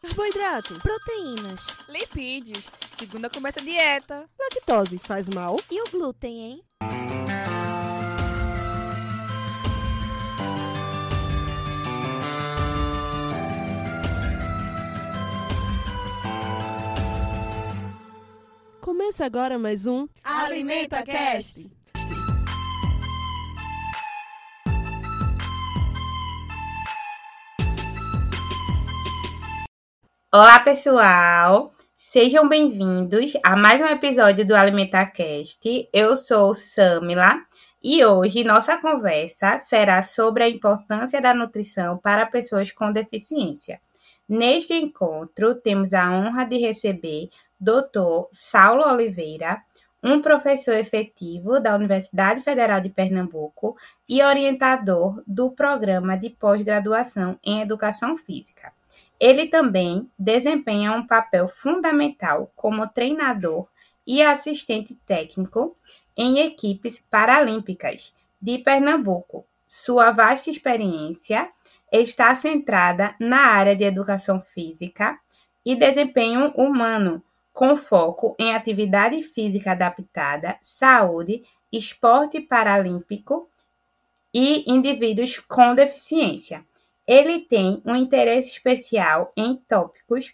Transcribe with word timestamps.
Carboidrato, 0.00 0.78
proteínas, 0.80 1.66
Lipídios. 1.88 2.70
Segunda 2.90 3.30
começa 3.30 3.60
a 3.60 3.62
dieta. 3.62 4.28
lactose 4.38 4.98
faz 4.98 5.28
mal. 5.28 5.58
E 5.70 5.80
o 5.80 5.90
glúten, 5.90 6.40
hein? 6.40 6.64
Começa 18.80 19.24
agora 19.24 19.58
mais 19.58 19.86
um 19.86 20.06
Alimenta 20.22 21.02
Cast. 21.02 21.70
Olá, 30.34 30.58
pessoal! 30.60 31.74
Sejam 31.94 32.48
bem-vindos 32.48 33.34
a 33.44 33.54
mais 33.54 33.82
um 33.82 33.86
episódio 33.86 34.46
do 34.46 34.56
AlimentaCast. 34.56 35.90
Eu 35.92 36.16
sou 36.16 36.54
Samila 36.54 37.36
e 37.84 38.02
hoje 38.02 38.42
nossa 38.42 38.80
conversa 38.80 39.58
será 39.58 40.00
sobre 40.00 40.42
a 40.42 40.48
importância 40.48 41.20
da 41.20 41.34
nutrição 41.34 41.98
para 41.98 42.24
pessoas 42.24 42.72
com 42.72 42.90
deficiência. 42.90 43.78
Neste 44.26 44.72
encontro, 44.72 45.54
temos 45.54 45.92
a 45.92 46.10
honra 46.10 46.46
de 46.46 46.56
receber 46.56 47.28
Dr. 47.60 48.24
Saulo 48.32 48.90
Oliveira, 48.90 49.62
um 50.02 50.22
professor 50.22 50.76
efetivo 50.76 51.60
da 51.60 51.74
Universidade 51.74 52.40
Federal 52.40 52.80
de 52.80 52.88
Pernambuco 52.88 53.76
e 54.08 54.22
orientador 54.22 55.22
do 55.26 55.50
programa 55.50 56.16
de 56.16 56.30
pós-graduação 56.30 57.38
em 57.44 57.60
Educação 57.60 58.16
Física. 58.16 58.72
Ele 59.22 59.46
também 59.46 60.10
desempenha 60.18 60.90
um 60.90 61.06
papel 61.06 61.46
fundamental 61.46 62.50
como 62.56 62.88
treinador 62.88 63.68
e 64.04 64.20
assistente 64.20 64.96
técnico 65.06 65.76
em 66.16 66.40
equipes 66.40 66.98
paralímpicas 66.98 68.12
de 68.40 68.58
Pernambuco. 68.58 69.46
Sua 69.64 70.10
vasta 70.10 70.50
experiência 70.50 71.48
está 71.92 72.34
centrada 72.34 73.14
na 73.20 73.42
área 73.42 73.76
de 73.76 73.84
educação 73.84 74.40
física 74.40 75.16
e 75.64 75.76
desempenho 75.76 76.52
humano, 76.56 77.22
com 77.52 77.76
foco 77.76 78.34
em 78.40 78.52
atividade 78.52 79.22
física 79.22 79.70
adaptada, 79.70 80.58
saúde, 80.60 81.44
esporte 81.70 82.40
paralímpico 82.40 83.48
e 84.34 84.68
indivíduos 84.68 85.38
com 85.38 85.76
deficiência. 85.76 86.66
Ele 87.06 87.40
tem 87.40 87.80
um 87.84 87.94
interesse 87.96 88.50
especial 88.50 89.32
em 89.36 89.56
tópicos 89.56 90.32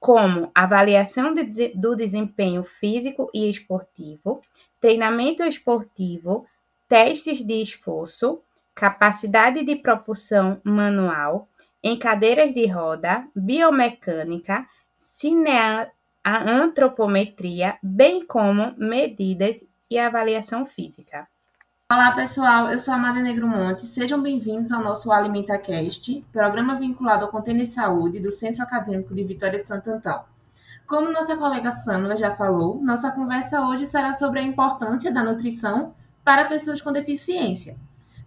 como 0.00 0.50
avaliação 0.54 1.34
de 1.34 1.68
do 1.74 1.94
desempenho 1.96 2.62
físico 2.62 3.28
e 3.34 3.50
esportivo, 3.50 4.40
treinamento 4.80 5.42
esportivo, 5.42 6.46
testes 6.88 7.44
de 7.44 7.60
esforço, 7.60 8.40
capacidade 8.74 9.62
de 9.64 9.76
propulsão 9.76 10.58
manual, 10.62 11.48
em 11.82 11.98
cadeiras 11.98 12.54
de 12.54 12.64
roda, 12.66 13.26
biomecânica, 13.34 14.68
cineantropometria, 14.96 17.76
bem 17.82 18.24
como 18.24 18.72
medidas 18.76 19.64
e 19.90 19.98
avaliação 19.98 20.64
física. 20.64 21.26
Olá 21.90 22.12
pessoal, 22.12 22.68
eu 22.68 22.78
sou 22.78 22.92
a 22.92 22.98
Amada 22.98 23.22
Negro 23.22 23.48
Monte. 23.48 23.86
Sejam 23.86 24.20
bem-vindos 24.20 24.70
ao 24.72 24.82
nosso 24.82 25.10
AlimentaCast, 25.10 26.22
programa 26.30 26.74
vinculado 26.74 27.24
ao 27.24 27.30
Contêiner 27.30 27.66
Saúde 27.66 28.20
do 28.20 28.30
Centro 28.30 28.62
Acadêmico 28.62 29.14
de 29.14 29.24
Vitória 29.24 29.58
de 29.58 29.66
Santo 29.66 29.90
Antão. 29.90 30.22
Como 30.86 31.10
nossa 31.10 31.34
colega 31.34 31.72
Samila 31.72 32.14
já 32.14 32.30
falou, 32.30 32.78
nossa 32.82 33.10
conversa 33.10 33.66
hoje 33.66 33.86
será 33.86 34.12
sobre 34.12 34.38
a 34.38 34.42
importância 34.42 35.10
da 35.10 35.24
nutrição 35.24 35.94
para 36.22 36.44
pessoas 36.44 36.82
com 36.82 36.92
deficiência. 36.92 37.74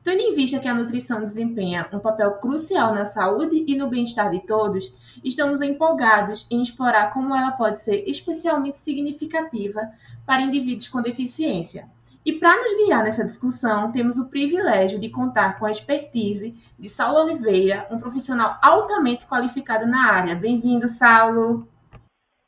Tendo 0.03 0.21
em 0.21 0.33
vista 0.33 0.57
que 0.57 0.67
a 0.67 0.73
nutrição 0.73 1.19
desempenha 1.19 1.87
um 1.93 1.99
papel 1.99 2.31
crucial 2.39 2.95
na 2.95 3.05
saúde 3.05 3.63
e 3.67 3.77
no 3.77 3.87
bem-estar 3.87 4.31
de 4.31 4.39
todos, 4.39 4.91
estamos 5.23 5.61
empolgados 5.61 6.47
em 6.49 6.63
explorar 6.63 7.13
como 7.13 7.35
ela 7.35 7.51
pode 7.51 7.79
ser 7.79 8.09
especialmente 8.09 8.79
significativa 8.79 9.91
para 10.25 10.41
indivíduos 10.41 10.87
com 10.87 10.99
deficiência. 10.99 11.87
E 12.23 12.33
para 12.33 12.55
nos 12.55 12.75
guiar 12.75 13.03
nessa 13.03 13.25
discussão, 13.25 13.91
temos 13.91 14.19
o 14.19 14.29
privilégio 14.29 14.99
de 14.99 15.09
contar 15.09 15.57
com 15.57 15.65
a 15.65 15.71
expertise 15.71 16.53
de 16.77 16.87
Saulo 16.87 17.17
Oliveira, 17.23 17.87
um 17.89 17.99
profissional 17.99 18.59
altamente 18.61 19.25
qualificado 19.25 19.87
na 19.87 20.13
área. 20.13 20.35
Bem-vindo, 20.35 20.87
Saulo. 20.87 21.67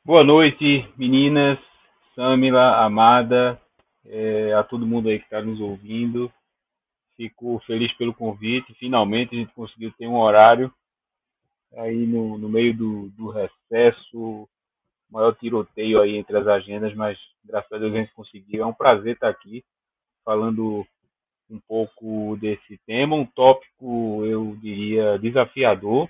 Boa 0.06 0.24
noite, 0.24 0.88
meninas, 0.96 1.58
Samila, 2.14 2.86
Amada, 2.86 3.60
é, 4.06 4.54
a 4.54 4.64
todo 4.64 4.86
mundo 4.86 5.10
aí 5.10 5.18
que 5.18 5.26
está 5.26 5.42
nos 5.42 5.60
ouvindo. 5.60 6.32
Fico 7.18 7.60
feliz 7.66 7.92
pelo 7.94 8.14
convite. 8.14 8.76
Finalmente 8.76 9.36
a 9.36 9.40
gente 9.40 9.56
conseguiu 9.56 9.92
ter 9.98 10.06
um 10.06 10.20
horário 10.20 10.72
aí 11.78 12.06
no, 12.06 12.38
no 12.38 12.48
meio 12.48 12.78
do, 12.78 13.10
do 13.18 13.32
recesso, 13.32 14.48
maior 15.10 15.34
tiroteio 15.34 16.00
aí 16.00 16.16
entre 16.16 16.38
as 16.38 16.46
agendas, 16.46 16.94
mas 16.94 17.18
graças 17.44 17.72
a 17.72 17.78
Deus 17.78 17.94
a 17.94 17.98
gente 17.98 18.14
conseguiu. 18.14 18.64
É 18.64 18.66
um 18.66 18.74
prazer 18.74 19.14
estar 19.14 19.30
aqui 19.30 19.64
falando 20.24 20.86
um 21.50 21.60
pouco 21.68 22.38
desse 22.38 22.80
tema, 22.86 23.16
um 23.16 23.26
tópico, 23.26 24.26
eu 24.26 24.56
diria, 24.62 25.20
desafiador 25.20 26.10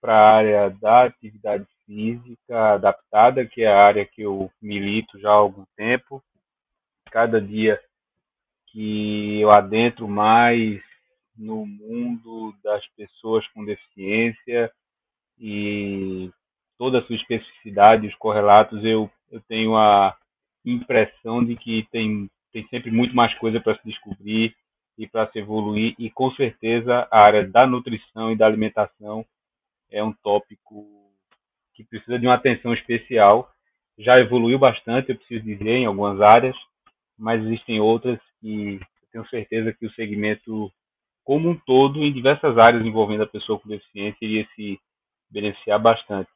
para 0.00 0.14
a 0.14 0.36
área 0.36 0.70
da 0.70 1.04
atividade 1.04 1.66
física 1.84 2.74
adaptada, 2.74 3.44
que 3.44 3.62
é 3.62 3.66
a 3.66 3.84
área 3.84 4.06
que 4.06 4.22
eu 4.22 4.50
milito 4.60 5.18
já 5.18 5.30
há 5.30 5.34
algum 5.34 5.64
tempo. 5.76 6.22
Cada 7.10 7.40
dia 7.40 7.80
que 8.68 9.40
eu 9.40 9.50
adentro 9.50 10.06
mais 10.08 10.80
no 11.36 11.66
mundo 11.66 12.54
das 12.62 12.86
pessoas 12.96 13.46
com 13.48 13.64
deficiência 13.64 14.70
e 15.38 16.30
toda 16.78 16.98
a 16.98 17.02
sua 17.02 17.16
especificidade, 17.16 18.06
os 18.06 18.14
correlatos, 18.16 18.84
eu, 18.84 19.10
eu 19.30 19.40
tenho 19.48 19.76
a 19.76 20.16
impressão 20.64 21.44
de 21.44 21.56
que 21.56 21.86
tem, 21.90 22.30
tem 22.52 22.66
sempre 22.68 22.90
muito 22.90 23.14
mais 23.14 23.32
coisa 23.38 23.60
para 23.60 23.76
se 23.76 23.84
descobrir 23.84 24.54
e 24.98 25.06
para 25.06 25.30
se 25.30 25.38
evoluir, 25.38 25.94
e 25.98 26.10
com 26.10 26.30
certeza 26.32 27.08
a 27.10 27.22
área 27.22 27.46
da 27.46 27.66
nutrição 27.66 28.30
e 28.30 28.36
da 28.36 28.46
alimentação 28.46 29.24
é 29.90 30.04
um 30.04 30.12
tópico 30.12 30.86
que 31.74 31.84
precisa 31.84 32.18
de 32.18 32.26
uma 32.26 32.34
atenção 32.34 32.74
especial. 32.74 33.50
Já 33.98 34.16
evoluiu 34.16 34.58
bastante, 34.58 35.10
eu 35.10 35.16
preciso 35.16 35.44
dizer, 35.44 35.76
em 35.76 35.86
algumas 35.86 36.20
áreas, 36.20 36.56
mas 37.18 37.42
existem 37.42 37.80
outras 37.80 38.18
que 38.40 38.78
tenho 39.10 39.26
certeza 39.28 39.72
que 39.72 39.86
o 39.86 39.92
segmento 39.92 40.70
como 41.24 41.50
um 41.50 41.56
todo, 41.56 42.02
em 42.02 42.12
diversas 42.12 42.58
áreas 42.58 42.84
envolvendo 42.84 43.22
a 43.22 43.26
pessoa 43.26 43.58
com 43.58 43.68
deficiência, 43.68 44.24
iria 44.24 44.46
se 44.54 44.80
beneficiar 45.30 45.78
bastante. 45.78 46.30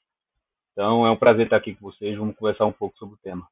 Então 0.73 1.07
é 1.07 1.11
um 1.11 1.17
prazer 1.17 1.47
estar 1.47 1.57
aqui 1.57 1.75
com 1.75 1.91
vocês, 1.91 2.17
vamos 2.17 2.37
conversar 2.37 2.67
um 2.67 2.73
pouco 2.73 2.97
sobre 2.99 3.15
o 3.15 3.19
tema. 3.19 3.47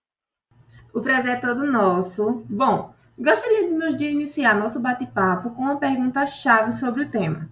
O 0.95 1.01
prazer 1.01 1.37
é 1.37 1.41
todo 1.41 1.65
nosso. 1.65 2.45
Bom, 2.51 2.95
gostaríamos 3.19 3.97
de 3.97 4.05
iniciar 4.05 4.55
nosso 4.55 4.81
bate-papo 4.81 5.51
com 5.51 5.63
uma 5.63 5.79
pergunta-chave 5.79 6.71
sobre 6.73 7.05
o 7.05 7.11
tema. 7.11 7.49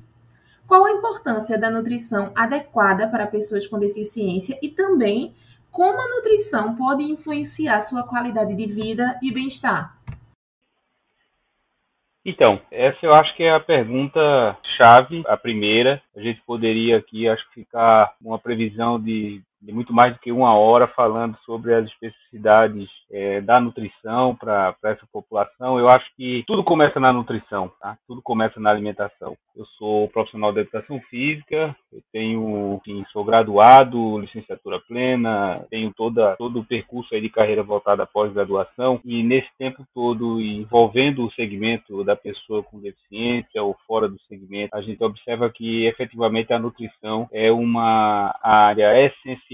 Qual 0.66 0.84
a 0.84 0.92
importância 0.92 1.58
da 1.58 1.70
nutrição 1.70 2.32
adequada 2.36 3.08
para 3.08 3.26
pessoas 3.26 3.66
com 3.66 3.78
deficiência 3.78 4.58
e 4.62 4.68
também 4.68 5.34
como 5.70 5.98
a 6.00 6.16
nutrição 6.16 6.76
pode 6.76 7.02
influenciar 7.02 7.80
sua 7.80 8.02
qualidade 8.02 8.54
de 8.54 8.66
vida 8.66 9.18
e 9.22 9.32
bem-estar? 9.32 9.96
Então, 12.22 12.60
essa 12.70 12.98
eu 13.02 13.12
acho 13.14 13.34
que 13.34 13.42
é 13.42 13.54
a 13.54 13.60
pergunta 13.60 14.20
chave, 14.76 15.24
a 15.26 15.36
primeira. 15.36 16.02
A 16.14 16.20
gente 16.20 16.42
poderia 16.42 16.98
aqui, 16.98 17.26
acho 17.26 17.42
que 17.48 17.62
ficar 17.62 18.14
uma 18.20 18.38
previsão 18.38 19.00
de, 19.00 19.42
de 19.60 19.72
muito 19.72 19.92
mais 19.92 20.14
do 20.14 20.20
que 20.20 20.32
uma 20.32 20.54
hora 20.54 20.88
falando 20.88 21.36
sobre 21.44 21.74
as 21.74 21.86
especificidades 21.86 22.88
é, 23.10 23.40
da 23.40 23.60
nutrição 23.60 24.34
para 24.34 24.74
essa 24.84 25.06
população. 25.12 25.78
Eu 25.78 25.88
acho 25.88 26.06
que 26.16 26.42
tudo 26.46 26.64
começa 26.64 26.98
na 26.98 27.12
nutrição, 27.12 27.70
tá? 27.80 27.96
Tudo 28.06 28.22
começa 28.22 28.58
na 28.58 28.70
alimentação. 28.70 29.36
Eu 29.54 29.66
sou 29.78 30.08
profissional 30.08 30.52
de 30.52 30.60
educação 30.60 31.00
física, 31.10 31.76
eu 31.92 32.00
tenho, 32.12 32.76
enfim, 32.76 33.04
sou 33.12 33.24
graduado, 33.24 34.18
licenciatura 34.18 34.80
plena, 34.80 35.66
tenho 35.68 35.92
toda, 35.94 36.36
todo 36.36 36.60
o 36.60 36.64
percurso 36.64 37.14
aí 37.14 37.20
de 37.20 37.28
carreira 37.28 37.62
voltado 37.62 38.02
à 38.02 38.06
pós-graduação 38.06 39.00
e 39.04 39.22
nesse 39.22 39.48
tempo 39.58 39.84
todo 39.94 40.40
envolvendo 40.40 41.24
o 41.24 41.32
segmento 41.32 42.02
da 42.04 42.16
pessoa 42.16 42.62
com 42.62 42.80
deficiência 42.80 43.62
ou 43.62 43.76
fora 43.86 44.08
do 44.08 44.18
segmento 44.22 44.74
a 44.74 44.80
gente 44.80 45.02
observa 45.02 45.50
que 45.50 45.86
efetivamente 45.86 46.52
a 46.52 46.58
nutrição 46.58 47.28
é 47.32 47.50
uma 47.50 48.34
área 48.42 49.04
essencial 49.04 49.49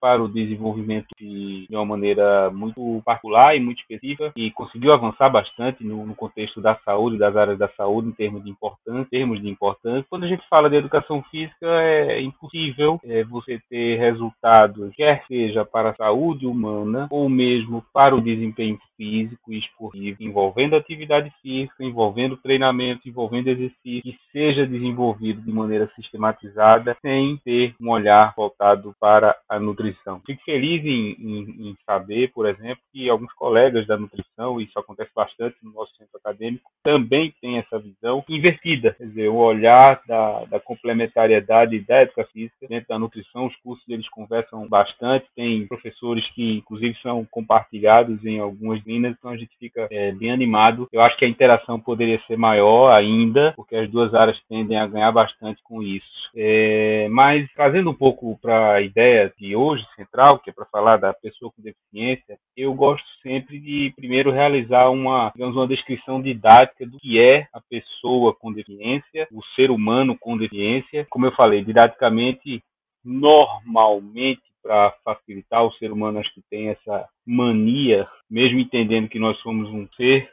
para 0.00 0.22
o 0.22 0.28
desenvolvimento 0.28 1.06
de, 1.18 1.66
de 1.68 1.76
uma 1.76 1.84
maneira 1.84 2.50
muito 2.50 3.02
particular 3.04 3.56
e 3.56 3.60
muito 3.60 3.80
específica 3.80 4.32
e 4.36 4.50
conseguiu 4.50 4.92
avançar 4.92 5.28
bastante 5.28 5.84
no, 5.84 6.06
no 6.06 6.14
contexto 6.14 6.60
da 6.60 6.76
saúde, 6.84 7.18
das 7.18 7.36
áreas 7.36 7.58
da 7.58 7.68
saúde 7.76 8.08
em 8.08 8.12
termos 8.12 8.42
de 8.44 8.50
importância, 8.50 9.06
termos 9.10 9.40
de 9.40 9.48
importância. 9.48 10.06
Quando 10.08 10.24
a 10.24 10.28
gente 10.28 10.46
fala 10.48 10.70
de 10.70 10.76
educação 10.76 11.22
física, 11.30 11.66
é 11.66 12.20
impossível 12.22 13.00
é, 13.04 13.24
você 13.24 13.60
ter 13.68 13.98
resultados, 13.98 14.94
quer 14.94 15.24
seja 15.26 15.64
para 15.64 15.90
a 15.90 15.96
saúde 15.96 16.46
humana 16.46 17.08
ou 17.10 17.28
mesmo 17.28 17.84
para 17.92 18.14
o 18.14 18.20
desempenho 18.20 18.78
físico 18.96 19.52
e 19.52 19.58
esportivo, 19.58 20.16
envolvendo 20.20 20.76
atividade 20.76 21.32
física, 21.42 21.84
envolvendo 21.84 22.36
treinamento, 22.36 23.08
envolvendo 23.08 23.48
exercício, 23.48 24.02
que 24.02 24.18
seja 24.32 24.66
desenvolvido 24.66 25.40
de 25.40 25.52
maneira 25.52 25.90
sistematizada, 25.94 26.96
sem 27.00 27.36
ter 27.44 27.74
um 27.80 27.90
olhar 27.90 28.34
voltado 28.36 28.94
para 29.00 29.36
a 29.48 29.58
nutrição. 29.58 30.20
Fico 30.26 30.42
feliz 30.44 30.84
em, 30.84 31.16
em, 31.18 31.70
em 31.70 31.76
saber, 31.84 32.32
por 32.32 32.46
exemplo, 32.46 32.82
que 32.92 33.08
alguns 33.08 33.32
colegas 33.34 33.86
da 33.86 33.96
nutrição, 33.96 34.60
e 34.60 34.64
isso 34.64 34.78
acontece 34.78 35.10
bastante 35.14 35.56
no 35.62 35.72
nosso 35.72 35.94
centro 35.96 36.18
acadêmico, 36.18 36.70
também 36.82 37.32
têm 37.40 37.58
essa 37.58 37.78
visão 37.78 38.24
invertida, 38.28 38.92
quer 38.92 39.06
dizer, 39.06 39.28
o 39.28 39.36
olhar 39.36 40.00
da, 40.06 40.44
da 40.44 40.60
complementariedade 40.60 41.80
da 41.80 42.02
educação 42.02 42.26
física 42.32 42.66
dentro 42.68 42.88
da 42.88 42.98
nutrição. 42.98 43.46
Os 43.46 43.56
cursos 43.56 43.86
eles 43.88 44.08
conversam 44.08 44.68
bastante, 44.68 45.26
tem 45.34 45.66
professores 45.66 46.28
que, 46.34 46.58
inclusive, 46.58 46.96
são 47.02 47.24
compartilhados 47.30 48.24
em 48.24 48.38
algumas 48.38 48.82
Minas, 48.86 49.16
então 49.18 49.32
a 49.32 49.36
gente 49.36 49.56
fica 49.58 49.88
é, 49.90 50.12
bem 50.12 50.30
animado. 50.30 50.88
Eu 50.92 51.00
acho 51.00 51.16
que 51.16 51.24
a 51.24 51.28
interação 51.28 51.80
poderia 51.80 52.20
ser 52.26 52.36
maior 52.36 52.96
ainda, 52.96 53.52
porque 53.56 53.74
as 53.74 53.90
duas 53.90 54.14
áreas 54.14 54.40
tendem 54.48 54.78
a 54.78 54.86
ganhar 54.86 55.10
bastante 55.10 55.60
com 55.62 55.82
isso. 55.82 56.06
É, 56.34 57.08
mas 57.10 57.50
trazendo 57.54 57.90
um 57.90 57.94
pouco 57.94 58.38
para 58.40 58.74
a 58.74 58.80
ideia 58.82 59.32
de 59.38 59.56
hoje, 59.56 59.84
central, 59.96 60.38
que 60.38 60.50
é 60.50 60.52
para 60.52 60.66
falar 60.66 60.98
da 60.98 61.12
pessoa 61.12 61.50
com 61.50 61.62
deficiência, 61.62 62.38
eu 62.56 62.72
gosto 62.74 63.06
sempre 63.22 63.58
de 63.58 63.92
primeiro 63.96 64.30
realizar 64.30 64.88
uma, 64.90 65.30
digamos, 65.34 65.56
uma 65.56 65.66
descrição 65.66 66.22
didática 66.22 66.86
do 66.86 66.98
que 66.98 67.18
é 67.18 67.48
a 67.52 67.60
pessoa 67.60 68.34
com 68.34 68.52
deficiência, 68.52 69.26
o 69.32 69.42
ser 69.56 69.70
humano 69.70 70.16
com 70.18 70.36
deficiência. 70.36 71.06
Como 71.10 71.26
eu 71.26 71.32
falei, 71.32 71.64
didaticamente, 71.64 72.62
normalmente 73.04 74.42
para 74.66 74.92
facilitar 75.04 75.64
o 75.64 75.72
ser 75.74 75.92
humano, 75.92 76.18
acho 76.18 76.34
que 76.34 76.42
tem 76.50 76.68
essa 76.68 77.06
mania, 77.24 78.06
mesmo 78.28 78.58
entendendo 78.58 79.08
que 79.08 79.18
nós 79.18 79.38
somos 79.38 79.68
um 79.70 79.86
ser 79.96 80.28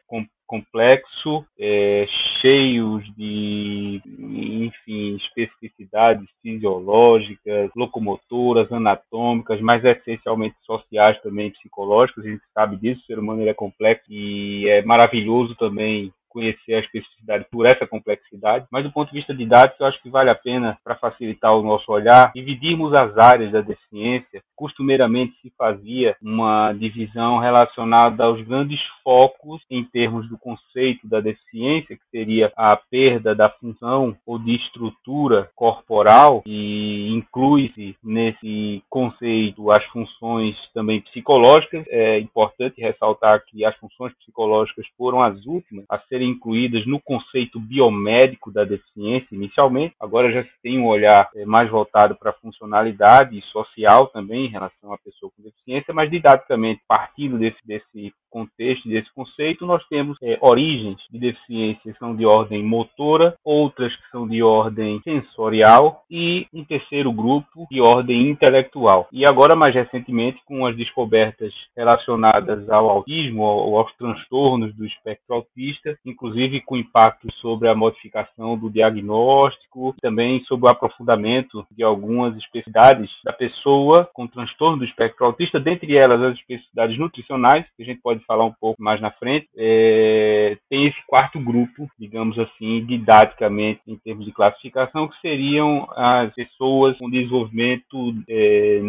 complexo, 0.46 1.46
é, 1.60 2.06
cheios 2.42 3.04
de, 3.16 4.02
enfim, 4.06 5.16
especificidades 5.16 6.28
fisiológicas, 6.42 7.72
locomotoras, 7.76 8.72
anatômicas, 8.72 9.62
mas 9.62 9.84
essencialmente 9.86 10.56
sociais 10.64 11.20
também, 11.22 11.52
psicológicas. 11.52 12.26
A 12.26 12.30
gente 12.30 12.44
sabe 12.54 12.78
disso, 12.78 13.02
o 13.02 13.06
ser 13.06 13.20
humano 13.20 13.48
é 13.48 13.54
complexo 13.54 14.06
e 14.12 14.68
é 14.68 14.84
maravilhoso 14.84 15.56
também 15.56 16.12
conhecer 16.34 16.74
a 16.74 16.80
especificidade 16.80 17.46
por 17.52 17.66
essa 17.66 17.86
complexidade, 17.86 18.66
mas 18.72 18.84
do 18.84 18.92
ponto 18.92 19.10
de 19.10 19.18
vista 19.18 19.34
didático, 19.34 19.84
eu 19.84 19.88
acho 19.88 20.02
que 20.02 20.10
vale 20.10 20.30
a 20.30 20.36
pena, 20.36 20.78
para 20.84 20.96
facilitar 20.96 21.56
o 21.56 21.62
nosso 21.62 21.92
olhar, 21.92 22.32
dividirmos 22.34 22.94
as 22.94 23.16
áreas 23.18 23.52
da 23.52 23.62
deficiência. 23.62 24.42
Costumeiramente 24.56 25.34
se 25.42 25.52
fazia 25.58 26.16
uma 26.22 26.74
divisão 26.74 27.38
relacionada 27.38 28.24
aos 28.24 28.42
grandes 28.42 28.82
focos 29.04 29.62
em 29.70 29.84
termos 29.84 30.28
do 30.28 30.38
conceito 30.38 31.08
da 31.08 31.20
deficiência, 31.20 31.96
que 31.96 32.10
seria 32.10 32.52
a 32.56 32.76
perda 32.76 33.36
da 33.36 33.50
função 33.50 34.16
ou 34.26 34.40
de 34.40 34.56
estrutura 34.56 35.50
corporal, 35.56 36.42
e 36.46 37.10
inclui-se 37.12 37.96
nesse 38.04 38.82
conceito 38.90 39.70
as 39.72 39.84
funções 39.86 40.56
também 40.74 41.02
psicológicas. 41.02 41.86
É 41.90 42.20
importante 42.20 42.82
ressaltar 42.82 43.44
que 43.46 43.64
as 43.66 43.76
funções 43.78 44.14
psicológicas 44.16 44.86
foram 44.98 45.22
as 45.22 45.46
últimas 45.46 45.86
a 45.90 46.00
serem 46.00 46.23
serem 46.24 46.31
incluídas 46.31 46.86
no 46.86 47.00
conceito 47.02 47.60
biomédico 47.60 48.52
da 48.52 48.64
deficiência 48.64 49.28
inicialmente. 49.31 49.94
Agora 50.00 50.31
já 50.31 50.44
se 50.44 50.52
tem 50.62 50.80
um 50.80 50.88
olhar 50.88 51.30
é, 51.36 51.46
mais 51.46 51.70
voltado 51.70 52.16
para 52.16 52.31
a 52.31 52.34
funcionalidade 52.34 53.38
e 53.38 53.42
social 53.44 54.08
também 54.08 54.46
em 54.46 54.50
relação 54.50 54.94
à 54.94 54.98
pessoa 54.98 55.31
com 55.36 55.44
deficiência, 55.44 55.94
mas 55.94 56.10
didaticamente, 56.10 56.81
partindo 56.88 57.38
desse, 57.38 57.58
desse 57.66 58.14
contexto, 58.34 58.90
desse 58.90 59.14
conceito, 59.14 59.66
nós 59.66 59.86
temos 59.88 60.18
é, 60.24 60.40
origens 60.42 60.98
de 61.12 61.20
deficiência 61.20 61.94
que 61.94 62.00
são 62.00 62.16
de 62.16 62.25
ordem 62.25 62.64
motora, 62.64 63.36
outras 63.46 63.96
que 63.96 64.10
são 64.12 64.28
de 64.28 64.42
ordem 64.42 65.00
sensorial 65.04 66.04
e 66.10 66.48
um 66.52 66.66
terceiro 66.66 67.12
grupo 67.12 67.68
de 67.70 67.80
ordem 67.80 68.30
intelectual. 68.30 69.08
E 69.12 69.25
agora, 69.25 69.56
mais 69.56 69.75
recentemente, 69.75 70.42
com 70.46 70.66
as 70.66 70.75
descobertas 70.75 71.54
relacionadas 71.78 72.68
ao 72.70 72.90
autismo 72.90 73.44
ou 73.44 73.78
aos 73.78 73.94
transtornos 73.96 74.74
do 74.75 74.86
espectro 74.86 75.36
autista, 75.36 75.96
inclusive 76.13 76.62
com 76.62 76.77
impacto 76.77 77.31
sobre 77.42 77.68
a 77.68 77.75
modificação 77.75 78.57
do 78.57 78.69
diagnóstico, 78.69 79.95
também 80.01 80.44
sobre 80.45 80.68
o 80.68 80.71
aprofundamento 80.71 81.65
de 81.71 81.83
algumas 81.83 82.36
especificidades 82.38 83.10
da 83.24 83.33
pessoa 83.33 84.10
com 84.13 84.27
transtorno 84.27 84.77
do 84.77 84.86
espectro 84.86 85.25
autista, 85.25 85.60
dentre 85.60 85.98
elas 85.98 86.21
as 86.21 86.36
especificidades 86.38 86.98
nutricionais, 86.98 87.65
que 87.75 87.83
a 87.83 87.86
gente 87.86 88.01
pode 88.01 88.24
falar 88.25 88.45
um 88.45 88.54
pouco 88.54 88.81
mais 88.81 89.01
na 89.01 89.12
frente, 89.12 89.48
é, 89.57 90.57
tem 90.69 90.88
esse 90.88 91.00
quarto 91.07 91.39
grupo, 91.39 91.89
digamos 92.00 92.38
assim, 92.39 92.86
didaticamente, 92.86 93.81
em 93.88 93.98
termos 93.98 94.25
de 94.25 94.31
classificação, 94.31 95.07
que 95.07 95.19
seriam 95.19 95.88
as 95.95 96.33
pessoas 96.33 96.98
com 96.98 97.10
desenvolvimento 97.10 98.13
é, 98.30 98.80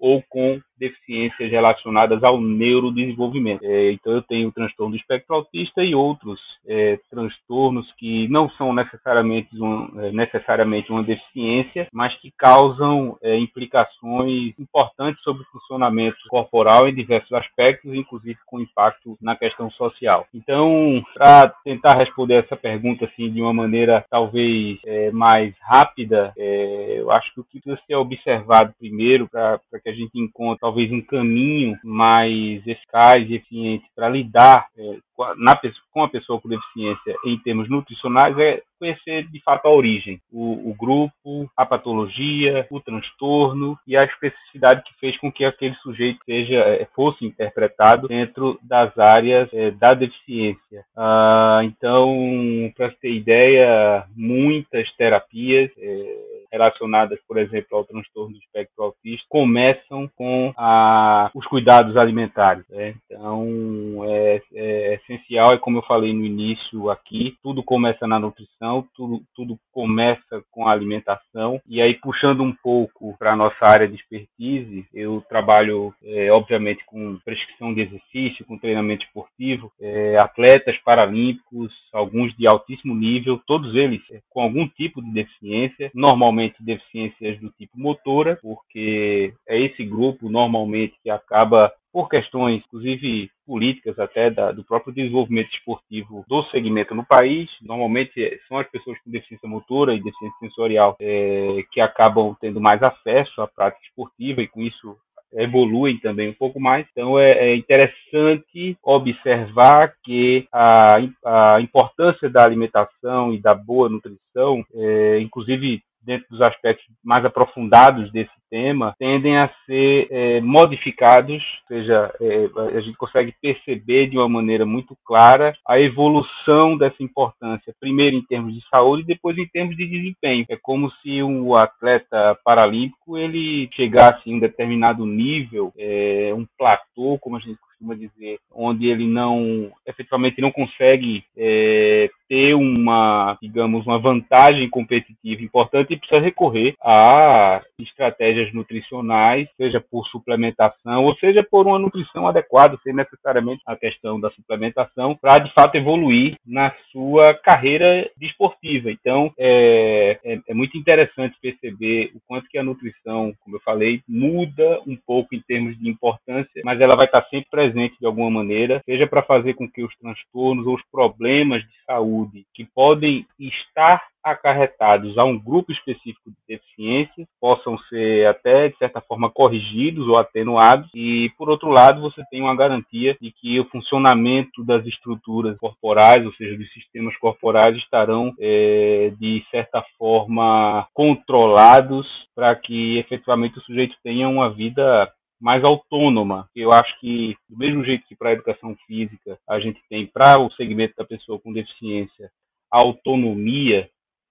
ou 0.00 0.22
com 0.28 0.60
deficiências 0.78 1.50
relacionadas 1.50 2.22
ao 2.22 2.40
neurodesenvolvimento. 2.40 3.64
É, 3.64 3.92
então, 3.92 4.12
eu 4.12 4.22
tenho 4.22 4.48
o 4.48 4.52
transtorno 4.52 4.92
do 4.92 4.98
espectro 4.98 5.34
autista 5.34 5.82
e 5.82 5.94
outros 6.26 6.40
é, 6.66 6.98
transtornos 7.08 7.90
que 7.96 8.26
não 8.28 8.50
são 8.50 8.72
necessariamente, 8.72 9.48
um, 9.54 10.00
é, 10.00 10.10
necessariamente 10.10 10.90
uma 10.90 11.02
deficiência, 11.02 11.88
mas 11.92 12.14
que 12.20 12.32
causam 12.36 13.16
é, 13.22 13.38
implicações 13.38 14.58
importantes 14.58 15.22
sobre 15.22 15.42
o 15.42 15.46
funcionamento 15.46 16.16
corporal 16.28 16.88
em 16.88 16.94
diversos 16.94 17.32
aspectos, 17.32 17.94
inclusive 17.94 18.38
com 18.46 18.60
impacto 18.60 19.16
na 19.20 19.36
questão 19.36 19.70
social. 19.70 20.26
Então, 20.34 21.02
para 21.14 21.48
tentar 21.64 21.96
responder 21.96 22.44
essa 22.44 22.56
pergunta 22.56 23.04
assim 23.04 23.30
de 23.30 23.40
uma 23.40 23.52
maneira 23.52 24.04
talvez 24.10 24.78
é, 24.84 25.10
mais 25.12 25.54
rápida, 25.60 26.32
é, 26.36 26.96
eu 26.98 27.10
acho 27.10 27.32
que 27.32 27.40
o 27.40 27.44
que 27.44 27.60
precisa 27.60 27.80
ser 27.86 27.94
observado 27.94 28.74
primeiro 28.78 29.28
para 29.28 29.60
que 29.82 29.88
a 29.88 29.92
gente 29.92 30.18
encontre 30.18 30.60
talvez 30.60 30.90
um 30.90 31.00
caminho 31.00 31.78
mais 31.84 32.66
eficaz 32.66 33.28
e 33.28 33.36
eficiente 33.36 33.84
para 33.94 34.08
lidar 34.08 34.66
é, 34.76 34.96
na, 35.36 35.58
com 35.92 36.02
a 36.02 36.08
pessoa 36.08 36.40
com 36.40 36.48
deficiência 36.48 37.16
em 37.24 37.38
termos 37.38 37.68
nutricionais 37.68 38.38
é 38.38 38.62
conhecer 38.78 39.26
de 39.28 39.42
fato 39.42 39.66
a 39.66 39.70
origem, 39.70 40.20
o, 40.30 40.70
o, 40.70 40.74
grupo, 40.74 41.50
a 41.56 41.64
patologia, 41.64 42.66
o 42.70 42.80
transtorno 42.80 43.78
e 43.86 43.96
a 43.96 44.04
especificidade 44.04 44.82
que 44.84 44.94
fez 45.00 45.16
com 45.18 45.32
que 45.32 45.44
aquele 45.44 45.74
sujeito 45.76 46.18
seja 46.24 46.56
é, 46.56 46.86
fosse 46.94 47.24
interpretado 47.24 48.08
dentro 48.08 48.58
das 48.62 48.96
áreas 48.98 49.48
é, 49.52 49.70
da 49.70 49.92
deficiência. 49.92 50.84
Ah, 50.96 51.60
então, 51.64 52.70
para 52.76 52.90
ter 53.00 53.12
ideia, 53.12 54.04
muitas 54.14 54.90
terapias 54.96 55.70
é, 55.78 56.35
relacionadas, 56.56 57.18
por 57.28 57.38
exemplo, 57.38 57.76
ao 57.76 57.84
transtorno 57.84 58.32
do 58.32 58.38
espectro 58.38 58.84
autista, 58.84 59.26
começam 59.28 60.08
com 60.16 60.52
a, 60.56 61.30
os 61.34 61.46
cuidados 61.46 61.96
alimentares. 61.96 62.64
Né? 62.68 62.94
Então, 63.04 64.02
é, 64.04 64.40
é, 64.54 64.94
essencial, 64.94 65.54
e 65.54 65.58
como 65.58 65.78
eu 65.78 65.82
falei 65.82 66.12
no 66.12 66.24
início 66.24 66.90
aqui, 66.90 67.36
tudo 67.42 67.62
começa 67.62 68.06
na 68.06 68.18
nutrição, 68.18 68.86
tudo, 68.94 69.20
tudo 69.34 69.58
começa 69.72 70.42
com 70.50 70.66
a 70.66 70.72
alimentação. 70.72 71.60
E 71.68 71.80
aí, 71.82 71.94
puxando 71.94 72.42
um 72.42 72.54
pouco 72.62 73.16
para 73.18 73.32
a 73.32 73.36
nossa 73.36 73.64
área 73.64 73.88
de 73.88 73.94
expertise, 73.94 74.86
eu 74.94 75.22
trabalho, 75.28 75.92
é, 76.02 76.30
obviamente, 76.32 76.84
com 76.86 77.18
prescrição 77.24 77.74
de 77.74 77.82
exercício, 77.82 78.46
com 78.46 78.58
treinamento 78.58 79.04
esportivo, 79.04 79.70
é, 79.80 80.16
atletas 80.18 80.76
paralímpicos, 80.84 81.72
alguns 81.92 82.34
de 82.36 82.46
altíssimo 82.46 82.94
nível, 82.94 83.40
todos 83.46 83.74
eles 83.74 84.00
é, 84.10 84.20
com 84.30 84.40
algum 84.40 84.66
tipo 84.68 85.02
de 85.02 85.12
deficiência, 85.12 85.90
normalmente 85.94 86.45
deficiências 86.60 87.40
do 87.40 87.50
tipo 87.50 87.78
motora, 87.78 88.38
porque 88.42 89.32
é 89.48 89.60
esse 89.60 89.84
grupo 89.84 90.28
normalmente 90.28 90.94
que 91.02 91.10
acaba 91.10 91.72
por 91.92 92.10
questões, 92.10 92.62
inclusive 92.66 93.30
políticas 93.46 93.98
até 93.98 94.30
da, 94.30 94.52
do 94.52 94.62
próprio 94.62 94.92
desenvolvimento 94.92 95.50
esportivo 95.54 96.24
do 96.28 96.42
segmento 96.50 96.94
no 96.94 97.06
país. 97.06 97.48
Normalmente 97.62 98.38
são 98.46 98.58
as 98.58 98.68
pessoas 98.68 98.98
com 99.02 99.10
deficiência 99.10 99.48
motora 99.48 99.94
e 99.94 100.02
deficiência 100.02 100.38
sensorial 100.38 100.96
é, 101.00 101.64
que 101.72 101.80
acabam 101.80 102.36
tendo 102.38 102.60
mais 102.60 102.82
acesso 102.82 103.40
à 103.40 103.46
prática 103.46 103.82
esportiva 103.86 104.42
e 104.42 104.48
com 104.48 104.60
isso 104.60 104.96
evoluem 105.32 105.98
também 105.98 106.28
um 106.28 106.34
pouco 106.34 106.60
mais. 106.60 106.86
Então 106.90 107.18
é, 107.18 107.32
é 107.50 107.56
interessante 107.56 108.76
observar 108.82 109.94
que 110.04 110.46
a, 110.52 110.96
a, 111.24 111.60
importância 111.60 112.28
da 112.28 112.44
alimentação 112.44 113.32
e 113.32 113.40
da 113.40 113.54
boa 113.54 113.88
nutrição, 113.88 114.64
é, 114.74 115.18
inclusive 115.20 115.82
dentro 116.06 116.26
dos 116.30 116.40
aspectos 116.40 116.86
mais 117.04 117.24
aprofundados 117.24 118.10
desse 118.12 118.30
tema, 118.48 118.94
tendem 118.98 119.36
a 119.36 119.50
ser 119.66 120.06
é, 120.10 120.40
modificados, 120.40 121.42
ou 121.62 121.76
seja, 121.76 122.14
é, 122.20 122.48
a 122.76 122.80
gente 122.80 122.96
consegue 122.96 123.34
perceber 123.42 124.08
de 124.08 124.16
uma 124.16 124.28
maneira 124.28 124.64
muito 124.64 124.96
clara 125.04 125.52
a 125.66 125.80
evolução 125.80 126.78
dessa 126.78 127.02
importância, 127.02 127.74
primeiro 127.80 128.16
em 128.16 128.22
termos 128.22 128.54
de 128.54 128.62
saúde 128.68 129.02
e 129.02 129.06
depois 129.06 129.36
em 129.36 129.46
termos 129.48 129.76
de 129.76 129.86
desempenho. 129.86 130.46
É 130.48 130.56
como 130.56 130.90
se 131.02 131.22
um 131.22 131.54
atleta 131.56 132.38
paralímpico 132.44 133.18
ele 133.18 133.68
chegasse 133.74 134.30
em 134.30 134.36
um 134.36 134.40
determinado 134.40 135.04
nível, 135.04 135.72
é, 135.76 136.32
um 136.34 136.46
platô, 136.56 137.18
como 137.20 137.36
a 137.36 137.40
gente 137.40 137.58
costuma 137.76 137.94
dizer, 137.94 138.38
onde 138.52 138.88
ele 138.88 139.06
não, 139.06 139.70
efetivamente, 139.86 140.40
não 140.40 140.50
consegue 140.50 141.22
é, 141.36 142.08
ter 142.28 142.54
uma, 142.54 143.36
digamos, 143.40 143.86
uma 143.86 143.98
vantagem 143.98 144.68
competitiva 144.68 145.42
importante 145.42 145.92
e 145.92 145.96
precisa 145.96 146.20
recorrer 146.20 146.74
a 146.82 147.62
estratégias 147.78 148.52
nutricionais, 148.52 149.48
seja 149.56 149.80
por 149.80 150.06
suplementação 150.08 151.04
ou 151.04 151.14
seja 151.16 151.42
por 151.42 151.66
uma 151.66 151.78
nutrição 151.78 152.26
adequada, 152.26 152.78
sem 152.82 152.94
necessariamente 152.94 153.62
a 153.66 153.76
questão 153.76 154.18
da 154.18 154.30
suplementação, 154.30 155.14
para 155.14 155.38
de 155.38 155.52
fato 155.52 155.76
evoluir 155.76 156.36
na 156.46 156.72
sua 156.90 157.34
carreira 157.34 158.10
desportiva. 158.16 158.90
Então, 158.90 159.32
é, 159.38 160.18
é, 160.24 160.40
é 160.48 160.54
muito 160.54 160.76
interessante 160.78 161.36
perceber 161.40 162.10
o 162.14 162.20
quanto 162.26 162.48
que 162.48 162.58
a 162.58 162.64
nutrição, 162.64 163.32
como 163.44 163.56
eu 163.56 163.60
falei, 163.60 164.00
muda 164.08 164.80
um 164.86 164.96
pouco 164.96 165.34
em 165.34 165.40
termos 165.40 165.78
de 165.78 165.88
importância, 165.88 166.62
mas 166.64 166.80
ela 166.80 166.96
vai 166.96 167.06
estar 167.06 167.22
sempre 167.28 167.48
presente 167.50 167.65
presente 167.66 167.96
de 167.98 168.06
alguma 168.06 168.30
maneira, 168.30 168.80
seja 168.84 169.06
para 169.06 169.22
fazer 169.22 169.54
com 169.54 169.68
que 169.68 169.82
os 169.82 169.94
transtornos 169.96 170.66
ou 170.66 170.74
os 170.74 170.82
problemas 170.90 171.62
de 171.62 171.74
saúde 171.84 172.44
que 172.54 172.64
podem 172.64 173.26
estar 173.38 174.00
acarretados 174.22 175.16
a 175.16 175.24
um 175.24 175.38
grupo 175.38 175.70
específico 175.70 176.30
de 176.30 176.56
deficiências 176.56 177.28
possam 177.40 177.78
ser 177.88 178.26
até 178.26 178.68
de 178.68 178.76
certa 178.76 179.00
forma 179.00 179.30
corrigidos 179.30 180.08
ou 180.08 180.18
atenuados. 180.18 180.90
E 180.94 181.30
por 181.38 181.48
outro 181.48 181.70
lado 181.70 182.00
você 182.00 182.22
tem 182.28 182.42
uma 182.42 182.56
garantia 182.56 183.16
de 183.20 183.30
que 183.30 183.60
o 183.60 183.66
funcionamento 183.66 184.64
das 184.64 184.84
estruturas 184.84 185.56
corporais, 185.58 186.26
ou 186.26 186.32
seja, 186.34 186.56
dos 186.58 186.72
sistemas 186.72 187.16
corporais 187.18 187.76
estarão 187.76 188.34
é, 188.40 189.12
de 189.18 189.44
certa 189.50 189.84
forma 189.96 190.88
controlados 190.92 192.06
para 192.34 192.54
que 192.56 192.98
efetivamente 192.98 193.58
o 193.58 193.62
sujeito 193.62 193.96
tenha 194.02 194.28
uma 194.28 194.50
vida 194.50 195.10
mais 195.40 195.62
autônoma. 195.64 196.48
Eu 196.54 196.72
acho 196.72 196.98
que, 197.00 197.36
do 197.48 197.58
mesmo 197.58 197.84
jeito 197.84 198.06
que 198.06 198.16
para 198.16 198.30
a 198.30 198.32
educação 198.32 198.76
física 198.86 199.38
a 199.48 199.60
gente 199.60 199.80
tem 199.88 200.06
para 200.06 200.40
o 200.40 200.50
segmento 200.52 200.94
da 200.96 201.04
pessoa 201.04 201.38
com 201.38 201.52
deficiência 201.52 202.30
a 202.70 202.80
autonomia 202.82 203.88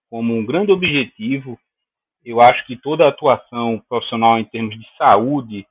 como 0.09 0.33
um 0.33 0.45
grande 0.45 0.71
objetivo, 0.71 1.57
eu 2.24 2.41
acho 2.41 2.65
que 2.65 2.75
toda 2.75 3.07
atuação 3.07 3.81
profissional 3.88 4.39
em 4.39 4.45
termos 4.45 4.77
de 4.77 4.88
saúde, 4.97 5.65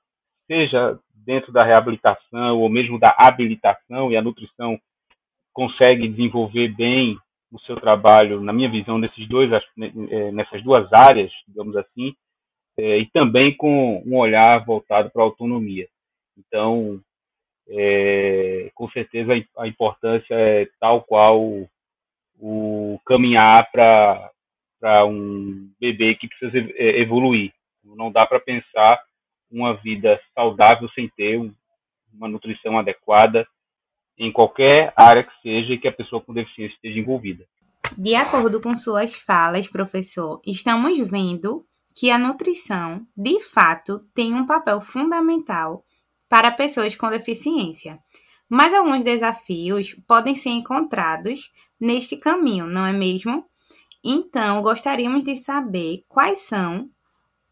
seja 0.46 0.98
dentro 1.14 1.52
da 1.52 1.64
reabilitação 1.64 2.58
ou 2.58 2.68
mesmo 2.68 2.98
da 2.98 3.14
habilitação, 3.18 4.12
e 4.12 4.16
a 4.16 4.22
nutrição 4.22 4.78
consegue 5.52 6.08
desenvolver 6.08 6.68
bem 6.68 7.16
o 7.50 7.58
seu 7.60 7.76
trabalho, 7.76 8.40
na 8.40 8.52
minha 8.52 8.68
visão, 8.68 8.98
nesses 8.98 9.28
dois, 9.28 9.50
eh, 9.52 10.32
nessas 10.32 10.62
duas 10.62 10.92
áreas, 10.92 11.30
digamos 11.46 11.76
assim, 11.76 12.14
é, 12.76 12.98
e 12.98 13.06
também 13.10 13.56
com 13.56 14.02
um 14.04 14.16
olhar 14.16 14.64
voltado 14.64 15.10
para 15.10 15.22
a 15.22 15.24
autonomia. 15.24 15.88
Então, 16.36 17.00
é, 17.68 18.70
com 18.74 18.88
certeza 18.90 19.32
a 19.56 19.66
importância 19.66 20.34
é 20.34 20.68
tal 20.80 21.02
qual 21.02 21.40
o, 21.40 21.68
o 22.38 23.00
caminhar 23.06 23.70
para 23.70 25.06
um 25.06 25.70
bebê 25.80 26.14
que 26.16 26.28
precisa 26.28 26.58
é, 26.76 27.00
evoluir. 27.00 27.52
Não 27.82 28.10
dá 28.10 28.26
para 28.26 28.40
pensar 28.40 29.00
uma 29.50 29.74
vida 29.74 30.20
saudável 30.34 30.88
sem 30.90 31.08
ter 31.16 31.38
uma 32.12 32.28
nutrição 32.28 32.78
adequada 32.78 33.46
em 34.18 34.32
qualquer 34.32 34.92
área 34.96 35.24
que 35.24 35.32
seja 35.42 35.74
e 35.74 35.78
que 35.78 35.88
a 35.88 35.92
pessoa 35.92 36.22
com 36.22 36.32
deficiência 36.32 36.74
esteja 36.74 36.98
envolvida. 36.98 37.44
De 37.96 38.14
acordo 38.14 38.60
com 38.60 38.76
suas 38.76 39.14
falas, 39.14 39.68
professor, 39.68 40.40
estamos 40.44 40.98
vendo 41.10 41.64
que 41.94 42.10
a 42.10 42.18
nutrição, 42.18 43.06
de 43.16 43.40
fato, 43.40 44.00
tem 44.14 44.34
um 44.34 44.46
papel 44.46 44.80
fundamental 44.80 45.84
para 46.28 46.50
pessoas 46.50 46.96
com 46.96 47.08
deficiência. 47.08 47.98
Mas 48.48 48.74
alguns 48.74 49.04
desafios 49.04 49.94
podem 50.06 50.34
ser 50.34 50.50
encontrados 50.50 51.52
neste 51.80 52.16
caminho, 52.16 52.66
não 52.66 52.84
é 52.84 52.92
mesmo? 52.92 53.44
Então, 54.04 54.60
gostaríamos 54.60 55.24
de 55.24 55.36
saber 55.36 56.04
quais 56.08 56.40
são 56.40 56.90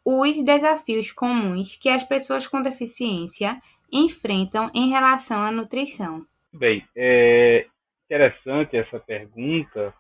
os 0.05 0.43
desafios 0.43 1.13
comuns 1.13 1.77
que 1.77 1.89
as 1.89 2.03
pessoas 2.03 2.47
com 2.47 2.61
deficiência 2.61 3.61
enfrentam 3.91 4.71
em 4.75 4.91
relação 4.91 5.41
à 5.41 5.53
nutrição. 5.53 6.27
Bem, 6.53 6.87
é 6.97 7.67
interessante 8.05 8.77
essa 8.77 8.99
pergunta, 8.99 9.95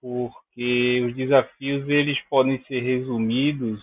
porque 0.00 0.49
os 1.06 1.14
desafios 1.14 1.88
eles 1.88 2.20
podem 2.28 2.62
ser 2.64 2.80
resumidos 2.80 3.82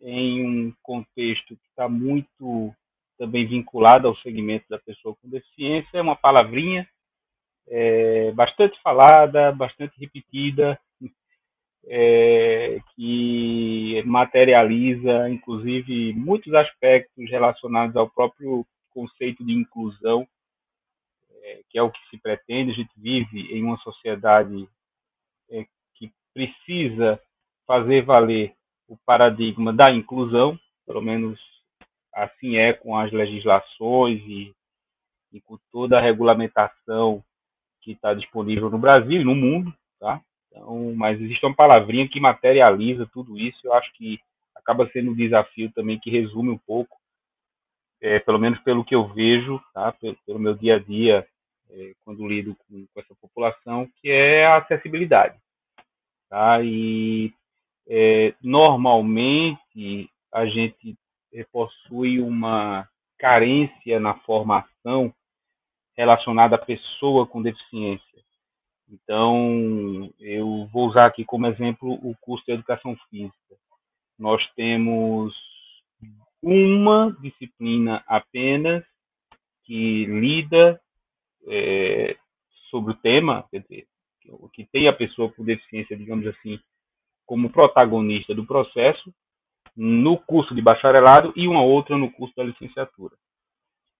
em 0.00 0.44
um 0.44 0.72
contexto 0.82 1.56
que 1.56 1.68
está 1.68 1.88
muito 1.88 2.74
também 3.18 3.46
vinculado 3.46 4.08
ao 4.08 4.16
segmento 4.16 4.66
da 4.68 4.78
pessoa 4.78 5.16
com 5.16 5.28
deficiência, 5.28 5.98
é 5.98 6.02
uma 6.02 6.16
palavrinha 6.16 6.88
é, 7.68 8.30
bastante 8.32 8.80
falada, 8.82 9.52
bastante 9.52 9.98
repetida, 9.98 10.78
é, 11.86 12.78
que 12.94 14.02
materializa, 14.06 15.28
inclusive, 15.28 16.12
muitos 16.14 16.52
aspectos 16.54 17.28
relacionados 17.30 17.96
ao 17.96 18.08
próprio 18.08 18.64
conceito 18.90 19.44
de 19.44 19.52
inclusão, 19.52 20.26
é, 21.42 21.60
que 21.68 21.78
é 21.78 21.82
o 21.82 21.90
que 21.90 22.00
se 22.10 22.18
pretende. 22.18 22.72
A 22.72 22.74
gente 22.74 22.92
vive 22.96 23.52
em 23.52 23.62
uma 23.62 23.78
sociedade 23.78 24.68
precisa 26.36 27.18
fazer 27.66 28.02
valer 28.02 28.52
o 28.86 28.96
paradigma 29.06 29.72
da 29.72 29.90
inclusão, 29.90 30.58
pelo 30.86 31.00
menos 31.00 31.40
assim 32.12 32.56
é 32.56 32.74
com 32.74 32.94
as 32.94 33.10
legislações 33.10 34.20
e, 34.26 34.54
e 35.32 35.40
com 35.40 35.58
toda 35.72 35.96
a 35.96 36.00
regulamentação 36.00 37.24
que 37.80 37.92
está 37.92 38.12
disponível 38.12 38.68
no 38.68 38.78
Brasil 38.78 39.22
e 39.22 39.24
no 39.24 39.34
mundo, 39.34 39.72
tá? 39.98 40.20
Então, 40.50 40.94
mas 40.94 41.18
existe 41.18 41.44
uma 41.46 41.54
palavrinha 41.54 42.06
que 42.06 42.20
materializa 42.20 43.08
tudo 43.12 43.38
isso. 43.38 43.58
Eu 43.64 43.72
acho 43.72 43.90
que 43.94 44.20
acaba 44.54 44.88
sendo 44.90 45.12
um 45.12 45.14
desafio 45.14 45.72
também 45.72 45.98
que 45.98 46.10
resume 46.10 46.50
um 46.50 46.58
pouco, 46.58 46.98
é, 48.02 48.18
pelo 48.18 48.38
menos 48.38 48.58
pelo 48.60 48.84
que 48.84 48.94
eu 48.94 49.08
vejo, 49.08 49.58
tá? 49.72 49.90
Pelo, 49.92 50.16
pelo 50.26 50.38
meu 50.38 50.54
dia 50.54 50.76
a 50.76 50.78
dia, 50.78 51.26
é, 51.70 51.92
quando 52.04 52.26
lido 52.28 52.54
com, 52.56 52.86
com, 52.92 53.00
essa 53.00 53.14
população, 53.20 53.88
que 54.00 54.10
é 54.10 54.44
a 54.44 54.58
acessibilidade. 54.58 55.38
Tá? 56.28 56.62
E 56.62 57.32
é, 57.88 58.34
normalmente 58.42 60.10
a 60.32 60.46
gente 60.46 60.96
é, 61.32 61.44
possui 61.44 62.20
uma 62.20 62.88
carência 63.18 63.98
na 64.00 64.14
formação 64.20 65.12
relacionada 65.96 66.56
à 66.56 66.58
pessoa 66.58 67.26
com 67.26 67.42
deficiência. 67.42 68.22
Então, 68.88 70.12
eu 70.20 70.68
vou 70.72 70.88
usar 70.88 71.06
aqui 71.06 71.24
como 71.24 71.46
exemplo 71.46 71.94
o 71.94 72.14
curso 72.20 72.44
de 72.46 72.52
educação 72.52 72.96
física. 73.10 73.56
Nós 74.18 74.46
temos 74.54 75.34
uma 76.42 77.16
disciplina 77.20 78.04
apenas 78.06 78.84
que 79.64 80.04
lida 80.04 80.80
é, 81.48 82.16
sobre 82.70 82.92
o 82.92 82.96
tema, 82.96 83.44
quer 83.50 83.62
dizer, 83.62 83.86
que 84.52 84.64
tem 84.66 84.88
a 84.88 84.92
pessoa 84.92 85.32
com 85.32 85.44
deficiência, 85.44 85.96
digamos 85.96 86.26
assim, 86.26 86.58
como 87.24 87.50
protagonista 87.50 88.34
do 88.34 88.46
processo, 88.46 89.12
no 89.76 90.16
curso 90.16 90.54
de 90.54 90.62
bacharelado 90.62 91.32
e 91.36 91.46
uma 91.46 91.62
outra 91.62 91.98
no 91.98 92.10
curso 92.10 92.34
da 92.36 92.44
licenciatura. 92.44 93.14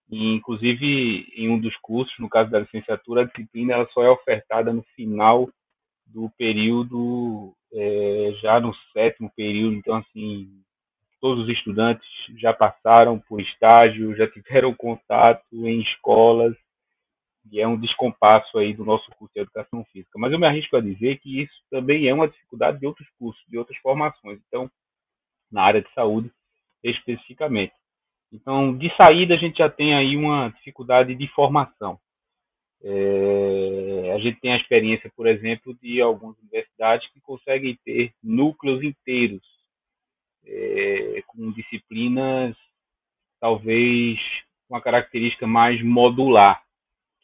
E, 0.09 0.35
inclusive, 0.35 1.27
em 1.35 1.49
um 1.49 1.59
dos 1.59 1.75
cursos, 1.77 2.13
no 2.17 2.29
caso 2.29 2.49
da 2.49 2.59
licenciatura, 2.59 3.21
a 3.21 3.25
disciplina 3.25 3.73
ela 3.73 3.87
só 3.93 4.03
é 4.03 4.09
ofertada 4.09 4.71
no 4.71 4.81
final 4.95 5.49
do 6.05 6.29
período, 6.37 7.53
é, 7.73 8.31
já 8.41 8.59
no 8.59 8.73
sétimo 8.93 9.29
período. 9.35 9.75
Então, 9.75 9.95
assim, 9.97 10.49
todos 11.19 11.43
os 11.43 11.49
estudantes 11.49 12.07
já 12.37 12.53
passaram 12.53 13.19
por 13.19 13.41
estágio, 13.41 14.15
já 14.15 14.27
tiveram 14.27 14.73
contato 14.73 15.43
em 15.51 15.81
escolas, 15.81 16.55
e 17.51 17.59
é 17.59 17.67
um 17.67 17.79
descompasso 17.79 18.57
aí 18.57 18.73
do 18.73 18.85
nosso 18.85 19.09
curso 19.11 19.33
de 19.33 19.41
educação 19.41 19.83
física. 19.91 20.17
Mas 20.17 20.31
eu 20.31 20.39
me 20.39 20.47
arrisco 20.47 20.75
a 20.75 20.81
dizer 20.81 21.19
que 21.19 21.41
isso 21.41 21.53
também 21.69 22.07
é 22.07 22.13
uma 22.13 22.27
dificuldade 22.27 22.79
de 22.79 22.85
outros 22.85 23.07
cursos, 23.17 23.43
de 23.47 23.57
outras 23.57 23.77
formações. 23.79 24.39
Então, 24.47 24.69
na 25.51 25.63
área 25.63 25.81
de 25.81 25.93
saúde, 25.93 26.31
especificamente. 26.83 27.73
Então, 28.31 28.77
de 28.77 28.89
saída, 28.95 29.35
a 29.35 29.37
gente 29.37 29.57
já 29.57 29.69
tem 29.69 29.95
aí 29.95 30.17
uma 30.17 30.49
dificuldade 30.49 31.15
de 31.15 31.27
formação. 31.29 31.99
É, 32.83 34.11
a 34.13 34.19
gente 34.19 34.39
tem 34.39 34.53
a 34.53 34.57
experiência, 34.57 35.11
por 35.15 35.27
exemplo, 35.27 35.73
de 35.81 36.01
algumas 36.01 36.37
universidades 36.39 37.09
que 37.11 37.21
conseguem 37.21 37.77
ter 37.83 38.13
núcleos 38.21 38.83
inteiros, 38.83 39.41
é, 40.45 41.23
com 41.27 41.51
disciplinas 41.51 42.55
talvez 43.39 44.19
uma 44.69 44.81
característica 44.81 45.47
mais 45.47 45.81
modular, 45.83 46.61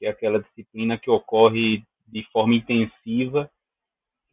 que 0.03 0.07
é 0.07 0.09
aquela 0.09 0.41
disciplina 0.41 0.97
que 0.97 1.09
ocorre 1.09 1.81
de 2.05 2.23
forma 2.31 2.55
intensiva 2.55 3.49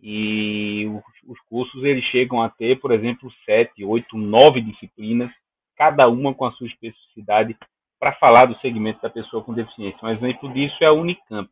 e 0.00 0.86
os, 0.86 1.04
os 1.28 1.40
cursos 1.42 1.84
eles 1.84 2.04
chegam 2.06 2.42
a 2.42 2.48
ter, 2.50 2.80
por 2.80 2.90
exemplo, 2.90 3.30
sete, 3.44 3.84
oito, 3.84 4.18
nove 4.18 4.60
disciplinas, 4.60 5.30
cada 5.76 6.08
uma 6.08 6.34
com 6.34 6.44
a 6.44 6.52
sua 6.52 6.66
especificidade 6.66 7.56
para 8.00 8.14
falar 8.14 8.46
do 8.46 8.58
segmento 8.58 9.00
da 9.00 9.08
pessoa 9.08 9.44
com 9.44 9.54
deficiência. 9.54 9.98
Um 10.02 10.10
exemplo 10.10 10.52
disso 10.52 10.76
é 10.80 10.86
a 10.86 10.92
Unicamp, 10.92 11.48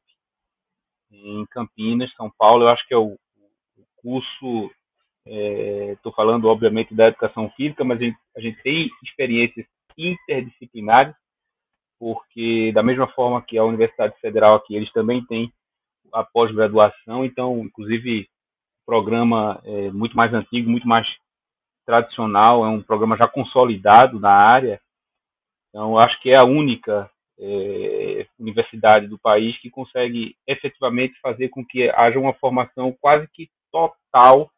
em 1.12 1.46
Campinas, 1.46 2.12
São 2.14 2.30
Paulo. 2.36 2.64
Eu 2.64 2.68
acho 2.70 2.86
que 2.88 2.94
é 2.94 2.98
o, 2.98 3.12
o 3.12 3.84
curso, 3.98 4.70
estou 5.24 6.12
é, 6.12 6.16
falando 6.16 6.48
obviamente 6.48 6.92
da 6.92 7.06
educação 7.06 7.50
física, 7.50 7.84
mas 7.84 8.00
a 8.00 8.04
gente, 8.04 8.18
a 8.36 8.40
gente 8.40 8.62
tem 8.62 8.90
experiências 9.04 9.66
interdisciplinares, 9.96 11.14
porque 11.98 12.72
da 12.72 12.82
mesma 12.82 13.08
forma 13.08 13.42
que 13.42 13.58
a 13.58 13.64
Universidade 13.64 14.14
Federal 14.20 14.56
aqui, 14.56 14.74
eles 14.74 14.92
também 14.92 15.24
têm 15.24 15.52
a 16.12 16.24
pós-graduação, 16.24 17.24
então, 17.24 17.58
inclusive, 17.58 18.28
programa 18.86 19.60
é, 19.64 19.90
muito 19.90 20.16
mais 20.16 20.32
antigo, 20.32 20.70
muito 20.70 20.88
mais 20.88 21.06
tradicional, 21.84 22.64
é 22.64 22.68
um 22.68 22.82
programa 22.82 23.16
já 23.16 23.28
consolidado 23.28 24.18
na 24.18 24.30
área. 24.30 24.80
Então, 25.68 25.98
acho 25.98 26.20
que 26.22 26.30
é 26.30 26.38
a 26.38 26.46
única 26.46 27.10
é, 27.38 28.26
universidade 28.38 29.06
do 29.06 29.18
país 29.18 29.58
que 29.60 29.70
consegue 29.70 30.34
efetivamente 30.46 31.18
fazer 31.20 31.48
com 31.48 31.64
que 31.64 31.90
haja 31.90 32.18
uma 32.18 32.34
formação 32.34 32.96
quase 33.00 33.28
que 33.32 33.48
total 33.70 34.50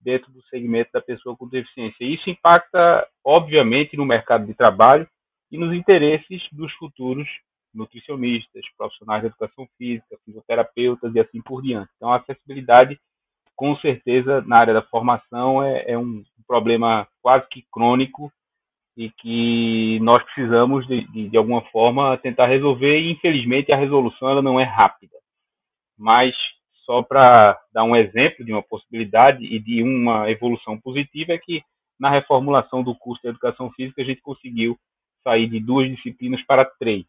dentro 0.00 0.30
do 0.32 0.42
segmento 0.44 0.90
da 0.92 1.00
pessoa 1.00 1.36
com 1.36 1.48
deficiência. 1.48 2.04
Isso 2.04 2.28
impacta, 2.30 3.06
obviamente, 3.24 3.96
no 3.96 4.04
mercado 4.04 4.46
de 4.46 4.54
trabalho 4.54 5.08
e 5.50 5.58
nos 5.58 5.74
interesses 5.74 6.42
dos 6.52 6.72
futuros 6.74 7.28
nutricionistas, 7.74 8.64
profissionais 8.76 9.20
de 9.22 9.28
educação 9.28 9.68
física, 9.76 10.18
fisioterapeutas 10.24 11.14
e 11.14 11.20
assim 11.20 11.42
por 11.42 11.62
diante. 11.62 11.90
Então, 11.96 12.10
a 12.10 12.16
acessibilidade, 12.16 12.98
com 13.54 13.76
certeza, 13.76 14.42
na 14.42 14.58
área 14.58 14.74
da 14.74 14.82
formação 14.82 15.62
é, 15.62 15.92
é 15.92 15.98
um 15.98 16.24
problema 16.46 17.06
quase 17.20 17.46
que 17.48 17.66
crônico 17.70 18.32
e 18.96 19.10
que 19.10 20.00
nós 20.00 20.22
precisamos, 20.22 20.86
de, 20.86 21.06
de, 21.12 21.28
de 21.28 21.36
alguma 21.36 21.60
forma, 21.70 22.16
tentar 22.16 22.46
resolver 22.46 22.98
e, 22.98 23.12
infelizmente, 23.12 23.70
a 23.70 23.76
resolução 23.76 24.30
ela 24.30 24.42
não 24.42 24.58
é 24.58 24.64
rápida. 24.64 25.16
Mas 25.98 26.34
só 26.86 27.02
para 27.02 27.60
dar 27.72 27.84
um 27.84 27.96
exemplo 27.96 28.44
de 28.44 28.52
uma 28.52 28.62
possibilidade 28.62 29.44
e 29.44 29.58
de 29.58 29.82
uma 29.82 30.30
evolução 30.30 30.80
positiva, 30.80 31.32
é 31.32 31.38
que 31.38 31.62
na 31.98 32.08
reformulação 32.10 32.82
do 32.82 32.94
curso 32.94 33.20
de 33.22 33.28
Educação 33.28 33.70
Física 33.72 34.00
a 34.00 34.04
gente 34.04 34.22
conseguiu 34.22 34.78
sair 35.26 35.48
de 35.48 35.58
duas 35.58 35.88
disciplinas 35.88 36.40
para 36.42 36.64
três. 36.64 37.04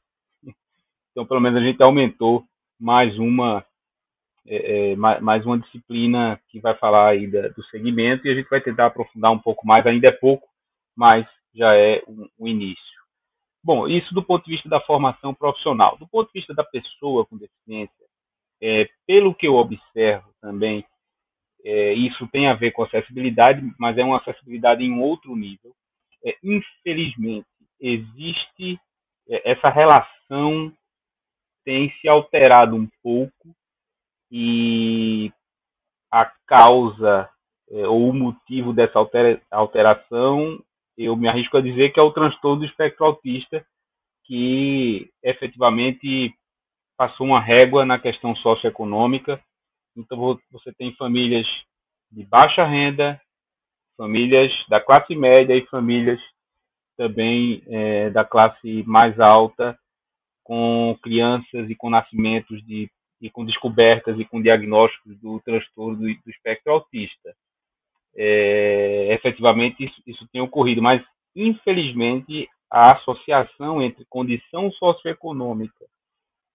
Então, 1.11 1.23
pelo 1.23 1.39
menos 1.39 1.61
a 1.61 1.63
gente 1.63 1.83
aumentou 1.83 2.43
mais 2.79 3.17
uma 3.19 3.63
é, 4.47 4.93
é 4.93 4.95
mais 4.95 5.45
uma 5.45 5.59
disciplina 5.59 6.39
que 6.49 6.59
vai 6.59 6.73
falar 6.75 7.09
aí 7.09 7.27
da, 7.27 7.49
do 7.49 7.63
segmento 7.65 8.25
e 8.25 8.31
a 8.31 8.33
gente 8.33 8.49
vai 8.49 8.61
tentar 8.61 8.87
aprofundar 8.87 9.31
um 9.31 9.39
pouco 9.39 9.67
mais. 9.67 9.85
Ainda 9.85 10.07
é 10.07 10.11
pouco, 10.11 10.47
mas 10.95 11.27
já 11.53 11.75
é 11.75 12.01
um, 12.07 12.27
um 12.39 12.47
início. 12.47 12.83
Bom, 13.63 13.87
isso 13.87 14.13
do 14.13 14.23
ponto 14.23 14.45
de 14.45 14.51
vista 14.51 14.69
da 14.69 14.79
formação 14.81 15.33
profissional. 15.33 15.97
Do 15.97 16.07
ponto 16.07 16.27
de 16.27 16.39
vista 16.39 16.53
da 16.53 16.63
pessoa 16.63 17.25
com 17.25 17.37
deficiência, 17.37 18.05
é, 18.61 18.89
pelo 19.05 19.35
que 19.35 19.47
eu 19.47 19.55
observo 19.55 20.29
também, 20.41 20.85
é, 21.63 21.93
isso 21.93 22.27
tem 22.27 22.47
a 22.47 22.53
ver 22.53 22.71
com 22.71 22.83
acessibilidade, 22.83 23.61
mas 23.77 23.97
é 23.97 24.03
uma 24.03 24.17
acessibilidade 24.17 24.83
em 24.83 24.99
outro 24.99 25.35
nível. 25.35 25.75
É, 26.25 26.35
infelizmente, 26.43 27.47
existe 27.79 28.79
é, 29.29 29.51
essa 29.51 29.69
relação 29.69 30.71
tem 31.63 31.91
se 31.99 32.07
alterado 32.07 32.75
um 32.75 32.87
pouco 33.03 33.55
e 34.31 35.31
a 36.11 36.25
causa 36.45 37.29
é, 37.69 37.87
ou 37.87 38.09
o 38.09 38.13
motivo 38.13 38.71
dessa 38.71 38.99
alteração, 39.51 40.63
eu 40.97 41.15
me 41.15 41.27
arrisco 41.27 41.57
a 41.57 41.61
dizer 41.61 41.91
que 41.91 41.99
é 41.99 42.03
o 42.03 42.11
transtorno 42.11 42.61
do 42.61 42.65
espectro 42.65 43.05
autista, 43.05 43.65
que 44.23 45.09
efetivamente 45.21 46.33
passou 46.97 47.27
uma 47.27 47.41
régua 47.41 47.85
na 47.85 47.99
questão 47.99 48.35
socioeconômica. 48.37 49.41
Então, 49.95 50.39
você 50.51 50.73
tem 50.73 50.95
famílias 50.95 51.45
de 52.11 52.25
baixa 52.25 52.65
renda, 52.65 53.19
famílias 53.95 54.51
da 54.69 54.79
classe 54.79 55.15
média 55.15 55.53
e 55.53 55.65
famílias 55.67 56.19
também 56.97 57.61
é, 57.67 58.09
da 58.09 58.25
classe 58.25 58.83
mais 58.83 59.17
alta, 59.19 59.77
com 60.43 60.97
crianças 61.01 61.69
e 61.69 61.75
com 61.75 61.89
nascimentos 61.89 62.65
de, 62.65 62.89
e 63.21 63.29
com 63.29 63.45
descobertas 63.45 64.19
e 64.19 64.25
com 64.25 64.41
diagnósticos 64.41 65.17
do 65.19 65.39
transtorno 65.41 65.97
do, 65.97 66.03
do 66.03 66.29
espectro 66.29 66.73
autista. 66.73 67.35
É, 68.15 69.13
efetivamente, 69.13 69.85
isso, 69.85 70.01
isso 70.07 70.27
tem 70.31 70.41
ocorrido, 70.41 70.81
mas 70.81 71.03
infelizmente 71.35 72.49
a 72.71 72.95
associação 72.97 73.81
entre 73.81 74.05
condição 74.09 74.71
socioeconômica 74.71 75.85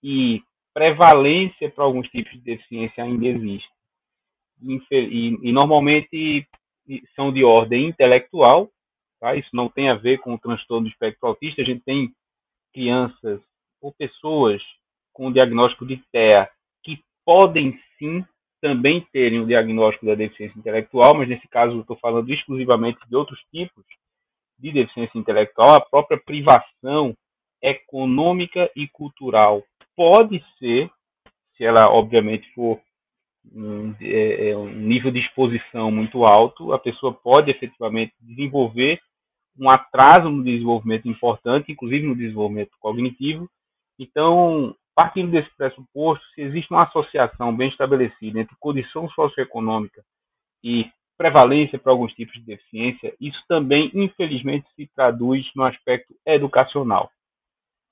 e 0.02 0.42
prevalência 0.74 1.70
para 1.70 1.84
alguns 1.84 2.08
tipos 2.08 2.32
de 2.32 2.40
deficiência 2.40 3.04
ainda 3.04 3.26
existe. 3.26 3.68
E, 4.90 5.38
e, 5.42 5.52
normalmente 5.52 6.46
são 7.14 7.32
de 7.32 7.44
ordem 7.44 7.88
intelectual, 7.88 8.70
tá? 9.22 9.36
isso 9.36 9.50
não 9.52 9.68
tem 9.68 9.88
a 9.88 9.94
ver 9.94 10.18
com 10.18 10.34
o 10.34 10.38
transtorno 10.38 10.88
do 10.88 10.90
espectro 10.90 11.28
autista, 11.28 11.62
a 11.62 11.64
gente 11.64 11.84
tem 11.84 12.12
crianças 12.74 13.40
ou 13.80 13.92
pessoas 13.92 14.60
com 15.12 15.32
diagnóstico 15.32 15.86
de 15.86 15.96
TEA 16.10 16.50
que 16.82 16.98
podem 17.24 17.78
sim 17.98 18.24
também 18.60 19.06
terem 19.12 19.40
o 19.40 19.46
diagnóstico 19.46 20.06
da 20.06 20.16
deficiência 20.16 20.58
intelectual, 20.58 21.14
mas 21.14 21.28
nesse 21.28 21.46
caso 21.48 21.74
eu 21.74 21.80
estou 21.82 21.96
falando 21.98 22.32
exclusivamente 22.32 22.98
de 23.08 23.14
outros 23.14 23.40
tipos 23.52 23.84
de 24.58 24.72
deficiência 24.72 25.18
intelectual, 25.18 25.76
a 25.76 25.80
própria 25.80 26.18
privação 26.18 27.14
econômica 27.62 28.68
e 28.74 28.88
cultural 28.88 29.62
pode 29.94 30.44
ser, 30.58 30.90
se 31.56 31.64
ela 31.64 31.88
obviamente 31.92 32.48
for 32.54 32.80
um, 33.54 33.94
é, 34.00 34.50
é, 34.50 34.56
um 34.56 34.72
nível 34.72 35.12
de 35.12 35.20
exposição 35.20 35.90
muito 35.90 36.24
alto, 36.24 36.72
a 36.72 36.78
pessoa 36.78 37.12
pode 37.12 37.50
efetivamente 37.50 38.12
desenvolver 38.20 39.00
um 39.58 39.68
atraso 39.68 40.28
no 40.28 40.42
desenvolvimento 40.42 41.08
importante, 41.08 41.72
inclusive 41.72 42.06
no 42.06 42.16
desenvolvimento 42.16 42.72
cognitivo. 42.80 43.48
Então, 43.98 44.74
partindo 44.94 45.30
desse 45.30 45.50
pressuposto, 45.56 46.24
se 46.34 46.42
existe 46.42 46.70
uma 46.70 46.84
associação 46.84 47.54
bem 47.54 47.68
estabelecida 47.68 48.40
entre 48.40 48.56
condição 48.58 49.08
socioeconômica 49.10 50.02
e 50.62 50.90
prevalência 51.16 51.78
para 51.78 51.92
alguns 51.92 52.12
tipos 52.14 52.34
de 52.34 52.46
deficiência, 52.46 53.14
isso 53.20 53.40
também, 53.46 53.90
infelizmente, 53.94 54.66
se 54.74 54.88
traduz 54.94 55.46
no 55.54 55.64
aspecto 55.64 56.14
educacional. 56.26 57.10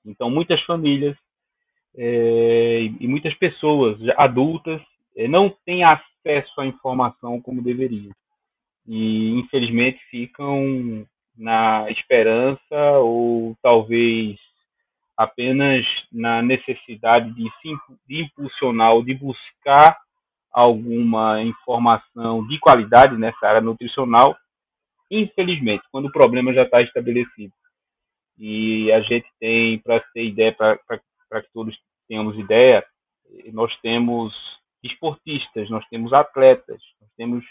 Então, 0.05 0.29
muitas 0.29 0.61
famílias 0.63 1.15
é, 1.95 2.83
e 2.99 3.07
muitas 3.07 3.33
pessoas 3.35 3.97
adultas 4.17 4.81
é, 5.15 5.27
não 5.27 5.49
têm 5.65 5.83
acesso 5.83 6.59
à 6.59 6.65
informação 6.65 7.41
como 7.41 7.61
deveriam. 7.61 8.11
E, 8.87 9.39
infelizmente, 9.39 9.99
ficam 10.09 11.05
na 11.37 11.89
esperança 11.89 12.99
ou 12.99 13.55
talvez 13.61 14.37
apenas 15.17 15.85
na 16.11 16.41
necessidade 16.41 17.31
de, 17.33 17.49
de 18.07 18.23
impulsionar 18.23 18.93
ou 18.93 19.03
de 19.03 19.13
buscar 19.13 19.97
alguma 20.51 21.41
informação 21.41 22.45
de 22.47 22.59
qualidade 22.59 23.17
nessa 23.17 23.47
área 23.47 23.61
nutricional, 23.61 24.35
infelizmente, 25.09 25.83
quando 25.91 26.07
o 26.07 26.11
problema 26.11 26.53
já 26.53 26.63
está 26.63 26.81
estabelecido. 26.81 27.53
E 28.37 28.91
a 28.91 29.01
gente 29.01 29.27
tem, 29.39 29.79
para 29.79 29.99
ter 30.13 30.25
ideia, 30.25 30.53
para 30.53 31.41
que 31.41 31.51
todos 31.53 31.77
tenhamos 32.07 32.37
ideia, 32.37 32.83
nós 33.53 33.73
temos 33.81 34.33
esportistas, 34.83 35.69
nós 35.69 35.85
temos 35.89 36.11
atletas, 36.11 36.81
nós 36.99 37.09
temos 37.15 37.45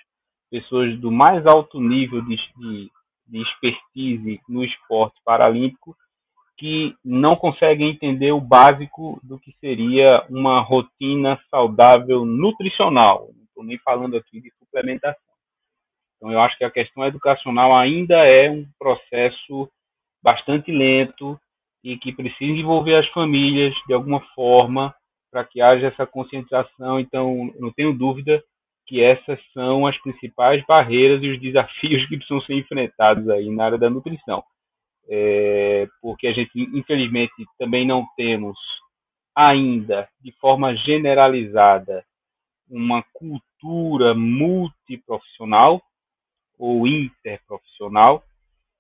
pessoas 0.50 0.98
do 0.98 1.10
mais 1.10 1.46
alto 1.46 1.80
nível 1.80 2.20
de, 2.22 2.36
de, 2.36 2.90
de 3.30 3.40
expertise 3.40 4.40
no 4.48 4.64
esporte 4.64 5.20
paralímpico 5.24 5.96
que 6.58 6.94
não 7.02 7.36
conseguem 7.36 7.88
entender 7.88 8.32
o 8.32 8.40
básico 8.40 9.18
do 9.22 9.38
que 9.38 9.50
seria 9.60 10.26
uma 10.28 10.60
rotina 10.60 11.40
saudável 11.50 12.26
nutricional. 12.26 13.30
Não 13.34 13.44
estou 13.44 13.64
nem 13.64 13.78
falando 13.78 14.16
aqui 14.16 14.42
de 14.42 14.52
suplementação. 14.58 15.30
Então, 16.16 16.30
eu 16.30 16.38
acho 16.40 16.58
que 16.58 16.64
a 16.64 16.70
questão 16.70 17.06
educacional 17.06 17.74
ainda 17.74 18.14
é 18.26 18.50
um 18.50 18.66
processo 18.78 19.70
bastante 20.22 20.70
lento 20.70 21.40
e 21.82 21.96
que 21.96 22.12
precisa 22.12 22.52
envolver 22.52 22.96
as 22.96 23.08
famílias 23.08 23.74
de 23.86 23.94
alguma 23.94 24.20
forma 24.34 24.94
para 25.32 25.44
que 25.44 25.62
haja 25.62 25.86
essa 25.86 26.06
conscientização. 26.06 27.00
Então, 27.00 27.50
não 27.58 27.72
tenho 27.72 27.96
dúvida 27.96 28.42
que 28.90 29.00
essas 29.00 29.38
são 29.54 29.86
as 29.86 29.96
principais 29.98 30.66
barreiras 30.66 31.22
e 31.22 31.28
os 31.28 31.40
desafios 31.40 32.04
que 32.08 32.16
precisam 32.16 32.40
ser 32.40 32.54
enfrentados 32.54 33.28
aí 33.28 33.48
na 33.48 33.66
área 33.66 33.78
da 33.78 33.88
nutrição. 33.88 34.42
É, 35.08 35.86
porque 36.02 36.26
a 36.26 36.32
gente, 36.32 36.50
infelizmente, 36.74 37.32
também 37.56 37.86
não 37.86 38.04
temos 38.16 38.58
ainda, 39.32 40.08
de 40.20 40.32
forma 40.40 40.74
generalizada, 40.74 42.04
uma 42.68 43.04
cultura 43.12 44.12
multiprofissional 44.12 45.80
ou 46.58 46.84
interprofissional. 46.84 48.24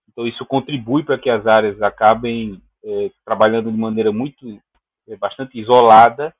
Então, 0.08 0.26
isso 0.26 0.44
contribui 0.44 1.04
para 1.04 1.18
que 1.18 1.30
as 1.30 1.46
áreas 1.46 1.80
acabem 1.80 2.60
é, 2.84 3.10
trabalhando 3.24 3.70
de 3.70 3.78
maneira 3.78 4.10
muito, 4.10 4.60
é, 5.08 5.16
bastante 5.16 5.56
isolada. 5.56 6.34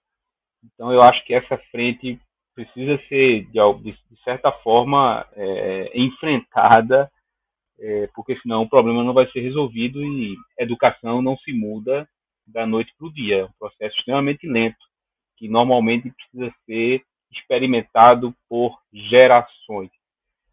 Então, 0.64 0.92
eu 0.92 1.00
acho 1.02 1.24
que 1.24 1.34
essa 1.34 1.56
frente 1.70 2.20
precisa 2.54 2.98
ser, 3.08 3.46
de, 3.46 3.92
de 3.92 4.22
certa 4.24 4.52
forma, 4.52 5.26
é, 5.34 5.90
enfrentada, 5.94 7.10
é, 7.78 8.08
porque 8.14 8.36
senão 8.40 8.62
o 8.62 8.68
problema 8.68 9.02
não 9.02 9.14
vai 9.14 9.26
ser 9.30 9.40
resolvido 9.40 10.02
e 10.02 10.36
educação 10.58 11.22
não 11.22 11.36
se 11.38 11.52
muda 11.52 12.08
da 12.46 12.66
noite 12.66 12.92
para 12.98 13.06
o 13.06 13.12
dia. 13.12 13.38
É 13.38 13.44
um 13.44 13.52
processo 13.58 13.96
extremamente 13.98 14.46
lento, 14.46 14.78
que 15.36 15.48
normalmente 15.48 16.10
precisa 16.10 16.54
ser 16.66 17.02
experimentado 17.32 18.34
por 18.48 18.78
gerações. 18.92 19.90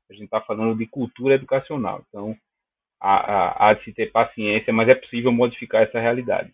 A 0.09 0.13
gente 0.13 0.25
está 0.25 0.39
falando 0.39 0.77
de 0.77 0.85
cultura 0.87 1.35
educacional. 1.35 2.03
Então, 2.07 2.35
há, 3.01 3.15
há, 3.15 3.69
há 3.69 3.73
de 3.73 3.83
se 3.83 3.93
ter 3.93 4.11
paciência, 4.11 4.71
mas 4.71 4.87
é 4.87 4.95
possível 4.95 5.31
modificar 5.31 5.83
essa 5.83 5.99
realidade. 5.99 6.53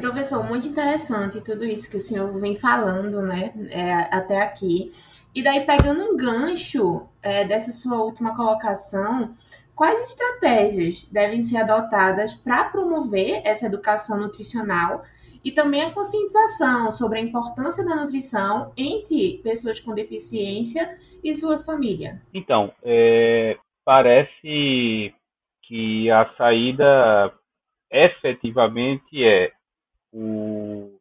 Professor, 0.00 0.42
muito 0.42 0.66
interessante 0.66 1.42
tudo 1.42 1.64
isso 1.64 1.90
que 1.90 1.96
o 1.96 2.00
senhor 2.00 2.38
vem 2.38 2.54
falando, 2.54 3.20
né, 3.20 3.52
é, 3.68 3.92
até 4.14 4.40
aqui. 4.40 4.90
E 5.34 5.42
daí, 5.42 5.64
pegando 5.64 6.02
um 6.02 6.16
gancho 6.16 7.06
é, 7.22 7.44
dessa 7.44 7.70
sua 7.70 8.02
última 8.02 8.34
colocação, 8.34 9.34
quais 9.74 10.10
estratégias 10.10 11.04
devem 11.04 11.42
ser 11.42 11.58
adotadas 11.58 12.34
para 12.34 12.64
promover 12.64 13.42
essa 13.44 13.66
educação 13.66 14.18
nutricional 14.18 15.04
e 15.44 15.52
também 15.52 15.82
a 15.82 15.90
conscientização 15.90 16.90
sobre 16.90 17.18
a 17.18 17.22
importância 17.22 17.84
da 17.84 17.96
nutrição 17.96 18.72
entre 18.76 19.40
pessoas 19.42 19.80
com 19.80 19.94
deficiência 19.94 20.98
e 21.22 21.34
sua 21.34 21.58
família? 21.58 22.20
Então, 22.32 22.72
é, 22.82 23.56
parece 23.84 25.14
que 25.62 26.10
a 26.10 26.34
saída 26.36 27.32
efetivamente 27.90 29.24
é 29.24 29.50
o, 30.12 30.98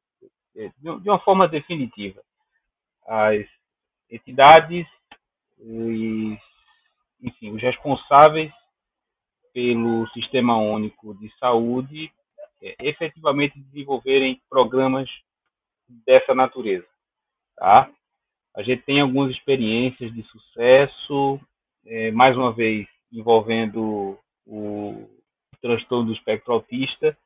é, 0.56 0.70
de 0.80 1.10
uma 1.10 1.20
forma 1.20 1.48
definitiva. 1.48 2.22
As 3.08 3.46
entidades, 4.10 4.88
os, 5.58 6.38
enfim, 7.22 7.52
os 7.52 7.62
responsáveis 7.62 8.52
pelo 9.54 10.08
Sistema 10.10 10.58
Único 10.58 11.14
de 11.16 11.32
Saúde 11.38 12.12
é, 12.62 12.76
efetivamente 12.82 13.60
desenvolverem 13.60 14.42
programas 14.50 15.10
dessa 16.06 16.36
natureza. 16.36 16.88
Tá? 17.56 17.90
A 18.56 18.64
gente 18.64 18.84
tem 18.84 19.02
algumas 19.02 19.32
experiências 19.32 20.14
de 20.14 20.24
sucesso, 20.24 21.40
é, 21.86 22.12
mais 22.12 22.38
uma 22.38 22.52
vez 22.52 22.88
envolvendo 23.12 24.18
o 24.46 25.10
transtorno 25.62 26.08
do 26.08 26.14
espectro 26.14 26.54
autista, 26.54 27.18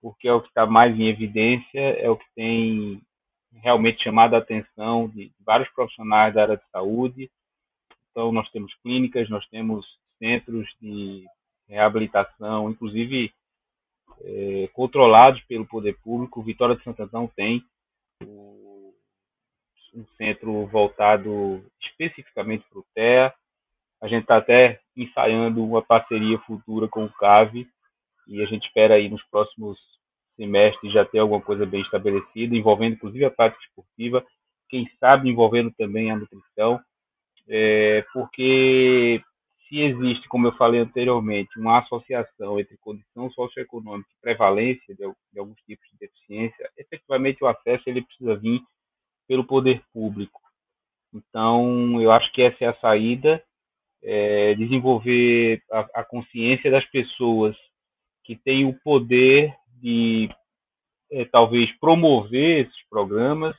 porque 0.00 0.28
é 0.28 0.32
o 0.32 0.40
que 0.40 0.48
está 0.48 0.66
mais 0.66 0.98
em 0.98 1.08
evidência, 1.08 1.80
é 1.80 2.08
o 2.08 2.16
que 2.16 2.26
tem 2.34 3.02
realmente 3.52 4.02
chamado 4.02 4.34
a 4.34 4.38
atenção 4.38 5.08
de 5.08 5.32
vários 5.44 5.68
profissionais 5.70 6.34
da 6.34 6.42
área 6.42 6.56
de 6.56 6.70
saúde. 6.70 7.30
Então, 8.10 8.32
nós 8.32 8.48
temos 8.50 8.74
clínicas, 8.82 9.28
nós 9.28 9.46
temos 9.48 9.86
centros 10.18 10.68
de 10.80 11.24
reabilitação, 11.68 12.70
inclusive 12.70 13.32
é, 14.22 14.68
controlados 14.72 15.42
pelo 15.44 15.66
poder 15.66 15.98
público. 16.00 16.42
Vitória 16.42 16.76
de 16.76 16.82
Santo 16.82 17.32
tem 17.34 17.62
o, 18.22 18.94
um 19.94 20.06
centro 20.16 20.66
voltado 20.66 21.64
especificamente 21.80 22.64
para 22.70 22.78
o 22.78 22.86
TEA. 22.94 23.34
A 24.02 24.08
gente 24.08 24.22
está 24.22 24.36
até 24.36 24.80
ensaiando 24.96 25.64
uma 25.64 25.82
parceria 25.82 26.38
futura 26.40 26.86
com 26.88 27.04
o 27.04 27.12
CAVE 27.12 27.66
e 28.26 28.42
a 28.42 28.46
gente 28.46 28.66
espera 28.66 28.94
aí 28.94 29.08
nos 29.08 29.22
próximos 29.28 29.78
semestres 30.36 30.92
já 30.92 31.04
ter 31.04 31.18
alguma 31.18 31.40
coisa 31.40 31.64
bem 31.64 31.80
estabelecida, 31.82 32.54
envolvendo 32.54 32.94
inclusive 32.94 33.24
a 33.24 33.30
prática 33.30 33.62
esportiva, 33.64 34.24
quem 34.68 34.88
sabe 34.98 35.28
envolvendo 35.28 35.72
também 35.76 36.10
a 36.10 36.16
nutrição, 36.16 36.80
é, 37.48 38.04
porque 38.12 39.22
se 39.68 39.80
existe, 39.80 40.28
como 40.28 40.46
eu 40.46 40.52
falei 40.52 40.80
anteriormente, 40.80 41.58
uma 41.58 41.80
associação 41.80 42.58
entre 42.60 42.76
condição 42.78 43.30
socioeconômica 43.30 44.08
e 44.10 44.20
prevalência 44.20 44.94
de, 44.94 45.02
de 45.32 45.38
alguns 45.38 45.58
tipos 45.62 45.86
de 45.90 45.98
deficiência, 45.98 46.70
efetivamente 46.76 47.42
o 47.42 47.46
acesso 47.46 47.82
ele 47.86 48.02
precisa 48.02 48.36
vir 48.36 48.60
pelo 49.26 49.44
poder 49.44 49.82
público. 49.92 50.40
Então, 51.12 52.00
eu 52.00 52.12
acho 52.12 52.30
que 52.32 52.42
essa 52.42 52.64
é 52.64 52.68
a 52.68 52.78
saída, 52.78 53.42
é, 54.02 54.54
desenvolver 54.54 55.62
a, 55.72 56.00
a 56.00 56.04
consciência 56.04 56.70
das 56.70 56.84
pessoas 56.90 57.56
que 58.26 58.36
têm 58.36 58.66
o 58.66 58.74
poder 58.80 59.54
de 59.80 60.28
é, 61.12 61.24
talvez 61.26 61.70
promover 61.78 62.66
esses 62.66 62.88
programas, 62.90 63.56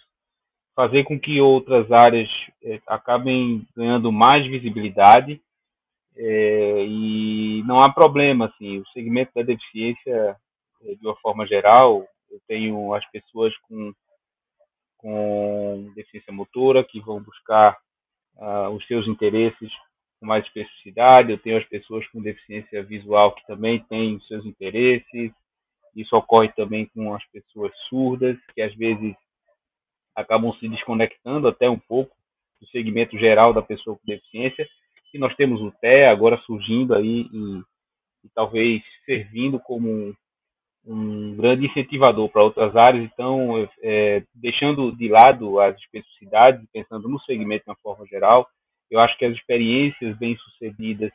fazer 0.75 1.06
com 1.06 1.17
que 1.19 1.39
outras 1.39 1.89
áreas 1.91 2.30
é, 2.63 2.80
acabem 2.86 3.65
ganhando 3.75 4.12
mais 4.12 4.45
visibilidade 4.45 5.41
é, 6.15 6.86
e 6.86 7.63
não 7.65 7.82
há 7.82 7.91
problema, 7.91 8.45
assim, 8.45 8.80
o 8.80 8.88
segmento 8.88 9.32
da 9.34 9.41
deficiência, 9.41 10.36
é, 10.84 10.95
de 10.95 11.08
uma 11.08 11.15
forma 11.17 11.47
geral, 11.47 12.06
eu 12.30 12.39
tenho 12.47 12.93
as 12.93 13.06
pessoas 13.12 13.56
com, 13.60 13.93
com 14.97 15.91
deficiência 15.95 16.34
motora 16.34 16.84
que 16.84 16.99
vão 16.99 17.21
buscar 17.21 17.77
uh, 18.36 18.69
os 18.69 18.86
seus 18.88 19.08
interesses 19.08 19.71
com 20.19 20.25
mais 20.25 20.45
especificidade, 20.45 21.32
eu 21.32 21.38
tenho 21.38 21.58
as 21.58 21.65
pessoas 21.65 22.08
com 22.08 22.21
deficiência 22.21 22.84
visual 22.84 23.34
que 23.34 23.45
também 23.45 23.80
têm 23.84 24.19
seus 24.21 24.45
interesses, 24.45 25.32
isso 25.95 26.15
ocorre 26.15 26.49
também 26.49 26.86
com 26.93 27.13
as 27.13 27.25
pessoas 27.32 27.71
surdas, 27.89 28.38
que 28.53 28.62
às 28.62 28.73
vezes 28.75 29.15
acabam 30.15 30.53
se 30.53 30.67
desconectando 30.67 31.47
até 31.47 31.69
um 31.69 31.80
pouco 31.80 32.15
do 32.60 32.67
segmento 32.67 33.17
geral 33.17 33.53
da 33.53 33.62
pessoa 33.62 33.95
com 33.95 34.06
deficiência, 34.06 34.67
que 35.12 35.17
nós 35.17 35.36
temos 35.36 35.62
o 35.62 35.71
TE 35.71 36.03
agora 36.03 36.38
surgindo 36.45 36.93
aí 36.93 37.27
e, 37.32 37.60
e 38.23 38.30
talvez 38.34 38.84
servindo 39.06 39.60
como 39.60 39.89
um, 39.89 40.13
um 40.86 41.36
grande 41.36 41.65
incentivador 41.65 42.30
para 42.30 42.43
outras 42.43 42.75
áreas. 42.75 43.10
Então, 43.12 43.67
é, 43.82 44.23
deixando 44.34 44.91
de 44.95 45.08
lado 45.08 45.60
as 45.60 45.75
especificidades, 45.77 46.63
pensando 46.71 47.08
no 47.08 47.19
segmento 47.21 47.65
de 47.65 47.71
uma 47.71 47.77
forma 47.77 48.06
geral, 48.08 48.47
eu 48.89 49.00
acho 49.00 49.17
que 49.17 49.26
as 49.26 49.36
experiências 49.36 50.17
bem-sucedidas 50.17 51.12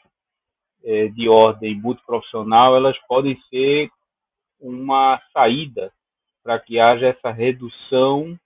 é, 0.84 1.08
de 1.08 1.28
ordem 1.28 1.80
multiprofissional, 1.80 2.76
elas 2.76 2.98
podem 3.06 3.40
ser 3.48 3.90
uma 4.60 5.20
saída 5.32 5.92
para 6.42 6.58
que 6.58 6.78
haja 6.78 7.06
essa 7.06 7.30
redução 7.30 8.38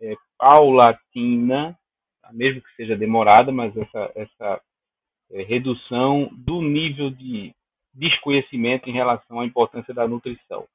é, 0.00 0.14
paulatina 0.38 1.76
mesmo 2.32 2.62
que 2.62 2.74
seja 2.74 2.96
demorada, 2.96 3.52
mas 3.52 3.76
essa, 3.76 4.12
essa 4.14 4.60
é, 5.30 5.42
redução 5.42 6.28
do 6.32 6.60
nível 6.62 7.10
de 7.10 7.54
desconhecimento 7.94 8.88
em 8.88 8.92
relação 8.92 9.40
à 9.40 9.46
importância 9.46 9.94
da 9.94 10.06
nutrição. 10.06 10.66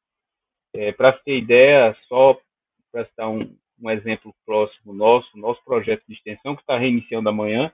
É, 0.74 0.92
para 0.92 1.12
ter 1.14 1.38
ideia, 1.38 1.96
só 2.08 2.40
para 2.92 3.06
citar 3.06 3.30
um, 3.30 3.56
um, 3.82 3.90
exemplo 3.90 4.34
próximo 4.46 4.94
nosso, 4.94 5.38
nosso 5.38 5.64
projeto 5.64 6.04
de 6.08 6.14
extensão 6.14 6.56
que 6.56 6.62
está 6.62 6.78
reiniciando 6.78 7.30
amanhã, 7.30 7.72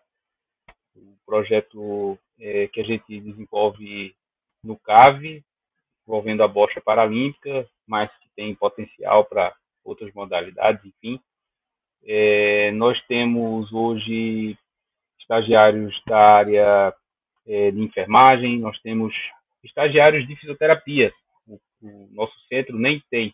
o 0.96 1.16
projeto 1.26 2.18
é, 2.40 2.68
que 2.68 2.82
a 2.82 2.84
gente 2.84 3.20
desenvolve 3.20 4.16
no 4.64 4.78
CAVE, 4.78 5.44
envolvendo 6.08 6.44
a 6.44 6.48
bocha 6.48 6.82
paralímpica, 6.82 7.68
mas 7.86 8.10
que 8.20 8.30
tem 8.36 8.56
potencial 8.56 9.26
para 9.26 9.54
outras 9.84 10.14
modalidades, 10.14 10.84
enfim. 10.86 11.20
É, 12.06 12.72
nós 12.72 13.00
temos 13.08 13.72
hoje 13.72 14.58
estagiários 15.20 15.94
da 16.06 16.36
área 16.36 16.94
é, 17.46 17.72
de 17.72 17.82
enfermagem, 17.82 18.60
nós 18.60 18.80
temos 18.82 19.14
estagiários 19.64 20.26
de 20.28 20.36
fisioterapia. 20.38 21.12
O, 21.46 21.60
o 21.82 22.10
nosso 22.12 22.38
centro 22.48 22.78
nem 22.78 23.02
tem 23.10 23.34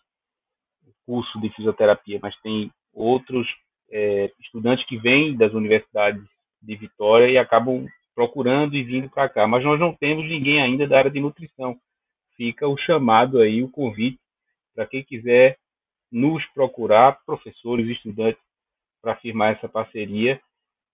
curso 1.06 1.39
de 1.39 1.50
fisioterapia, 1.50 2.20
mas 2.22 2.36
tem 2.42 2.72
outros 2.94 3.48
é, 3.92 4.32
estudantes 4.39 4.86
que 4.86 4.98
vêm 4.98 5.36
das 5.36 5.54
universidades 5.54 6.24
de 6.62 6.76
Vitória 6.76 7.30
e 7.30 7.38
acabam 7.38 7.86
procurando 8.16 8.76
e 8.76 8.84
vindo 8.84 9.10
para 9.10 9.28
cá. 9.30 9.48
Mas 9.48 9.63
nós 9.63 9.80
não 9.80 9.94
temos 9.94 10.26
ninguém 10.26 10.62
ainda 10.62 10.88
da 10.88 10.98
área 10.98 11.12
de 11.12 11.20
nutrição. 11.20 11.78
fica 12.36 12.68
o 12.68 12.78
chamado 12.78 13.39
aí, 13.39 13.62
o 13.62 13.70
convite 13.70 14.20
para 14.74 14.88
quem 14.88 15.04
quiser 15.04 15.58
nos 16.12 16.44
procurar, 16.54 17.20
professores, 17.26 17.88
estudantes, 17.88 18.42
para 19.02 19.16
firmar 19.18 19.54
essa 19.54 19.68
parceria, 19.68 20.39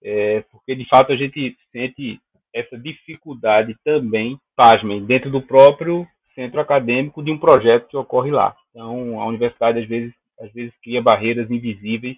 é, 0.01 0.41
porque 0.51 0.75
de 0.75 0.85
fato 0.85 1.11
a 1.11 1.15
gente 1.15 1.55
sente 1.71 2.19
essa 2.53 2.77
dificuldade 2.77 3.75
também, 3.83 4.39
pasmem, 4.55 5.05
dentro 5.05 5.29
do 5.29 5.41
próprio 5.41 6.07
centro 6.33 6.59
acadêmico 6.59 7.21
de 7.21 7.31
um 7.31 7.37
projeto 7.37 7.87
que 7.87 7.97
ocorre 7.97 8.31
lá. 8.31 8.55
Então, 8.79 9.19
a 9.19 9.25
universidade 9.25 9.79
às 9.79 9.87
vezes, 9.89 10.13
às 10.39 10.49
vezes 10.53 10.73
cria 10.81 11.01
barreiras 11.01 11.51
invisíveis, 11.51 12.15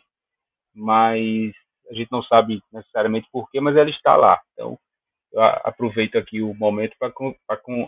mas 0.75 1.51
a 1.89 1.93
gente 1.95 2.11
não 2.11 2.21
sabe 2.21 2.61
necessariamente 2.71 3.27
porquê, 3.31 3.59
mas 3.59 3.75
ela 3.75 3.89
está 3.89 4.15
lá. 4.15 4.39
Então, 4.53 4.77
eu 5.33 5.41
aproveito 5.41 6.17
aqui 6.19 6.39
o 6.39 6.53
momento 6.53 6.95
para 6.99 7.11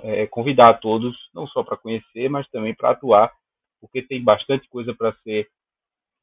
é, 0.05 0.25
convidar 0.25 0.79
todos, 0.79 1.15
não 1.35 1.45
só 1.45 1.61
para 1.61 1.77
conhecer, 1.77 2.27
mas 2.29 2.49
também 2.49 2.73
para 2.73 2.89
atuar, 2.89 3.31
porque 3.79 4.01
tem 4.01 4.23
bastante 4.23 4.67
coisa 4.69 4.91
para 4.95 5.13
ser 5.23 5.47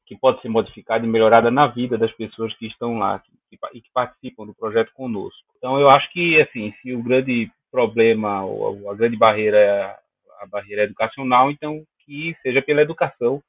que 0.05 0.17
pode 0.17 0.41
ser 0.41 0.49
modificada 0.49 1.05
e 1.05 1.09
melhorada 1.09 1.49
na 1.49 1.67
vida 1.67 1.97
das 1.97 2.11
pessoas 2.11 2.53
que 2.57 2.67
estão 2.67 2.97
lá 2.97 3.23
e 3.73 3.79
que 3.79 3.89
participam 3.93 4.45
do 4.45 4.53
projeto 4.53 4.91
conosco. 4.91 5.53
Então, 5.55 5.79
eu 5.79 5.89
acho 5.89 6.11
que, 6.11 6.41
assim, 6.41 6.73
se 6.81 6.93
o 6.93 7.01
grande 7.01 7.49
problema 7.71 8.43
ou 8.43 8.91
a 8.91 8.93
grande 8.93 9.15
barreira 9.15 9.57
é 9.57 9.97
a 10.41 10.45
barreira 10.47 10.83
educacional, 10.83 11.49
então 11.49 11.85
que 12.11 12.35
seja 12.41 12.61
pela 12.61 12.81
educação, 12.81 13.41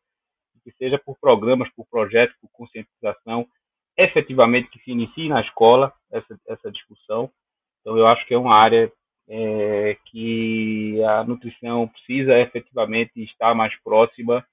que 0.63 0.71
seja 0.79 0.97
por 0.97 1.19
programas, 1.19 1.69
por 1.75 1.85
projetos, 1.91 2.37
por 2.41 2.49
conscientização, 2.53 3.45
efetivamente 3.99 4.71
que 4.71 4.79
se 4.85 4.93
inicie 4.93 5.29
na 5.29 5.41
escola 5.41 5.93
essa, 6.13 6.39
essa 6.47 6.71
discussão. 6.71 7.29
Então, 7.81 7.99
eu 7.99 8.07
acho 8.07 8.25
que 8.25 8.35
é 8.35 8.39
uma 8.39 8.55
área 8.55 8.93
é, 9.29 9.97
que 10.07 11.03
a 11.03 11.25
nutrição 11.25 11.89
precisa 11.89 12.39
efetivamente 12.39 13.21
estar 13.25 13.53
mais 13.53 13.75
próxima 13.83 14.47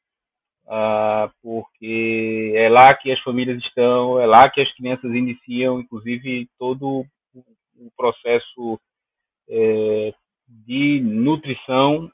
uh, 0.65 1.32
porque 1.43 2.54
é 2.56 2.67
lá 2.67 2.91
que 2.95 3.12
as 3.12 3.19
famílias 3.19 3.60
estão, 3.63 4.19
é 4.19 4.26
lá 4.26 4.50
que 4.50 4.60
as 4.60 4.74
crianças 4.74 5.12
iniciam, 5.13 5.80
inclusive, 5.80 6.50
todo 6.58 7.06
o 7.78 7.91
processo 7.95 8.80
é, 9.48 10.13
de 10.48 11.00
nutrição 11.00 12.12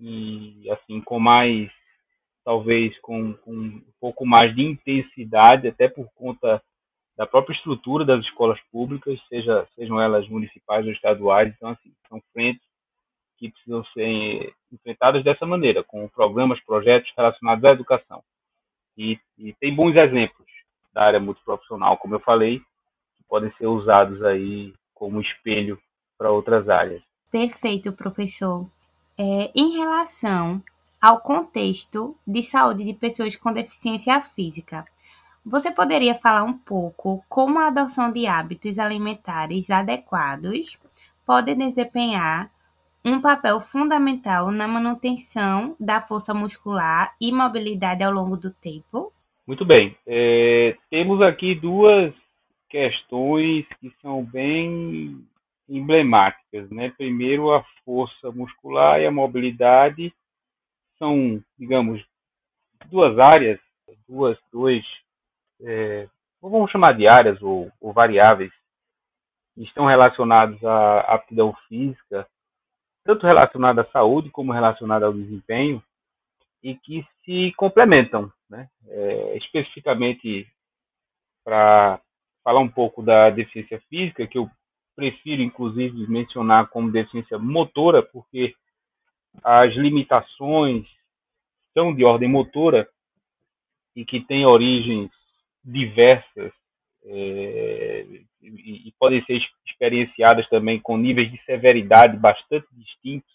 e 0.00 0.68
assim 0.70 1.00
com 1.00 1.18
mais 1.18 1.70
talvez 2.44 2.96
com, 3.00 3.34
com, 3.34 3.52
um 3.52 3.82
pouco 4.00 4.24
mais 4.26 4.54
de 4.54 4.62
intensidade 4.62 5.68
até 5.68 5.88
por 5.88 6.08
conta 6.14 6.62
da 7.16 7.26
própria 7.26 7.54
estrutura 7.54 8.04
das 8.04 8.24
escolas 8.24 8.60
públicas 8.70 9.18
seja 9.28 9.66
sejam 9.74 10.00
elas 10.00 10.28
municipais 10.28 10.84
ou 10.86 10.92
estaduais 10.92 11.52
então 11.54 11.70
assim 11.70 11.92
são 12.08 12.20
frentes 12.32 12.66
que 13.36 13.50
precisam 13.50 13.84
ser 13.86 14.54
enfrentadas 14.72 15.22
dessa 15.22 15.46
maneira, 15.46 15.84
com 15.84 16.08
programas, 16.08 16.60
projetos 16.64 17.10
relacionados 17.16 17.64
à 17.64 17.72
educação. 17.72 18.22
E, 18.96 19.18
e 19.38 19.52
tem 19.54 19.74
bons 19.74 19.94
exemplos 19.94 20.46
da 20.92 21.04
área 21.04 21.20
multiprofissional, 21.20 21.98
como 21.98 22.14
eu 22.14 22.20
falei, 22.20 22.58
que 22.58 23.24
podem 23.28 23.52
ser 23.58 23.66
usados 23.66 24.22
aí 24.24 24.72
como 24.94 25.20
espelho 25.20 25.78
para 26.16 26.30
outras 26.30 26.68
áreas. 26.68 27.02
Perfeito, 27.30 27.92
professor. 27.92 28.70
É, 29.18 29.50
em 29.54 29.76
relação 29.78 30.62
ao 31.00 31.20
contexto 31.20 32.16
de 32.26 32.42
saúde 32.42 32.84
de 32.84 32.94
pessoas 32.94 33.36
com 33.36 33.52
deficiência 33.52 34.20
física, 34.20 34.84
você 35.44 35.70
poderia 35.70 36.14
falar 36.14 36.42
um 36.42 36.58
pouco 36.58 37.24
como 37.28 37.58
a 37.58 37.68
adoção 37.68 38.12
de 38.12 38.26
hábitos 38.26 38.78
alimentares 38.78 39.70
adequados 39.70 40.78
pode 41.24 41.54
desempenhar 41.54 42.50
um 43.04 43.20
papel 43.20 43.60
fundamental 43.60 44.50
na 44.50 44.66
manutenção 44.66 45.76
da 45.78 46.00
força 46.00 46.34
muscular 46.34 47.14
e 47.20 47.30
mobilidade 47.32 48.02
ao 48.02 48.12
longo 48.12 48.36
do 48.36 48.50
tempo? 48.50 49.12
Muito 49.46 49.64
bem. 49.64 49.96
É, 50.04 50.76
temos 50.90 51.22
aqui 51.22 51.54
duas 51.54 52.12
questões 52.68 53.64
que 53.80 53.92
são 54.02 54.24
bem 54.24 55.24
emblemáticas. 55.68 56.70
Né? 56.70 56.90
Primeiro, 56.96 57.52
a 57.52 57.64
força 57.84 58.30
muscular 58.30 59.00
e 59.00 59.06
a 59.06 59.10
mobilidade 59.10 60.12
são, 60.98 61.42
digamos, 61.58 62.04
duas 62.86 63.18
áreas, 63.18 63.60
duas, 64.08 64.38
dois, 64.52 64.84
é, 65.62 66.08
vamos 66.40 66.70
chamar 66.70 66.96
de 66.96 67.08
áreas 67.08 67.40
ou, 67.42 67.70
ou 67.80 67.92
variáveis, 67.92 68.52
que 69.54 69.62
estão 69.62 69.86
relacionados 69.86 70.62
à 70.64 71.00
aptidão 71.00 71.54
física 71.68 72.26
tanto 73.06 73.24
relacionada 73.24 73.82
à 73.82 73.90
saúde 73.90 74.28
como 74.30 74.52
relacionada 74.52 75.06
ao 75.06 75.12
desempenho, 75.12 75.82
e 76.62 76.74
que 76.74 77.06
se 77.24 77.52
complementam. 77.56 78.30
Né? 78.50 78.68
É, 78.88 79.36
especificamente, 79.38 80.46
para 81.44 82.00
falar 82.42 82.60
um 82.60 82.68
pouco 82.68 83.02
da 83.02 83.30
deficiência 83.30 83.80
física, 83.88 84.26
que 84.26 84.36
eu 84.36 84.50
prefiro, 84.96 85.42
inclusive, 85.42 86.10
mencionar 86.10 86.68
como 86.68 86.90
deficiência 86.90 87.38
motora, 87.38 88.02
porque 88.02 88.54
as 89.44 89.72
limitações 89.74 90.86
são 91.74 91.94
de 91.94 92.02
ordem 92.04 92.28
motora 92.28 92.88
e 93.94 94.04
que 94.04 94.20
têm 94.20 94.46
origens 94.46 95.10
diversas 95.62 96.52
é, 97.04 98.06
e, 98.42 98.88
e, 98.88 98.92
podem 98.98 99.24
ser 99.24 99.40
experienciadas 99.66 100.48
também 100.48 100.80
com 100.80 100.96
níveis 100.96 101.30
de 101.30 101.42
severidade 101.44 102.16
bastante 102.16 102.66
distintos. 102.72 103.30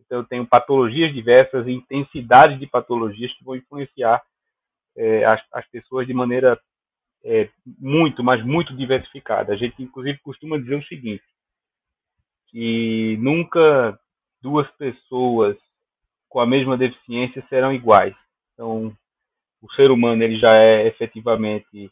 Então, 0.00 0.18
eu 0.18 0.24
tenho 0.24 0.46
patologias 0.46 1.12
diversas 1.12 1.66
e 1.66 1.72
intensidades 1.72 2.58
de 2.58 2.66
patologias 2.66 3.32
que 3.34 3.44
vão 3.44 3.56
influenciar 3.56 4.22
é, 4.96 5.24
as, 5.24 5.42
as, 5.52 5.68
pessoas 5.68 6.06
de 6.06 6.14
maneira 6.14 6.58
é, 7.24 7.48
muito, 7.66 8.22
mas 8.22 8.44
muito 8.44 8.74
diversificada. 8.76 9.52
A 9.52 9.56
gente, 9.56 9.82
inclusive, 9.82 10.18
costuma 10.18 10.58
dizer 10.58 10.76
o 10.76 10.86
seguinte, 10.86 11.24
que 12.48 13.16
nunca 13.20 13.98
duas 14.42 14.68
pessoas 14.72 15.56
com 16.28 16.40
a 16.40 16.46
mesma 16.46 16.76
deficiência 16.76 17.44
serão 17.48 17.72
iguais. 17.72 18.14
Então, 18.54 18.96
o 19.60 19.72
ser 19.72 19.90
humano 19.90 20.22
ele 20.22 20.38
já 20.38 20.50
é 20.54 20.86
efetivamente 20.86 21.90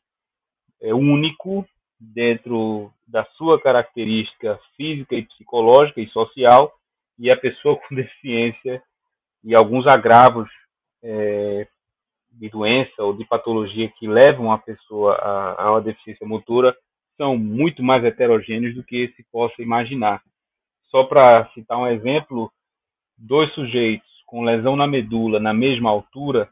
é 0.80 0.94
único 0.94 1.66
dentro 1.98 2.92
da 3.06 3.24
sua 3.36 3.60
característica 3.60 4.58
física 4.76 5.14
e 5.14 5.26
psicológica 5.26 6.00
e 6.00 6.08
social 6.08 6.72
e 7.18 7.30
a 7.30 7.36
pessoa 7.36 7.76
com 7.76 7.94
deficiência 7.96 8.82
e 9.42 9.54
alguns 9.54 9.86
agravos 9.86 10.48
é, 11.02 11.66
de 12.38 12.48
doença 12.48 13.02
ou 13.02 13.16
de 13.16 13.24
patologia 13.24 13.90
que 13.98 14.06
levam 14.06 14.52
a 14.52 14.58
pessoa 14.58 15.14
a, 15.14 15.64
a 15.64 15.70
uma 15.72 15.80
deficiência 15.80 16.26
motora 16.26 16.76
são 17.16 17.36
muito 17.36 17.82
mais 17.82 18.04
heterogêneos 18.04 18.74
do 18.74 18.84
que 18.84 19.08
se 19.16 19.24
possa 19.32 19.62
imaginar. 19.62 20.22
Só 20.90 21.04
para 21.04 21.48
citar 21.52 21.78
um 21.78 21.86
exemplo, 21.86 22.50
dois 23.16 23.52
sujeitos 23.54 24.06
com 24.26 24.44
lesão 24.44 24.76
na 24.76 24.86
medula 24.86 25.40
na 25.40 25.54
mesma 25.54 25.90
altura 25.90 26.48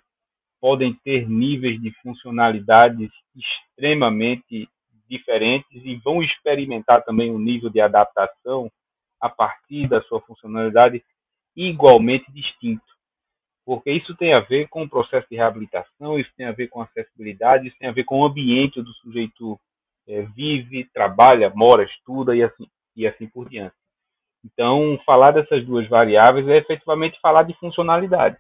podem 0.61 0.95
ter 1.05 1.29
níveis 1.29 1.81
de 1.81 1.91
funcionalidades 2.01 3.11
extremamente 3.37 4.69
diferentes 5.09 5.85
e 5.85 5.97
vão 5.97 6.23
experimentar 6.23 7.05
também 7.05 7.31
um 7.31 7.39
nível 7.39 7.69
de 7.69 7.81
adaptação 7.81 8.71
a 9.21 9.29
partir 9.29 9.87
da 9.89 10.01
sua 10.03 10.21
funcionalidade 10.23 11.05
igualmente 11.55 12.31
distinto. 12.33 12.94
Porque 13.65 13.91
isso 13.91 14.15
tem 14.17 14.35
a 14.35 14.41
ver 14.41 14.69
com 14.69 14.83
o 14.83 14.89
processo 14.89 15.27
de 15.31 15.37
reabilitação, 15.37 16.19
isso 16.19 16.31
tem 16.37 16.47
a 16.47 16.53
ver 16.53 16.69
com 16.69 16.83
acessibilidade, 16.83 17.69
isso 17.69 17.77
tem 17.79 17.89
a 17.89 17.93
ver 17.93 18.05
com 18.05 18.21
o 18.21 18.27
ambiente 18.27 18.79
onde 18.79 18.91
o 18.91 18.95
sujeito 18.95 19.59
é, 20.07 20.23
vive, 20.23 20.85
trabalha, 20.93 21.51
mora, 21.55 21.83
estuda 21.85 22.37
e 22.37 22.43
assim, 22.43 22.67
e 22.95 23.07
assim 23.07 23.27
por 23.27 23.49
diante. 23.49 23.75
Então, 24.45 25.01
falar 25.07 25.31
dessas 25.31 25.65
duas 25.65 25.89
variáveis 25.89 26.47
é 26.49 26.59
efetivamente 26.59 27.19
falar 27.21 27.45
de 27.45 27.55
funcionalidade. 27.55 28.37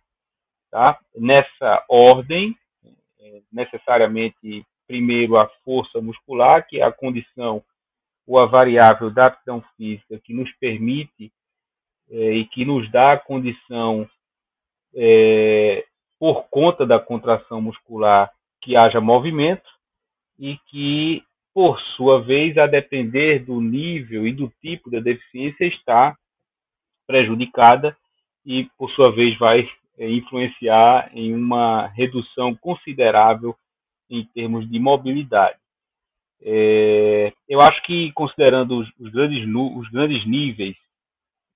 Tá? 0.70 0.98
Nessa 1.16 1.84
ordem, 1.88 2.54
é, 3.20 3.40
necessariamente, 3.50 4.66
primeiro 4.86 5.38
a 5.38 5.48
força 5.64 6.02
muscular, 6.02 6.66
que 6.66 6.80
é 6.80 6.84
a 6.84 6.92
condição 6.92 7.62
ou 8.26 8.42
a 8.42 8.46
variável 8.46 9.10
da 9.10 9.24
aptidão 9.24 9.62
física 9.76 10.20
que 10.22 10.34
nos 10.34 10.50
permite 10.56 11.32
é, 12.10 12.32
e 12.32 12.46
que 12.46 12.64
nos 12.64 12.90
dá 12.90 13.12
a 13.12 13.18
condição, 13.18 14.08
é, 14.94 15.84
por 16.18 16.44
conta 16.48 16.86
da 16.86 16.98
contração 16.98 17.60
muscular, 17.60 18.30
que 18.60 18.76
haja 18.76 19.00
movimento 19.00 19.68
e 20.38 20.56
que, 20.68 21.22
por 21.52 21.78
sua 21.96 22.22
vez, 22.22 22.56
a 22.56 22.66
depender 22.66 23.40
do 23.40 23.60
nível 23.60 24.26
e 24.26 24.32
do 24.32 24.50
tipo 24.60 24.90
da 24.90 25.00
deficiência, 25.00 25.66
está 25.66 26.16
prejudicada 27.06 27.96
e, 28.44 28.64
por 28.78 28.90
sua 28.92 29.12
vez, 29.12 29.36
vai 29.38 29.68
é, 29.98 30.10
influenciar 30.10 31.10
em 31.12 31.34
uma 31.34 31.86
redução 31.88 32.54
considerável 32.54 33.54
em 34.10 34.24
termos 34.34 34.68
de 34.68 34.78
mobilidade. 34.78 35.58
É, 36.42 37.32
eu 37.48 37.60
acho 37.60 37.82
que, 37.82 38.12
considerando 38.12 38.78
os, 38.78 38.88
os, 38.98 39.10
grandes, 39.12 39.46
os 39.46 39.88
grandes 39.90 40.26
níveis 40.26 40.76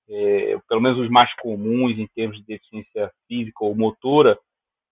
é, 0.09 0.57
pelo 0.67 0.81
menos 0.81 0.99
os 0.99 1.09
mais 1.09 1.33
comuns 1.35 1.97
em 1.97 2.07
termos 2.07 2.37
de 2.37 2.43
deficiência 2.43 3.11
física 3.27 3.63
ou 3.63 3.75
motora, 3.75 4.37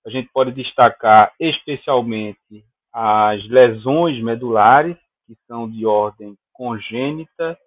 a 0.06 0.10
gente 0.10 0.30
pode 0.32 0.52
destacar 0.52 1.34
especialmente 1.40 2.64
as 2.94 3.44
lesões 3.48 4.22
medulares, 4.24 4.98
que 5.26 5.36
são 5.48 5.70
de 5.70 5.86
ordem 5.86 6.38
congênita, 6.54 7.58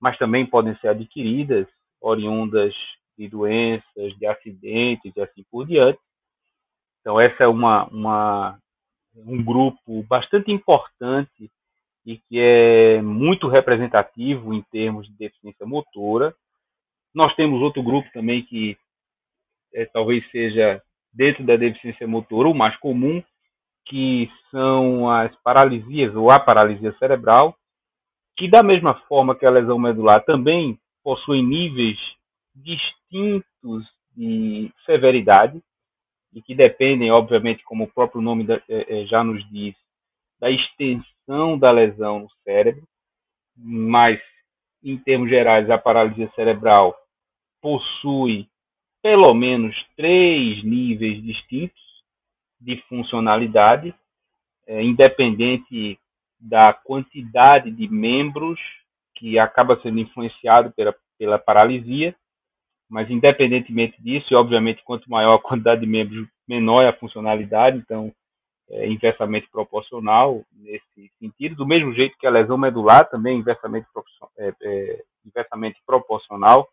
mas 0.00 0.18
também 0.18 0.44
podem 0.44 0.76
ser 0.78 0.88
adquiridas, 0.88 1.66
oriundas 2.00 2.74
de 3.16 3.28
doenças, 3.28 4.16
de 4.18 4.26
acidentes 4.26 5.12
e 5.16 5.20
assim 5.20 5.44
por 5.50 5.66
diante. 5.66 5.98
Então, 7.00 7.20
essa 7.20 7.44
é 7.44 7.46
uma, 7.46 7.86
uma, 7.86 8.58
um 9.16 9.42
grupo 9.42 10.02
bastante 10.04 10.52
importante 10.52 11.50
e 12.04 12.18
que 12.18 12.38
é 12.38 13.02
muito 13.02 13.48
representativo 13.48 14.54
em 14.54 14.62
termos 14.70 15.06
de 15.06 15.14
deficiência 15.14 15.66
motora. 15.66 16.34
Nós 17.14 17.34
temos 17.34 17.60
outro 17.60 17.82
grupo 17.82 18.08
também 18.12 18.44
que 18.44 18.76
é, 19.74 19.84
talvez 19.86 20.28
seja 20.30 20.82
dentro 21.12 21.44
da 21.44 21.56
deficiência 21.56 22.06
motora 22.06 22.48
o 22.48 22.54
mais 22.54 22.76
comum, 22.76 23.22
que 23.86 24.30
são 24.50 25.10
as 25.10 25.34
paralisias 25.42 26.14
ou 26.14 26.30
a 26.30 26.38
paralisia 26.38 26.94
cerebral, 26.98 27.56
que 28.36 28.48
da 28.48 28.62
mesma 28.62 28.94
forma 29.08 29.34
que 29.34 29.46
a 29.46 29.50
lesão 29.50 29.78
medular 29.78 30.24
também 30.24 30.78
possui 31.02 31.42
níveis 31.42 31.98
distintos 32.54 33.86
de 34.14 34.70
severidade 34.84 35.62
e 36.34 36.42
que 36.42 36.54
dependem, 36.54 37.10
obviamente, 37.10 37.64
como 37.64 37.84
o 37.84 37.92
próprio 37.92 38.20
nome 38.20 38.46
é, 38.68 39.02
é, 39.02 39.06
já 39.06 39.24
nos 39.24 39.48
diz, 39.50 39.74
da 40.38 40.50
extensão 40.50 41.58
da 41.58 41.72
lesão 41.72 42.20
no 42.20 42.28
cérebro, 42.44 42.82
mas 43.56 44.20
em 44.82 44.96
termos 44.98 45.28
gerais 45.28 45.68
a 45.70 45.78
paralisia 45.78 46.30
cerebral 46.34 46.96
possui 47.60 48.48
pelo 49.02 49.32
menos 49.34 49.74
três 49.96 50.62
níveis 50.64 51.22
distintos 51.22 51.80
de 52.60 52.76
funcionalidade, 52.88 53.94
é, 54.66 54.82
independente 54.82 55.98
da 56.40 56.72
quantidade 56.72 57.70
de 57.70 57.88
membros 57.88 58.60
que 59.16 59.38
acaba 59.38 59.80
sendo 59.80 59.98
influenciado 59.98 60.72
pela, 60.72 60.94
pela 61.18 61.38
paralisia, 61.38 62.14
mas 62.88 63.10
independentemente 63.10 64.00
disso, 64.02 64.26
e 64.30 64.36
obviamente 64.36 64.82
quanto 64.84 65.10
maior 65.10 65.34
a 65.34 65.42
quantidade 65.42 65.80
de 65.80 65.86
membros, 65.86 66.26
menor 66.48 66.82
é 66.82 66.88
a 66.88 66.96
funcionalidade, 66.96 67.78
então 67.78 68.12
é 68.70 68.86
inversamente 68.86 69.48
proporcional 69.50 70.44
nesse 70.52 71.10
sentido, 71.18 71.56
do 71.56 71.66
mesmo 71.66 71.92
jeito 71.94 72.16
que 72.18 72.26
a 72.26 72.30
lesão 72.30 72.58
medular 72.58 73.08
também 73.08 73.36
é 73.36 73.40
inversamente, 73.40 73.86
é, 74.38 74.52
é, 74.62 75.04
inversamente 75.24 75.80
proporcional, 75.86 76.68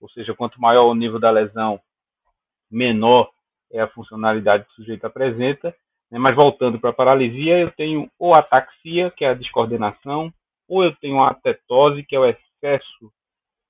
ou 0.00 0.08
seja, 0.10 0.34
quanto 0.34 0.60
maior 0.60 0.86
o 0.86 0.94
nível 0.94 1.18
da 1.18 1.30
lesão, 1.30 1.80
menor 2.70 3.30
é 3.72 3.80
a 3.80 3.88
funcionalidade 3.88 4.64
que 4.64 4.70
o 4.72 4.74
sujeito 4.76 5.06
apresenta. 5.06 5.74
Né? 6.10 6.18
Mas 6.18 6.34
voltando 6.34 6.78
para 6.78 6.90
a 6.90 6.94
paralisia, 6.94 7.58
eu 7.58 7.70
tenho 7.72 8.10
ou 8.18 8.34
ataxia, 8.34 9.10
que 9.10 9.24
é 9.24 9.30
a 9.30 9.34
descoordenação, 9.34 10.32
ou 10.68 10.84
eu 10.84 10.94
tenho 10.96 11.20
a 11.20 11.30
atetose, 11.30 12.02
que 12.04 12.16
é 12.16 12.18
o 12.18 12.26
excesso 12.26 13.12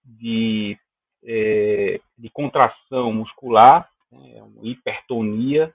de, 0.05 0.79
é, 1.25 2.01
de 2.17 2.31
contração 2.31 3.13
muscular, 3.13 3.89
né? 4.11 4.43
hipertonia, 4.63 5.75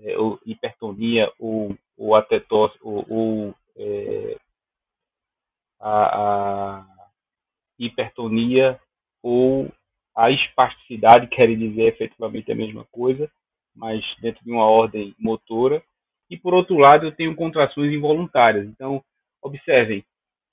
é, 0.00 0.16
ou 0.18 0.38
hipertonia 0.44 1.30
ou, 1.38 1.76
ou 1.96 2.14
atetose, 2.14 2.74
ou, 2.80 3.04
ou 3.08 3.54
é, 3.76 4.36
a, 5.80 6.78
a 6.78 6.86
hipertonia 7.78 8.80
ou 9.22 9.70
a 10.16 10.30
espasticidade 10.30 11.28
quer 11.28 11.46
dizer 11.46 11.88
efetivamente 11.88 12.50
a 12.50 12.54
mesma 12.54 12.84
coisa, 12.90 13.30
mas 13.74 14.04
dentro 14.20 14.44
de 14.44 14.50
uma 14.50 14.66
ordem 14.66 15.14
motora. 15.18 15.82
E 16.28 16.36
por 16.36 16.52
outro 16.52 16.76
lado, 16.76 17.06
eu 17.06 17.12
tenho 17.12 17.34
contrações 17.36 17.92
involuntárias. 17.92 18.66
Então, 18.66 19.02
observem 19.40 20.04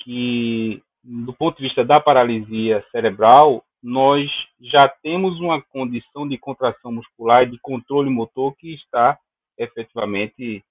que 0.02 0.82
do 1.04 1.34
ponto 1.34 1.58
de 1.58 1.64
vista 1.64 1.84
da 1.84 2.00
paralisia 2.00 2.84
cerebral, 2.92 3.64
nós 3.82 4.30
já 4.60 4.88
temos 4.88 5.40
uma 5.40 5.62
condição 5.62 6.28
de 6.28 6.38
contração 6.38 6.92
muscular 6.92 7.44
e 7.44 7.52
de 7.52 7.60
controle 7.60 8.10
motor 8.10 8.56
que 8.56 8.74
está 8.74 9.18
efetivamente 9.58 10.64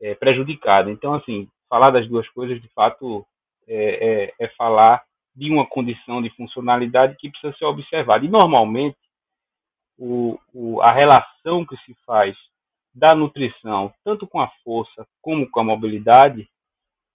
é, 0.00 0.14
prejudicada. 0.14 0.90
Então, 0.90 1.14
assim, 1.14 1.48
falar 1.68 1.90
das 1.90 2.08
duas 2.08 2.28
coisas, 2.30 2.60
de 2.60 2.68
fato, 2.68 3.26
é, 3.66 4.32
é, 4.38 4.46
é 4.46 4.48
falar 4.56 5.04
de 5.34 5.50
uma 5.50 5.66
condição 5.66 6.20
de 6.20 6.30
funcionalidade 6.30 7.16
que 7.16 7.30
precisa 7.30 7.56
ser 7.56 7.64
observada. 7.64 8.24
E, 8.24 8.28
normalmente, 8.28 8.98
o, 9.98 10.38
o, 10.52 10.80
a 10.80 10.90
relação 10.90 11.64
que 11.64 11.76
se 11.78 11.94
faz 12.06 12.36
da 12.92 13.14
nutrição, 13.14 13.92
tanto 14.04 14.26
com 14.26 14.40
a 14.40 14.48
força 14.64 15.06
como 15.20 15.48
com 15.48 15.60
a 15.60 15.64
mobilidade, 15.64 16.48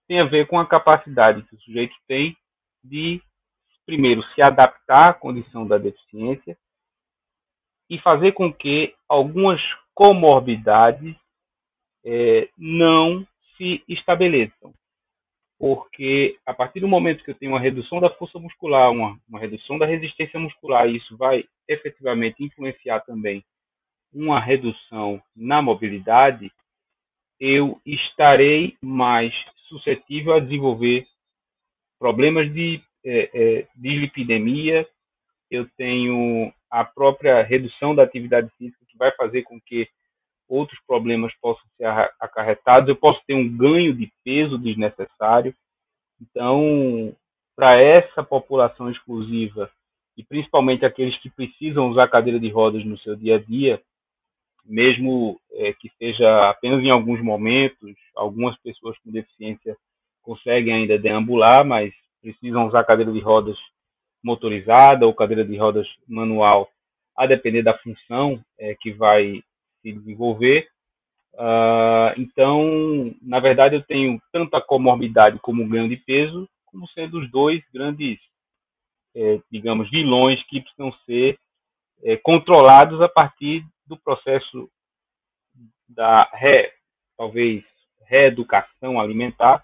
tem 0.08 0.20
a 0.20 0.26
ver 0.26 0.48
com 0.48 0.60
a 0.60 0.66
capacidade 0.66 1.42
que 1.44 1.56
o 1.56 1.62
sujeito 1.62 1.96
tem 2.08 2.38
de, 2.84 3.22
primeiro, 3.86 4.24
se 4.34 4.42
adaptar 4.42 5.10
à 5.10 5.14
condição 5.14 5.68
da 5.68 5.78
deficiência 5.78 6.58
e 7.90 8.00
fazer 8.00 8.32
com 8.34 8.54
que 8.54 8.96
algumas 9.10 9.60
comorbidades 9.96 11.16
é, 12.06 12.50
não 12.58 13.26
se 13.58 13.84
estabeleçam. 13.88 14.74
Porque 15.58 16.38
a 16.46 16.54
partir 16.54 16.82
do 16.82 16.88
momento 16.88 17.24
que 17.24 17.32
eu 17.32 17.36
tenho 17.36 17.54
uma 17.54 17.60
redução 17.60 18.02
da 18.02 18.10
força 18.10 18.38
muscular, 18.38 18.92
uma, 18.92 19.18
uma 19.28 19.40
redução 19.40 19.80
da 19.80 19.86
resistência 19.86 20.40
muscular, 20.40 20.88
isso 20.90 21.16
vai 21.16 21.46
efetivamente 21.68 22.44
influenciar 22.44 23.00
também 23.02 23.44
uma 24.14 24.40
redução 24.40 25.22
na 25.36 25.62
mobilidade, 25.62 26.52
eu 27.40 27.82
estarei 27.86 28.78
mais 28.82 29.34
suscetível 29.68 30.34
a 30.34 30.40
desenvolver 30.40 31.06
problemas 32.00 32.54
de 32.54 32.82
é, 33.04 33.30
é, 33.34 33.68
dislipidemia, 33.76 34.88
eu 35.50 35.68
tenho 35.78 36.54
a 36.70 36.84
própria 36.84 37.42
redução 37.44 37.96
da 37.96 38.04
atividade 38.04 38.50
física 38.58 38.85
que 38.96 38.98
vai 38.98 39.12
fazer 39.12 39.44
com 39.44 39.60
que 39.60 39.88
outros 40.48 40.80
problemas 40.88 41.34
possam 41.42 41.64
ser 41.76 41.86
acarretados, 42.20 42.88
eu 42.88 42.96
posso 42.96 43.20
ter 43.28 43.34
um 43.34 43.58
ganho 43.58 43.94
de 43.94 44.12
peso 44.24 44.58
desnecessário. 44.58 45.54
Então, 46.22 47.14
para 47.56 47.82
essa 47.82 48.24
população 48.24 48.90
exclusiva, 48.90 49.70
e 50.18 50.24
principalmente 50.24 50.86
aqueles 50.86 51.18
que 51.20 51.30
precisam 51.30 51.90
usar 51.90 52.08
cadeira 52.08 52.40
de 52.40 52.50
rodas 52.50 52.86
no 52.86 52.98
seu 53.00 53.16
dia 53.16 53.36
a 53.36 53.40
dia, 53.40 53.82
mesmo 54.64 55.40
é, 55.52 55.74
que 55.74 55.92
seja 55.98 56.50
apenas 56.50 56.82
em 56.84 56.92
alguns 56.92 57.22
momentos, 57.22 57.96
algumas 58.16 58.58
pessoas 58.60 58.98
com 59.00 59.12
deficiência 59.12 59.78
conseguem 60.24 60.74
ainda 60.74 60.98
deambular, 60.98 61.64
mas 61.64 61.94
precisam 62.22 62.68
usar 62.68 62.84
cadeira 62.84 63.12
de 63.12 63.20
rodas 63.20 63.58
motorizada 64.24 65.06
ou 65.06 65.14
cadeira 65.14 65.46
de 65.46 65.56
rodas 65.56 65.88
manual, 66.08 66.68
a 67.16 67.26
depender 67.26 67.64
da 67.64 67.78
função 67.78 68.44
é, 68.60 68.76
que 68.80 68.92
vai 68.92 69.42
se 69.82 69.92
desenvolver. 69.92 70.68
Uh, 71.34 72.16
então, 72.18 73.14
na 73.22 73.40
verdade, 73.40 73.76
eu 73.76 73.84
tenho 73.84 74.22
tanto 74.32 74.56
a 74.56 74.62
comorbidade 74.62 75.40
como 75.40 75.64
o 75.64 75.68
ganho 75.68 75.90
de 75.90 75.98
peso, 75.98 76.48
como 76.66 76.88
sendo 76.90 77.20
os 77.20 77.30
dois 77.30 77.64
grandes, 77.74 78.18
é, 79.16 79.40
digamos, 79.52 79.90
vilões 79.90 80.42
que 80.48 80.62
precisam 80.62 80.92
ser 81.06 81.38
é, 82.04 82.18
controlados 82.18 83.02
a 83.02 83.10
partir 83.10 83.66
do 83.86 83.98
processo 83.98 84.70
da, 85.88 86.30
talvez, 87.18 87.64
reeducação 88.06 89.00
alimentar 89.00 89.64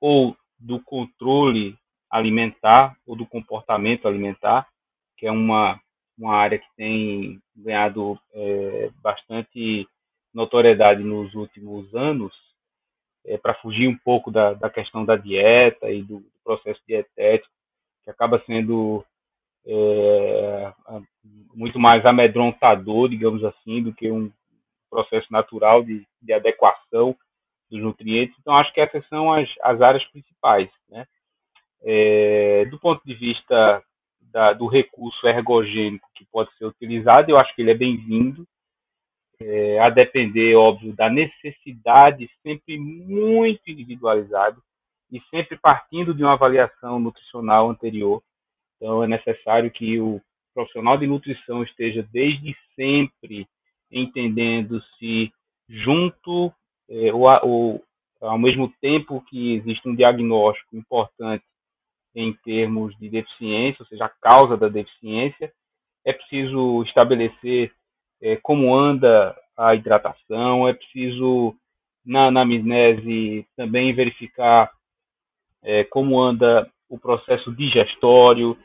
ou 0.00 0.36
do 0.58 0.80
controle 0.80 1.76
alimentar 2.10 2.96
ou 3.06 3.16
do 3.16 3.26
comportamento 3.26 4.06
alimentar, 4.06 4.68
que 5.16 5.26
é 5.26 5.32
uma 5.32 5.80
uma 6.18 6.34
área 6.34 6.58
que 6.58 6.66
tem 6.76 7.40
ganhado 7.56 8.18
é, 8.34 8.90
bastante 9.02 9.86
notoriedade 10.32 11.02
nos 11.02 11.34
últimos 11.34 11.94
anos, 11.94 12.32
é, 13.26 13.36
para 13.38 13.54
fugir 13.54 13.88
um 13.88 13.96
pouco 13.98 14.30
da, 14.30 14.54
da 14.54 14.70
questão 14.70 15.04
da 15.04 15.16
dieta 15.16 15.90
e 15.90 16.02
do, 16.02 16.18
do 16.18 16.32
processo 16.44 16.80
dietético, 16.86 17.52
que 18.04 18.10
acaba 18.10 18.42
sendo 18.46 19.04
é, 19.66 20.72
muito 21.54 21.78
mais 21.78 22.04
amedrontador, 22.04 23.08
digamos 23.08 23.44
assim, 23.44 23.82
do 23.82 23.94
que 23.94 24.10
um 24.10 24.30
processo 24.90 25.32
natural 25.32 25.82
de, 25.82 26.06
de 26.20 26.32
adequação 26.32 27.16
dos 27.70 27.80
nutrientes. 27.80 28.36
Então, 28.40 28.56
acho 28.56 28.72
que 28.72 28.80
essas 28.80 29.06
são 29.08 29.32
as, 29.32 29.48
as 29.62 29.80
áreas 29.80 30.04
principais. 30.10 30.68
Né? 30.88 31.06
É, 31.82 32.64
do 32.66 32.78
ponto 32.78 33.02
de 33.04 33.14
vista 33.14 33.82
da, 34.32 34.52
do 34.52 34.66
recurso 34.66 35.26
ergogênico 35.26 36.08
que 36.14 36.24
pode 36.24 36.50
ser 36.56 36.64
utilizado, 36.64 37.30
eu 37.30 37.36
acho 37.36 37.54
que 37.54 37.62
ele 37.62 37.70
é 37.70 37.76
bem-vindo, 37.76 38.46
é, 39.40 39.78
a 39.80 39.90
depender, 39.90 40.54
óbvio, 40.54 40.94
da 40.94 41.10
necessidade 41.10 42.30
sempre 42.42 42.78
muito 42.78 43.60
individualizado 43.66 44.62
e 45.10 45.20
sempre 45.30 45.58
partindo 45.58 46.14
de 46.14 46.22
uma 46.22 46.32
avaliação 46.32 46.98
nutricional 46.98 47.68
anterior. 47.68 48.22
Então, 48.76 49.04
é 49.04 49.06
necessário 49.06 49.70
que 49.70 50.00
o 50.00 50.20
profissional 50.54 50.96
de 50.96 51.06
nutrição 51.06 51.62
esteja 51.62 52.06
desde 52.12 52.56
sempre 52.74 53.46
entendendo 53.90 54.82
se 54.98 55.32
junto 55.68 56.52
é, 56.88 57.12
ou, 57.12 57.26
ou 57.42 57.84
ao 58.20 58.38
mesmo 58.38 58.72
tempo 58.80 59.22
que 59.28 59.54
existe 59.54 59.88
um 59.88 59.94
diagnóstico 59.94 60.76
importante 60.76 61.44
em 62.14 62.32
termos 62.44 62.96
de 62.98 63.08
deficiência, 63.08 63.82
ou 63.82 63.86
seja, 63.86 64.04
a 64.04 64.08
causa 64.08 64.56
da 64.56 64.68
deficiência, 64.68 65.52
é 66.04 66.12
preciso 66.12 66.82
estabelecer 66.82 67.72
é, 68.20 68.36
como 68.36 68.74
anda 68.74 69.36
a 69.56 69.74
hidratação, 69.74 70.68
é 70.68 70.72
preciso 70.72 71.54
na 72.04 72.26
anamnese 72.26 73.46
também 73.56 73.94
verificar 73.94 74.70
é, 75.62 75.84
como 75.84 76.20
anda 76.20 76.68
o 76.88 76.98
processo 76.98 77.54
digestório, 77.54 78.58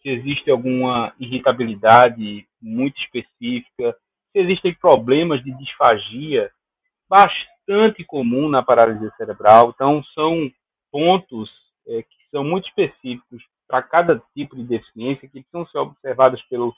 se 0.00 0.08
existe 0.08 0.50
alguma 0.50 1.12
irritabilidade 1.18 2.46
muito 2.60 2.96
específica, 3.00 3.96
se 4.32 4.38
existem 4.38 4.74
problemas 4.74 5.42
de 5.42 5.56
disfagia 5.58 6.50
bastante 7.08 8.04
comum 8.04 8.48
na 8.48 8.62
paralisia 8.62 9.10
cerebral. 9.16 9.72
Então, 9.74 10.02
são 10.14 10.50
pontos 10.92 11.50
é, 11.88 12.02
que 12.02 12.13
são 12.34 12.42
muito 12.42 12.66
específicos 12.66 13.44
para 13.68 13.80
cada 13.80 14.20
tipo 14.34 14.56
de 14.56 14.64
deficiência 14.64 15.28
que 15.28 15.40
precisam 15.40 15.64
ser 15.68 15.78
observados 15.78 16.42
pelo, 16.50 16.74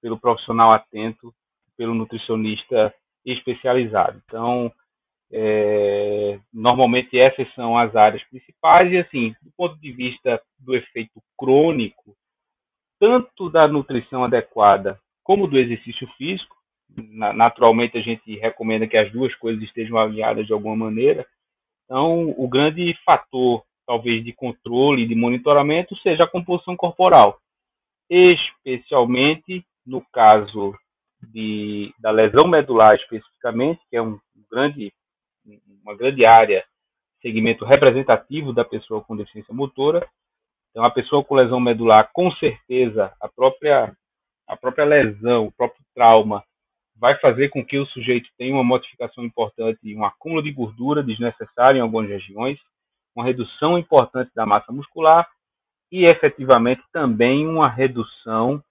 pelo 0.00 0.16
profissional 0.16 0.72
atento, 0.72 1.34
pelo 1.76 1.92
nutricionista 1.92 2.94
especializado. 3.24 4.22
Então, 4.24 4.72
é, 5.32 6.38
normalmente 6.52 7.18
essas 7.18 7.52
são 7.54 7.76
as 7.76 7.96
áreas 7.96 8.22
principais 8.30 8.92
e 8.92 8.98
assim, 8.98 9.34
do 9.42 9.50
ponto 9.56 9.76
de 9.80 9.90
vista 9.90 10.40
do 10.60 10.76
efeito 10.76 11.20
crônico, 11.36 12.16
tanto 13.00 13.50
da 13.50 13.66
nutrição 13.66 14.22
adequada 14.22 15.00
como 15.24 15.48
do 15.48 15.58
exercício 15.58 16.06
físico, 16.16 16.54
naturalmente 17.34 17.98
a 17.98 18.00
gente 18.00 18.38
recomenda 18.38 18.86
que 18.86 18.96
as 18.96 19.10
duas 19.10 19.34
coisas 19.34 19.60
estejam 19.64 19.98
alinhadas 19.98 20.46
de 20.46 20.52
alguma 20.52 20.76
maneira. 20.76 21.26
Então, 21.84 22.32
o 22.38 22.48
grande 22.48 22.96
fator, 23.04 23.64
talvez, 23.86 24.24
de 24.24 24.32
controle 24.32 25.02
e 25.02 25.06
de 25.06 25.14
monitoramento 25.14 25.96
seja 25.98 26.24
a 26.24 26.28
composição 26.28 26.76
corporal, 26.76 27.38
especialmente 28.10 29.64
no 29.86 30.02
caso 30.12 30.74
de, 31.22 31.94
da 31.98 32.10
lesão 32.10 32.48
medular 32.48 32.94
especificamente, 32.96 33.80
que 33.88 33.96
é 33.96 34.02
um 34.02 34.18
grande, 34.50 34.92
uma 35.82 35.96
grande 35.96 36.24
área, 36.26 36.64
segmento 37.22 37.64
representativo 37.64 38.52
da 38.52 38.64
pessoa 38.64 39.02
com 39.02 39.16
deficiência 39.16 39.54
motora. 39.54 40.06
Então, 40.70 40.84
a 40.84 40.90
pessoa 40.90 41.24
com 41.24 41.34
lesão 41.34 41.58
medular, 41.58 42.10
com 42.12 42.30
certeza, 42.32 43.12
a 43.20 43.28
própria, 43.28 43.96
a 44.46 44.56
própria 44.56 44.84
lesão, 44.84 45.46
o 45.46 45.52
próprio 45.52 45.82
trauma, 45.94 46.44
vai 46.98 47.18
fazer 47.18 47.48
com 47.50 47.64
que 47.64 47.78
o 47.78 47.86
sujeito 47.86 48.28
tenha 48.36 48.54
uma 48.54 48.64
modificação 48.64 49.24
importante 49.24 49.78
um 49.94 50.04
acúmulo 50.04 50.42
de 50.42 50.50
gordura 50.50 51.02
desnecessário 51.02 51.78
em 51.78 51.80
algumas 51.80 52.08
regiões, 52.08 52.58
uma 53.16 53.24
redução 53.24 53.78
importante 53.78 54.30
da 54.34 54.44
massa 54.44 54.70
muscular 54.70 55.26
e, 55.90 56.04
efetivamente, 56.04 56.82
também 56.92 57.46
uma 57.46 57.68
redução 57.68 58.62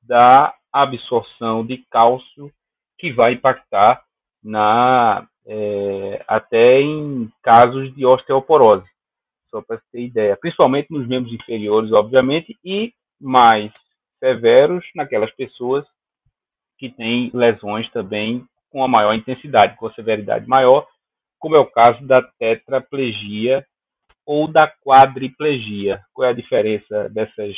da 0.00 0.54
absorção 0.72 1.66
de 1.66 1.78
cálcio 1.90 2.50
que 2.98 3.12
vai 3.12 3.32
impactar 3.32 4.02
na 4.42 5.26
é, 5.44 6.24
até 6.28 6.80
em 6.80 7.28
casos 7.42 7.92
de 7.94 8.06
osteoporose, 8.06 8.86
só 9.50 9.60
para 9.60 9.80
ter 9.90 10.02
ideia, 10.02 10.36
principalmente 10.36 10.90
nos 10.90 11.06
membros 11.06 11.34
inferiores, 11.34 11.92
obviamente, 11.92 12.56
e 12.64 12.92
mais 13.20 13.72
severos 14.20 14.84
naquelas 14.94 15.32
pessoas 15.34 15.84
que 16.78 16.90
têm 16.90 17.30
lesões 17.34 17.90
também 17.90 18.44
com 18.70 18.84
a 18.84 18.88
maior 18.88 19.14
intensidade, 19.14 19.76
com 19.76 19.86
a 19.86 19.94
severidade 19.94 20.48
maior, 20.48 20.86
como 21.38 21.56
é 21.56 21.58
o 21.58 21.70
caso 21.70 22.04
da 22.06 22.22
tetraplegia 22.38 23.66
ou 24.26 24.46
da 24.46 24.68
quadriplegia. 24.84 26.00
Qual 26.12 26.26
é 26.26 26.30
a 26.30 26.34
diferença 26.34 27.08
dessas 27.08 27.54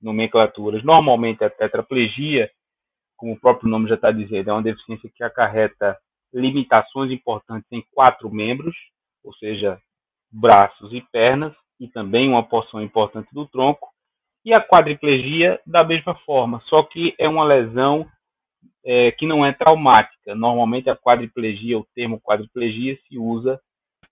nomenclaturas. 0.00 0.82
Normalmente 0.82 1.44
a 1.44 1.50
tetraplegia, 1.50 2.50
como 3.16 3.32
o 3.32 3.40
próprio 3.40 3.68
nome 3.68 3.88
já 3.88 3.96
está 3.96 4.10
dizendo, 4.10 4.50
é 4.50 4.52
uma 4.52 4.62
deficiência 4.62 5.10
que 5.14 5.22
acarreta 5.22 5.98
limitações 6.32 7.10
importantes 7.10 7.70
em 7.70 7.84
quatro 7.92 8.30
membros, 8.32 8.74
ou 9.22 9.34
seja, 9.34 9.78
braços 10.30 10.92
e 10.92 11.00
pernas, 11.12 11.54
e 11.78 11.88
também 11.88 12.28
uma 12.28 12.42
porção 12.42 12.82
importante 12.82 13.28
do 13.32 13.46
tronco. 13.46 13.88
E 14.44 14.52
a 14.54 14.60
quadriplegia, 14.60 15.60
da 15.66 15.84
mesma 15.84 16.14
forma, 16.24 16.62
só 16.66 16.82
que 16.82 17.14
é 17.18 17.28
uma 17.28 17.44
lesão 17.44 18.06
é, 18.84 19.10
que 19.12 19.26
não 19.26 19.44
é 19.44 19.52
traumática. 19.52 20.34
Normalmente 20.34 20.88
a 20.88 20.96
quadriplegia, 20.96 21.78
o 21.78 21.86
termo 21.94 22.20
quadriplegia, 22.20 22.98
se 23.06 23.18
usa 23.18 23.60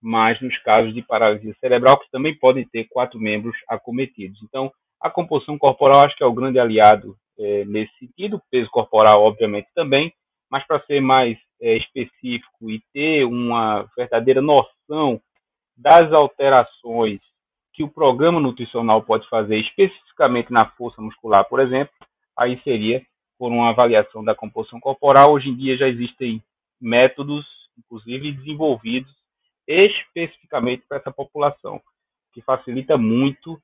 mais 0.00 0.40
nos 0.40 0.56
casos 0.58 0.94
de 0.94 1.02
paralisia 1.02 1.54
cerebral, 1.60 1.98
que 1.98 2.10
também 2.10 2.36
podem 2.36 2.66
ter 2.66 2.84
quatro 2.88 3.18
membros 3.18 3.56
acometidos. 3.68 4.40
Então, 4.42 4.72
a 5.00 5.10
composição 5.10 5.58
corporal 5.58 6.04
acho 6.04 6.16
que 6.16 6.22
é 6.22 6.26
o 6.26 6.32
grande 6.32 6.58
aliado 6.58 7.16
é, 7.38 7.64
nesse 7.64 7.92
sentido, 7.98 8.42
peso 8.50 8.68
corporal, 8.70 9.22
obviamente, 9.22 9.68
também, 9.74 10.12
mas 10.50 10.66
para 10.66 10.84
ser 10.86 11.00
mais 11.00 11.38
é, 11.60 11.76
específico 11.76 12.70
e 12.70 12.82
ter 12.92 13.24
uma 13.24 13.88
verdadeira 13.96 14.40
noção 14.40 15.20
das 15.76 16.12
alterações 16.12 17.20
que 17.72 17.84
o 17.84 17.88
programa 17.88 18.40
nutricional 18.40 19.02
pode 19.02 19.28
fazer 19.28 19.58
especificamente 19.58 20.52
na 20.52 20.68
força 20.70 21.00
muscular, 21.00 21.48
por 21.48 21.60
exemplo, 21.60 21.94
aí 22.36 22.60
seria 22.62 23.02
por 23.38 23.52
uma 23.52 23.70
avaliação 23.70 24.24
da 24.24 24.34
composição 24.34 24.80
corporal. 24.80 25.32
Hoje 25.32 25.48
em 25.48 25.54
dia 25.54 25.76
já 25.76 25.86
existem 25.86 26.42
métodos, 26.80 27.46
inclusive 27.78 28.32
desenvolvidos 28.32 29.17
especificamente 29.68 30.82
para 30.88 30.98
essa 30.98 31.12
população, 31.12 31.80
que 32.32 32.40
facilita 32.40 32.96
muito 32.96 33.60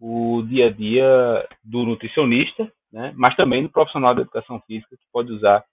o 0.00 0.42
dia 0.42 0.66
a 0.66 0.70
dia 0.70 1.48
do 1.62 1.84
nutricionista, 1.84 2.70
né, 2.92 3.12
mas 3.16 3.36
também 3.36 3.62
do 3.62 3.70
profissional 3.70 4.14
da 4.14 4.22
educação 4.22 4.60
física 4.66 4.96
que 4.96 5.06
pode 5.12 5.32
usar 5.32 5.64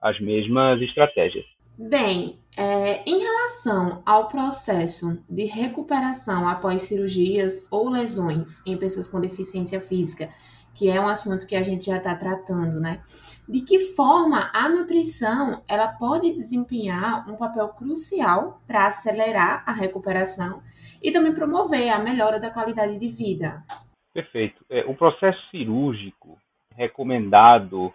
as 0.00 0.18
mesmas 0.20 0.80
estratégias. 0.80 1.44
Bem, 1.76 2.40
é, 2.56 3.04
em 3.08 3.20
relação 3.20 4.02
ao 4.04 4.28
processo 4.28 5.22
de 5.28 5.44
recuperação 5.44 6.48
após 6.48 6.82
cirurgias 6.82 7.66
ou 7.70 7.88
lesões 7.88 8.60
em 8.66 8.76
pessoas 8.76 9.06
com 9.06 9.20
deficiência 9.20 9.80
física, 9.80 10.28
que 10.74 10.88
é 10.88 11.00
um 11.00 11.08
assunto 11.08 11.46
que 11.46 11.56
a 11.56 11.62
gente 11.62 11.86
já 11.86 11.96
está 11.96 12.14
tratando, 12.14 12.80
né? 12.80 13.02
De 13.48 13.60
que 13.62 13.94
forma 13.94 14.50
a 14.52 14.68
nutrição 14.68 15.62
ela 15.66 15.88
pode 15.88 16.32
desempenhar 16.34 17.28
um 17.28 17.36
papel 17.36 17.68
crucial 17.70 18.60
para 18.66 18.86
acelerar 18.86 19.64
a 19.66 19.72
recuperação 19.72 20.62
e 21.02 21.10
também 21.10 21.34
promover 21.34 21.90
a 21.90 21.98
melhora 21.98 22.38
da 22.38 22.50
qualidade 22.50 22.98
de 22.98 23.08
vida. 23.08 23.64
Perfeito. 24.12 24.64
É, 24.68 24.84
o 24.84 24.94
processo 24.94 25.40
cirúrgico 25.50 26.38
recomendado 26.74 27.92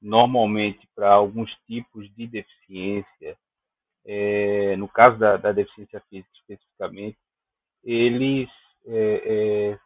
normalmente 0.00 0.88
para 0.94 1.12
alguns 1.12 1.50
tipos 1.66 2.12
de 2.14 2.26
deficiência, 2.26 3.36
é, 4.04 4.74
no 4.76 4.88
caso 4.88 5.16
da, 5.16 5.36
da, 5.36 5.52
deficiência 5.52 6.02
física 6.10 6.30
especificamente, 6.34 7.16
eles 7.84 8.48
é, 8.84 9.22
é, 9.74 9.78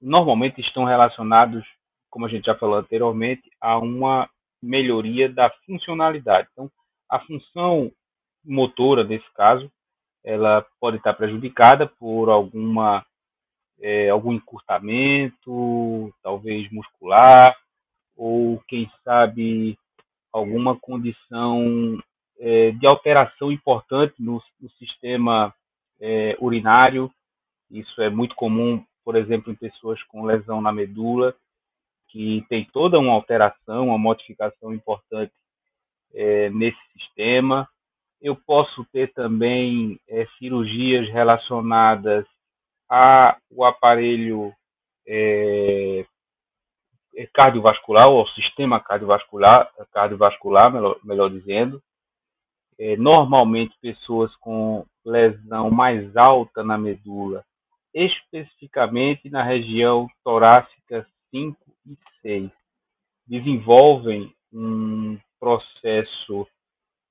normalmente 0.00 0.60
estão 0.60 0.84
relacionados, 0.84 1.64
como 2.08 2.26
a 2.26 2.28
gente 2.28 2.46
já 2.46 2.54
falou 2.54 2.76
anteriormente, 2.76 3.42
a 3.60 3.78
uma 3.78 4.28
melhoria 4.62 5.28
da 5.28 5.50
funcionalidade. 5.66 6.48
Então, 6.52 6.70
a 7.08 7.18
função 7.20 7.90
motora, 8.44 9.04
nesse 9.04 9.28
caso, 9.34 9.70
ela 10.24 10.64
pode 10.78 10.98
estar 10.98 11.14
prejudicada 11.14 11.86
por 11.86 12.28
alguma 12.28 13.04
é, 13.80 14.10
algum 14.10 14.32
encurtamento, 14.32 16.12
talvez 16.22 16.70
muscular, 16.70 17.56
ou 18.14 18.62
quem 18.68 18.90
sabe 19.02 19.78
alguma 20.30 20.78
condição 20.78 21.98
é, 22.38 22.72
de 22.72 22.86
alteração 22.86 23.50
importante 23.50 24.14
no, 24.18 24.42
no 24.60 24.70
sistema 24.72 25.54
é, 25.98 26.36
urinário. 26.38 27.10
Isso 27.70 28.02
é 28.02 28.10
muito 28.10 28.34
comum, 28.34 28.84
por 29.04 29.16
exemplo, 29.16 29.52
em 29.52 29.56
pessoas 29.56 30.02
com 30.04 30.24
lesão 30.24 30.60
na 30.60 30.72
medula, 30.72 31.34
que 32.08 32.44
tem 32.48 32.64
toda 32.72 32.98
uma 32.98 33.12
alteração, 33.12 33.88
uma 33.88 33.98
modificação 33.98 34.74
importante 34.74 35.32
é, 36.12 36.50
nesse 36.50 36.78
sistema. 36.92 37.68
Eu 38.20 38.36
posso 38.36 38.84
ter 38.92 39.12
também 39.12 39.98
é, 40.08 40.26
cirurgias 40.38 41.08
relacionadas 41.10 42.26
ao 42.88 43.64
aparelho 43.64 44.52
é, 45.06 46.04
é, 47.16 47.26
cardiovascular, 47.32 48.10
ou 48.10 48.20
ao 48.20 48.28
sistema 48.28 48.80
cardiovascular, 48.80 49.70
cardiovascular 49.92 50.72
melhor, 50.72 50.98
melhor 51.04 51.30
dizendo. 51.30 51.82
É, 52.78 52.96
normalmente, 52.96 53.76
pessoas 53.80 54.34
com 54.36 54.84
lesão 55.04 55.70
mais 55.70 56.16
alta 56.16 56.62
na 56.64 56.76
medula, 56.78 57.44
especificamente 57.94 59.28
na 59.30 59.42
região 59.42 60.06
torácica 60.24 61.06
5 61.30 61.56
e 61.86 61.96
6 62.22 62.50
desenvolvem 63.26 64.34
um 64.52 65.18
processo 65.38 66.46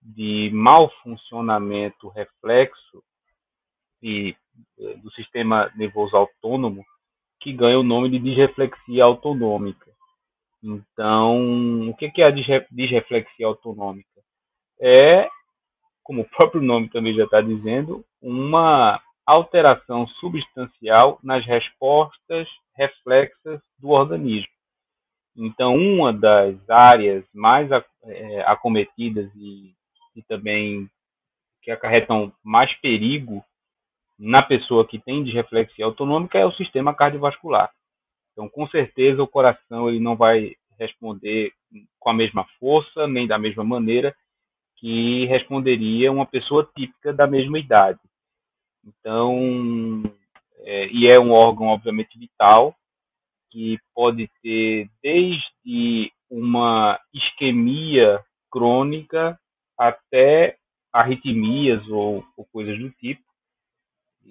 de 0.01 0.49
mau 0.53 0.89
funcionamento 1.01 2.09
reflexo 2.09 3.03
de, 4.01 4.36
eh, 4.80 4.95
do 4.97 5.11
sistema 5.11 5.71
nervoso 5.75 6.15
autônomo 6.15 6.84
que 7.39 7.53
ganha 7.53 7.80
o 7.80 7.84
nome 7.84 8.09
de 8.09 8.19
disreflexia 8.19 9.03
autonômica. 9.03 9.89
Então, 10.61 11.89
o 11.89 11.95
que 11.95 12.21
é 12.21 12.25
a 12.25 12.32
disreflexia 12.69 13.47
autonômica? 13.47 14.09
É, 14.80 15.30
como 16.03 16.21
o 16.21 16.30
próprio 16.30 16.61
nome 16.61 16.89
também 16.89 17.15
já 17.15 17.23
está 17.23 17.39
dizendo, 17.39 18.03
uma 18.21 19.01
alteração 19.32 20.07
substancial 20.19 21.19
nas 21.23 21.45
respostas 21.45 22.47
reflexas 22.75 23.61
do 23.77 23.89
organismo. 23.89 24.51
Então, 25.36 25.75
uma 25.75 26.11
das 26.11 26.57
áreas 26.69 27.23
mais 27.34 27.69
é, 27.71 28.41
acometidas 28.41 29.30
e, 29.36 29.73
e 30.15 30.23
também 30.23 30.89
que 31.61 31.71
acarretam 31.71 32.34
mais 32.43 32.73
perigo 32.82 33.43
na 34.17 34.41
pessoa 34.41 34.88
que 34.88 34.99
tem 34.99 35.23
disreflexia 35.23 35.86
autonômica 35.86 36.38
é 36.38 36.45
o 36.45 36.53
sistema 36.53 36.93
cardiovascular. 36.93 37.69
Então, 38.34 38.49
com 38.49 38.67
certeza, 38.67 39.21
o 39.21 39.27
coração 39.27 39.88
ele 39.88 39.99
não 39.99 40.15
vai 40.15 40.55
responder 40.80 41.51
com 41.99 42.09
a 42.09 42.13
mesma 42.13 42.45
força, 42.59 43.07
nem 43.07 43.27
da 43.27 43.38
mesma 43.38 43.63
maneira 43.63 44.15
que 44.77 45.25
responderia 45.25 46.11
uma 46.11 46.25
pessoa 46.25 46.69
típica 46.75 47.13
da 47.13 47.27
mesma 47.27 47.59
idade. 47.59 47.99
Então, 48.84 50.03
é, 50.59 50.88
e 50.88 51.07
é 51.07 51.19
um 51.19 51.32
órgão, 51.32 51.67
obviamente, 51.67 52.17
vital, 52.17 52.75
que 53.51 53.77
pode 53.93 54.30
ter 54.41 54.89
desde 55.01 56.11
uma 56.30 56.99
isquemia 57.13 58.23
crônica 58.51 59.39
até 59.77 60.57
arritmias 60.93 61.88
ou, 61.88 62.23
ou 62.38 62.45
coisas 62.51 62.77
do 62.77 62.89
tipo, 62.91 63.23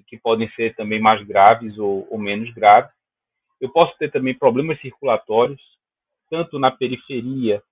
que 0.07 0.19
podem 0.19 0.49
ser 0.51 0.75
também 0.77 1.01
mais 1.01 1.25
graves 1.27 1.77
ou, 1.79 2.07
ou 2.11 2.19
menos 2.19 2.53
graves. 2.55 2.93
Eu 3.61 3.71
posso 3.71 3.97
ter 3.99 4.11
também 4.11 4.37
problemas 4.37 4.81
circulatórios, 4.81 5.61
tanto 6.31 6.59
na 6.59 6.71
periferia 6.71 7.63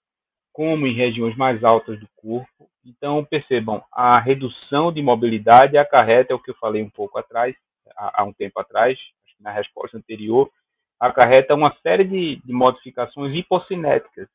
como 0.56 0.86
em 0.86 0.94
regiões 0.94 1.36
mais 1.36 1.62
altas 1.62 2.00
do 2.00 2.08
corpo. 2.16 2.66
Então, 2.82 3.22
percebam, 3.22 3.84
a 3.92 4.18
redução 4.18 4.90
de 4.90 5.02
mobilidade 5.02 5.76
acarreta, 5.76 6.32
é 6.32 6.34
o 6.34 6.38
que 6.38 6.50
eu 6.50 6.54
falei 6.54 6.82
um 6.82 6.88
pouco 6.88 7.18
atrás, 7.18 7.54
há, 7.94 8.24
um 8.24 8.32
tempo 8.32 8.58
atrás, 8.58 8.98
na 9.38 9.50
resposta 9.50 9.98
anterior, 9.98 10.50
acarreta 10.98 11.54
uma 11.54 11.76
série 11.82 12.04
de, 12.04 12.36
de 12.36 12.52
modificações 12.54 13.36
hipocinéticas 13.36 14.28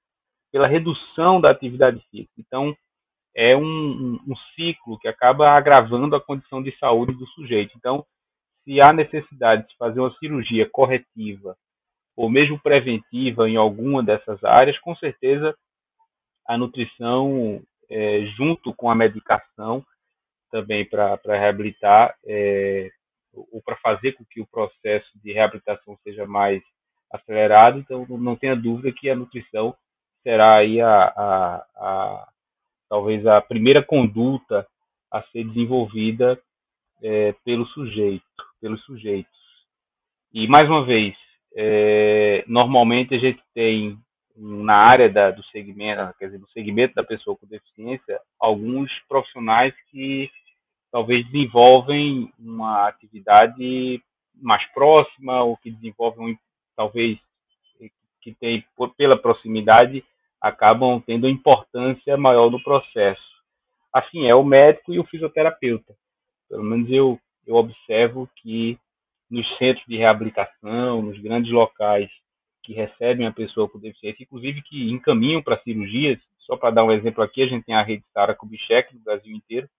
pela 0.52 0.68
redução 0.68 1.42
da 1.42 1.52
atividade 1.52 2.00
física. 2.12 2.34
Então, 2.38 2.78
é 3.36 3.58
um, 3.58 3.64
um, 3.64 4.20
um, 4.28 4.36
ciclo 4.56 5.00
que 5.00 5.08
acaba 5.08 5.50
agravando 5.50 6.16
a 6.16 6.22
condição 6.22 6.62
de 6.62 6.78
saúde 6.78 7.14
do 7.14 7.26
sujeito. 7.30 7.76
Então, 7.76 8.06
se 8.64 8.80
há 8.80 8.94
necessidade 8.94 9.68
de 9.68 9.76
fazer 9.76 10.00
uma 10.00 10.14
cirurgia 10.20 10.70
corretiva 10.70 11.58
ou 12.16 12.30
mesmo 12.30 12.60
preventiva 12.60 13.50
em 13.50 13.56
alguma 13.56 14.04
dessas 14.04 14.44
áreas, 14.44 14.78
com 14.78 14.96
certeza 14.98 15.58
a 16.48 16.58
nutrição, 16.58 17.62
é, 17.90 18.26
junto 18.38 18.74
com 18.74 18.90
a 18.90 18.96
medicação, 18.96 19.86
também 20.52 20.86
para 20.86 21.20
reabilitar, 21.26 22.16
é, 22.26 22.90
ou 23.34 23.62
para 23.62 23.78
fazer 23.78 24.14
com 24.14 24.26
que 24.26 24.42
o 24.42 24.48
processo 24.48 25.10
de 25.24 25.32
reabilitação 25.32 25.98
seja 26.04 26.26
mais 26.26 26.62
acelerado. 27.12 27.80
Então, 27.80 28.06
não 28.10 28.36
tenha 28.36 28.56
dúvida 28.56 28.92
que 28.92 29.10
a 29.10 29.16
nutrição 29.16 29.76
será 30.24 30.58
aí 30.58 30.82
a, 30.82 31.04
a, 31.04 31.66
a 31.76 32.28
talvez 32.90 33.26
a 33.26 33.42
primeira 33.42 33.82
conduta 33.82 34.68
a 35.12 35.22
ser 35.24 35.46
desenvolvida 35.46 36.40
é, 37.02 37.34
pelo 37.44 37.66
sujeito, 37.68 38.24
pelos 38.60 38.84
sujeitos. 38.84 39.32
E 40.34 40.48
mais 40.48 40.70
uma 40.70 40.86
vez, 40.86 41.16
é, 41.56 42.44
normalmente 42.48 43.16
a 43.16 43.18
gente 43.18 43.42
tem 43.54 43.98
na 44.36 44.76
área 44.76 45.10
da, 45.10 45.32
do 45.32 45.44
segmento, 45.46 46.14
quer 46.18 46.26
dizer, 46.26 46.40
no 46.40 46.50
segmento 46.50 46.96
da 46.96 47.04
pessoa 47.04 47.36
com 47.38 47.46
deficiência, 47.48 48.20
alguns 48.40 48.92
profissionais 49.08 49.74
que 49.90 50.30
talvez 50.92 51.26
desenvolvem 51.28 52.32
uma 52.40 52.88
atividade 52.88 54.02
mais 54.36 54.66
próxima 54.74 55.44
ou 55.44 55.58
que 55.58 55.72
desenvolvem 55.72 56.38
talvez 56.76 57.20
que 58.22 58.34
tem 58.36 58.64
pela 58.98 59.18
proximidade 59.18 60.04
acabam 60.40 61.02
tendo 61.02 61.28
importância 61.28 62.16
maior 62.18 62.50
no 62.50 62.62
processo. 62.64 63.22
Assim 63.94 64.28
é 64.28 64.36
o 64.36 64.44
médico 64.44 64.94
e 64.94 65.00
o 65.00 65.04
fisioterapeuta. 65.04 65.94
Pelo 66.50 66.64
menos 66.64 66.90
eu 66.90 67.20
eu 67.46 67.56
observo 67.56 68.30
que 68.38 68.78
nos 69.30 69.48
centros 69.58 69.86
de 69.88 69.98
reabilitação, 69.98 71.02
nos 71.02 71.20
grandes 71.20 71.52
locais 71.52 72.10
que 72.64 72.74
recebem 72.74 73.26
a 73.26 73.32
pessoa 73.32 73.70
com 73.70 73.80
deficiência, 73.80 74.24
inclusive 74.24 74.62
que 74.62 74.92
encaminham 74.92 75.42
para 75.42 75.62
cirurgias. 75.62 76.20
Só 76.40 76.56
para 76.58 76.72
dar 76.72 76.84
um 76.84 76.92
exemplo 76.92 77.24
aqui, 77.24 77.44
a 77.44 77.48
gente 77.48 77.66
tem 77.66 77.76
a 77.76 77.84
rede 77.84 78.04
Sara 78.14 78.36
Kubitschek 78.36 78.94
no 78.94 79.02
Brasil 79.02 79.36
inteiro, 79.36 79.70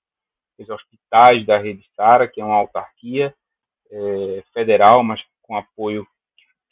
os 0.59 0.69
hospitais 0.69 1.45
da 1.47 1.59
rede 1.59 1.85
Sara, 1.97 2.29
que 2.29 2.41
é 2.41 2.45
uma 2.45 2.55
autarquia 2.55 3.35
é, 3.91 4.45
federal, 4.53 5.03
mas 5.03 5.21
com 5.43 5.57
apoio, 5.57 6.07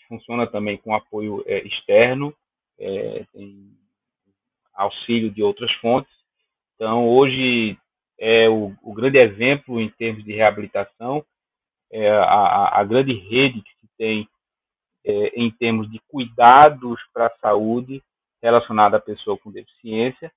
funciona 0.08 0.46
também 0.46 0.76
com 0.78 0.94
apoio 0.94 1.42
é, 1.46 1.66
externo, 1.66 2.34
é, 2.78 3.24
tem 3.32 3.70
auxílio 4.74 5.30
de 5.30 5.42
outras 5.42 5.72
fontes. 5.74 6.12
Então, 6.74 7.08
hoje 7.08 7.76
é 8.18 8.48
o, 8.48 8.74
o 8.82 8.94
grande 8.94 9.18
exemplo 9.18 9.80
em 9.80 9.88
termos 9.90 10.24
de 10.24 10.32
reabilitação, 10.32 11.24
é 11.92 12.08
a, 12.08 12.78
a, 12.80 12.84
grande 12.84 13.12
rede 13.12 13.62
que 13.62 13.70
se 13.80 13.88
tem 13.98 14.28
é, 15.10 15.32
em 15.34 15.50
termos 15.50 15.90
de 15.90 16.00
cuidados 16.08 17.00
para 17.12 17.26
a 17.26 17.36
saúde 17.40 18.02
relacionada 18.42 18.96
à 18.96 19.00
pessoa 19.00 19.36
com 19.38 19.50
deficiência. 19.50 20.32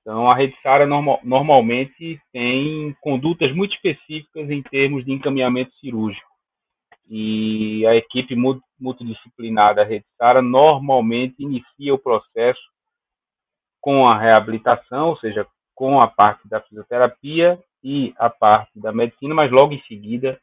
Então, 0.00 0.28
a 0.28 0.34
rede 0.34 0.54
SARA 0.62 0.86
normal, 0.86 1.20
normalmente 1.22 2.20
tem 2.32 2.94
condutas 3.00 3.54
muito 3.54 3.74
específicas 3.74 4.50
em 4.50 4.62
termos 4.62 5.04
de 5.04 5.12
encaminhamento 5.12 5.74
cirúrgico. 5.76 6.28
E 7.08 7.86
a 7.86 7.94
equipe 7.94 8.34
multidisciplinar 8.78 9.74
da 9.74 9.84
rede 9.84 10.04
SARA 10.18 10.42
normalmente 10.42 11.36
inicia 11.38 11.94
o 11.94 11.98
processo 11.98 12.62
com 13.80 14.08
a 14.08 14.18
reabilitação, 14.18 15.10
ou 15.10 15.18
seja, 15.18 15.46
com 15.74 15.98
a 15.98 16.06
parte 16.06 16.48
da 16.48 16.60
fisioterapia 16.60 17.58
e 17.82 18.14
a 18.16 18.30
parte 18.30 18.78
da 18.78 18.92
medicina, 18.92 19.34
mas 19.34 19.50
logo 19.50 19.74
em 19.74 19.82
seguida 19.82 20.40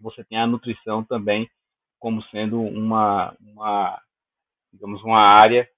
você 0.00 0.22
tem 0.24 0.38
a 0.38 0.46
nutrição 0.46 1.02
também 1.02 1.50
como 1.98 2.22
sendo 2.24 2.60
uma, 2.60 3.34
uma 3.40 4.00
digamos, 4.72 5.02
uma 5.02 5.20
área 5.20 5.68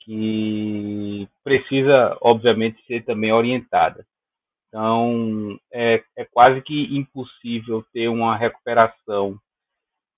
que 0.00 1.28
precisa, 1.42 2.16
obviamente, 2.20 2.84
ser 2.86 3.04
também 3.04 3.32
orientada. 3.32 4.06
Então, 4.68 5.58
é, 5.72 6.02
é 6.16 6.24
quase 6.24 6.60
que 6.62 6.96
impossível 6.96 7.84
ter 7.92 8.08
uma 8.08 8.36
recuperação 8.36 9.38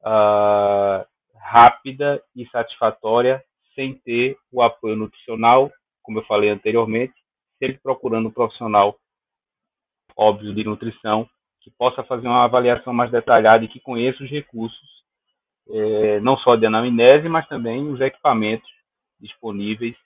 uh, 0.01 1.07
rápida 1.39 2.23
e 2.35 2.47
satisfatória 2.49 3.43
sem 3.75 3.95
ter 3.95 4.37
o 4.51 4.63
apoio 4.63 4.97
nutricional, 4.97 5.71
como 6.03 6.19
eu 6.19 6.25
falei 6.25 6.49
anteriormente, 6.49 7.15
sempre 7.59 7.79
procurando 7.79 8.29
um 8.29 8.33
profissional 8.33 8.97
óbvio 10.17 10.55
de 10.55 10.65
nutrição 10.65 11.29
que 11.61 11.71
possa 11.71 12.03
fazer 12.05 12.27
uma 12.27 12.45
avaliação 12.45 12.93
mais 12.93 13.11
detalhada 13.11 13.65
e 13.65 13.69
que 13.69 13.81
conheça 13.81 14.25
os 14.25 14.31
recursos 14.31 14.96
é, 15.69 16.21
não 16.21 16.37
só 16.39 16.57
de 16.57 16.67
anamnese, 16.67 17.29
mas 17.29 17.47
também 17.49 17.89
os 17.89 18.01
equipamentos 18.01 18.69
disponíveis. 19.21 19.97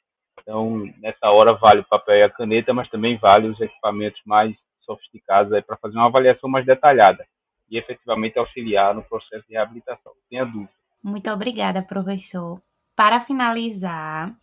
Então, 0.40 0.84
nessa 0.98 1.30
hora 1.30 1.54
vale 1.54 1.80
o 1.80 1.88
papel 1.88 2.16
e 2.16 2.22
a 2.22 2.30
caneta, 2.30 2.72
mas 2.72 2.88
também 2.88 3.18
vale 3.18 3.48
os 3.48 3.60
equipamentos 3.60 4.20
mais 4.24 4.56
sofisticados 4.82 5.52
para 5.64 5.76
fazer 5.76 5.96
uma 5.96 6.06
avaliação 6.06 6.48
mais 6.48 6.64
detalhada 6.64 7.26
e 7.70 7.78
efetivamente 7.78 8.38
auxiliar 8.38 8.94
no 8.94 9.02
processo 9.02 9.46
de 9.46 9.54
reabilitação. 9.54 10.12
Tenha 10.28 10.44
dúvida. 10.44 10.70
Muito 11.02 11.30
obrigada, 11.30 11.82
professor. 11.82 12.60
Para 12.96 13.20
finalizar, 13.20 14.34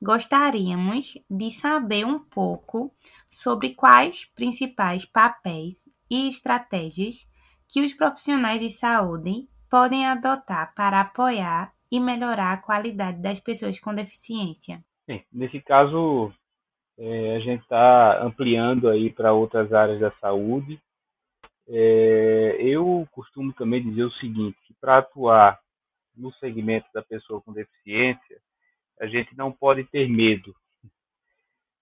gostaríamos 0.00 1.18
de 1.28 1.50
saber 1.50 2.06
um 2.06 2.18
pouco 2.18 2.92
sobre 3.26 3.74
quais 3.74 4.24
principais 4.24 5.04
papéis 5.04 5.88
e 6.10 6.28
estratégias 6.28 7.28
que 7.68 7.82
os 7.82 7.92
profissionais 7.92 8.60
de 8.60 8.70
saúde 8.70 9.48
podem 9.76 10.06
adotar 10.06 10.74
para 10.74 11.02
apoiar 11.02 11.70
e 11.92 12.00
melhorar 12.00 12.54
a 12.54 12.56
qualidade 12.56 13.20
das 13.20 13.38
pessoas 13.38 13.78
com 13.78 13.94
deficiência? 13.94 14.82
Sim, 15.04 15.22
nesse 15.30 15.60
caso, 15.60 16.32
é, 16.98 17.36
a 17.36 17.40
gente 17.40 17.60
está 17.60 18.22
ampliando 18.22 18.88
aí 18.88 19.10
para 19.10 19.34
outras 19.34 19.70
áreas 19.74 20.00
da 20.00 20.10
saúde. 20.12 20.80
É, 21.68 22.56
eu 22.58 23.06
costumo 23.12 23.52
também 23.52 23.82
dizer 23.82 24.04
o 24.04 24.12
seguinte, 24.12 24.56
para 24.80 24.96
atuar 24.96 25.60
no 26.16 26.32
segmento 26.36 26.86
da 26.94 27.02
pessoa 27.02 27.42
com 27.42 27.52
deficiência, 27.52 28.40
a 28.98 29.06
gente 29.06 29.36
não 29.36 29.52
pode 29.52 29.84
ter 29.84 30.08
medo. 30.08 30.56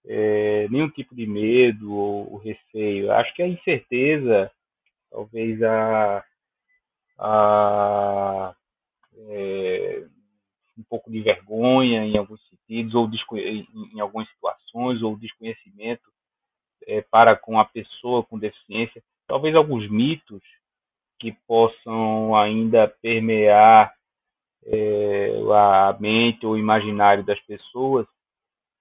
É, 0.05 0.67
nenhum 0.69 0.91
tipo 0.91 1.15
de 1.15 1.29
medo 1.29 1.95
ou, 1.95 2.39
receio. 2.39 3.13
Acho 3.13 3.33
que 3.35 3.43
a 3.43 3.47
incerteza, 3.47 4.51
talvez 5.13 5.63
a, 5.63 6.25
a 7.19 8.55
é, 9.17 10.07
um 10.77 10.83
pouco 10.89 11.11
de 11.11 11.21
vergonha 11.21 12.05
em 12.05 12.17
alguns 12.17 12.41
sentidos, 12.49 12.95
ou 12.95 13.09
em 13.39 14.01
algumas 14.01 14.29
situações, 14.31 15.03
ou 15.03 15.17
desconhecimento 15.17 16.03
é, 16.87 17.01
para 17.03 17.37
com 17.37 17.59
a 17.59 17.65
pessoa 17.65 18.25
com 18.25 18.39
deficiência, 18.39 19.03
talvez 19.27 19.55
alguns 19.55 19.89
mitos 19.91 20.43
que 21.19 21.33
possam 21.47 22.35
ainda 22.37 22.89
permear 23.01 23.95
é, 24.67 25.33
a 25.53 25.97
mente 25.99 26.45
ou 26.45 26.53
o 26.53 26.59
imaginário 26.59 27.25
das 27.25 27.41
pessoas, 27.43 28.07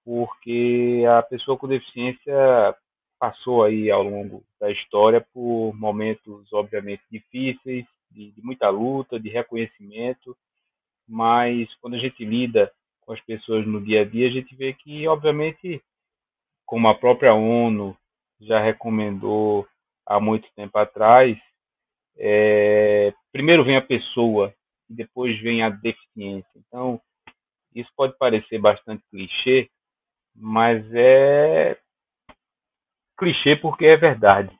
porque 0.04 1.04
a 1.08 1.22
pessoa 1.22 1.56
com 1.56 1.68
deficiência 1.68 2.76
passou 3.18 3.64
aí 3.64 3.90
ao 3.90 4.02
longo 4.02 4.44
da 4.60 4.70
história 4.70 5.24
por 5.32 5.72
momentos 5.74 6.52
obviamente 6.52 7.02
difíceis, 7.10 7.86
de, 8.14 8.30
de 8.30 8.42
muita 8.42 8.68
luta, 8.70 9.18
de 9.18 9.28
reconhecimento, 9.28 10.36
mas 11.06 11.72
quando 11.76 11.94
a 11.94 11.98
gente 11.98 12.24
lida 12.24 12.72
com 13.00 13.12
as 13.12 13.20
pessoas 13.20 13.66
no 13.66 13.84
dia 13.84 14.02
a 14.02 14.04
dia, 14.04 14.28
a 14.28 14.30
gente 14.30 14.54
vê 14.54 14.72
que, 14.72 15.06
obviamente, 15.06 15.82
como 16.64 16.88
a 16.88 16.94
própria 16.94 17.34
ONU 17.34 17.96
já 18.40 18.60
recomendou 18.60 19.66
há 20.06 20.18
muito 20.18 20.48
tempo 20.54 20.78
atrás, 20.78 21.36
é, 22.16 23.12
primeiro 23.32 23.64
vem 23.64 23.76
a 23.76 23.82
pessoa 23.82 24.54
e 24.88 24.94
depois 24.94 25.38
vem 25.40 25.62
a 25.62 25.68
deficiência. 25.68 26.50
Então, 26.56 27.00
isso 27.74 27.90
pode 27.96 28.16
parecer 28.16 28.58
bastante 28.58 29.04
clichê, 29.10 29.68
mas 30.34 30.84
é 30.94 31.78
clichê 33.18 33.56
porque 33.56 33.86
é 33.86 33.96
verdade. 33.96 34.56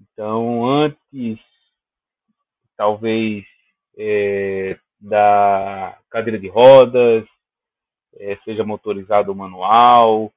Então, 0.00 0.64
antes, 0.66 1.38
talvez, 2.78 3.44
é, 3.98 4.78
da 5.00 5.98
cadeira 6.08 6.38
de 6.38 6.48
rodas, 6.48 7.26
é, 8.16 8.36
seja 8.44 8.64
motorizado 8.64 9.30
ou 9.30 9.36
manual, 9.36 10.32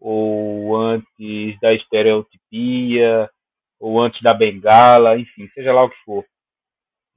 ou 0.00 0.76
antes 0.76 1.60
da 1.60 1.72
estereotipia, 1.74 3.30
ou 3.78 4.00
antes 4.00 4.20
da 4.22 4.32
bengala, 4.32 5.18
enfim, 5.18 5.48
seja 5.54 5.72
lá 5.72 5.84
o 5.84 5.90
que 5.90 6.04
for. 6.04 6.24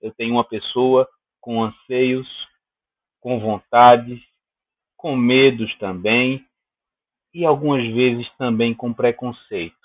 Eu 0.01 0.11
tenho 0.11 0.33
uma 0.33 0.43
pessoa 0.43 1.07
com 1.39 1.63
anseios, 1.63 2.27
com 3.21 3.39
vontades, 3.39 4.21
com 4.97 5.15
medos 5.15 5.75
também, 5.77 6.45
e 7.33 7.45
algumas 7.45 7.85
vezes 7.93 8.27
também 8.37 8.73
com 8.73 8.93
preconceito. 8.93 9.84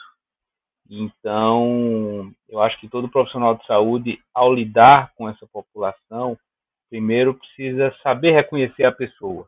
Então, 0.90 2.32
eu 2.48 2.60
acho 2.60 2.78
que 2.80 2.88
todo 2.88 3.08
profissional 3.08 3.54
de 3.54 3.64
saúde, 3.64 4.20
ao 4.34 4.52
lidar 4.52 5.12
com 5.14 5.28
essa 5.28 5.46
população, 5.46 6.36
primeiro 6.88 7.34
precisa 7.34 7.94
saber 8.02 8.32
reconhecer 8.32 8.84
a 8.84 8.92
pessoa. 8.92 9.46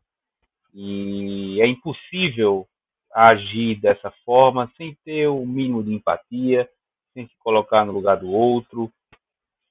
E 0.73 1.61
é 1.61 1.67
impossível 1.67 2.67
agir 3.13 3.75
dessa 3.81 4.11
forma 4.25 4.71
sem 4.77 4.97
ter 5.05 5.27
o 5.27 5.45
mínimo 5.45 5.83
de 5.83 5.93
empatia, 5.93 6.69
sem 7.13 7.27
se 7.27 7.35
colocar 7.41 7.85
no 7.85 7.93
lugar 7.93 8.19
do 8.19 8.31
outro, 8.31 8.91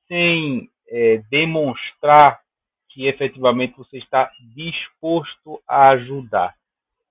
sem 0.10 0.70
é, 0.90 1.24
demonstrar 1.30 2.42
que 2.90 3.08
efetivamente 3.08 3.78
você 3.78 3.98
está 3.98 4.30
disposto 4.54 5.62
a 5.66 5.92
ajudar. 5.92 6.54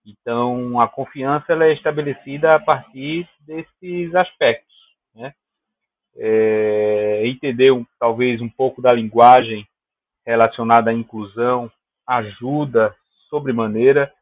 Então, 0.04 0.80
a 0.80 0.88
confiança 0.88 1.52
ela 1.52 1.66
é 1.66 1.72
estabelecida 1.72 2.54
a 2.54 2.60
partir 2.60 3.28
desses 3.40 4.14
aspectos. 4.14 4.74
Né? 5.14 5.34
É, 6.16 7.22
entender 7.26 7.70
talvez 7.98 8.40
um 8.40 8.48
pouco 8.48 8.82
da 8.82 8.92
linguagem 8.92 9.66
relacionada 10.26 10.90
à 10.90 10.94
inclusão 10.94 11.70
ajuda 12.06 12.94
sobremaneira, 13.28 14.12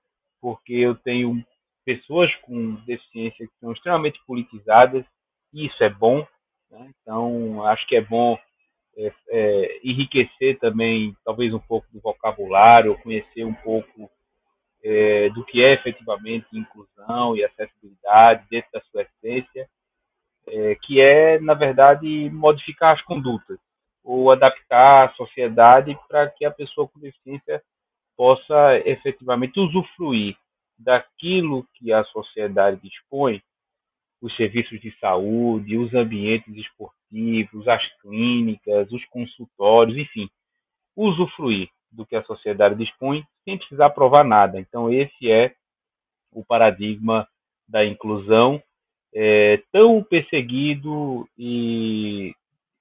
porque 0.41 0.75
eu 0.75 0.95
tenho 0.95 1.43
pessoas 1.85 2.35
com 2.43 2.75
deficiência 2.87 3.47
que 3.47 3.59
são 3.61 3.73
extremamente 3.73 4.21
politizadas, 4.27 5.05
e 5.53 5.67
isso 5.67 5.83
é 5.83 5.89
bom. 5.89 6.27
Né? 6.71 6.91
Então, 7.01 7.65
acho 7.65 7.87
que 7.87 7.97
é 7.97 8.01
bom 8.03 8.39
é, 8.97 9.13
é, 9.31 9.81
enriquecer 9.83 10.59
também, 10.59 11.17
talvez, 11.25 11.55
um 11.55 11.59
pouco 11.59 11.87
do 11.93 12.01
vocabulário, 12.01 12.99
conhecer 12.99 13.45
um 13.45 13.55
pouco 13.55 14.11
é, 14.83 15.29
do 15.31 15.45
que 15.45 15.63
é 15.63 15.75
efetivamente 15.75 16.47
inclusão 16.53 17.37
e 17.37 17.45
acessibilidade 17.45 18.47
dentro 18.51 18.71
da 18.73 18.81
sua 18.83 19.03
essência, 19.03 19.69
é, 20.47 20.75
que 20.83 21.01
é, 21.01 21.39
na 21.41 21.55
verdade, 21.55 22.31
modificar 22.31 22.95
as 22.95 23.03
condutas 23.03 23.59
ou 24.03 24.31
adaptar 24.31 25.07
a 25.07 25.13
sociedade 25.15 25.99
para 26.09 26.31
que 26.31 26.45
a 26.45 26.51
pessoa 26.51 26.89
com 26.89 26.99
deficiência 26.99 27.63
possa 28.17 28.79
efetivamente 28.85 29.61
usufruir 29.61 30.37
daquilo 30.79 31.67
que 31.75 31.93
a 31.93 32.03
sociedade 32.05 32.81
dispõe, 32.81 33.43
os 34.21 34.35
serviços 34.37 34.81
de 34.81 34.97
saúde, 34.99 35.77
os 35.77 35.93
ambientes 35.95 36.55
esportivos, 36.57 37.69
as 37.69 37.85
clínicas, 38.01 38.91
os 38.91 39.05
consultórios, 39.07 39.97
enfim, 39.97 40.29
usufruir 40.97 41.69
do 41.91 42.07
que 42.07 42.17
a 42.17 42.25
sociedade 42.25 42.75
dispõe 42.75 43.25
sem 43.45 43.59
precisar 43.59 43.91
provar 43.91 44.25
nada. 44.25 44.59
Então, 44.59 44.93
esse 44.93 45.31
é 45.31 45.55
o 46.33 46.45
paradigma 46.45 47.27
da 47.67 47.85
inclusão, 47.85 48.63
é, 49.15 49.63
tão 49.73 50.03
perseguido 50.03 51.29
e, 51.37 52.35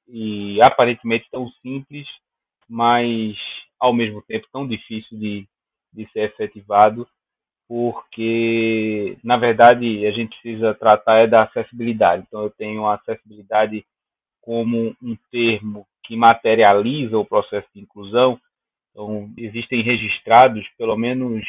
e 0.07 0.61
aparentemente 0.61 1.27
tão 1.31 1.49
simples, 1.61 2.07
mas 2.69 3.35
ao 3.79 3.93
mesmo 3.93 4.21
tempo 4.21 4.47
tão 4.51 4.67
difícil 4.67 5.17
de, 5.17 5.47
de 5.93 6.09
ser 6.11 6.21
efetivado 6.21 7.07
porque 7.67 9.17
na 9.23 9.37
verdade 9.37 10.05
a 10.07 10.11
gente 10.11 10.39
precisa 10.41 10.73
tratar 10.73 11.19
é 11.19 11.27
da 11.27 11.43
acessibilidade. 11.43 12.23
Então 12.27 12.43
eu 12.43 12.49
tenho 12.49 12.85
a 12.85 12.95
acessibilidade 12.95 13.85
como 14.41 14.95
um 15.03 15.17
termo 15.29 15.85
que 16.03 16.15
materializa 16.15 17.17
o 17.17 17.25
processo 17.25 17.67
de 17.75 17.81
inclusão. 17.81 18.39
Então 18.97 19.31
existem 19.37 19.83
registrados 19.83 20.67
pelo 20.75 20.97
menos 20.97 21.45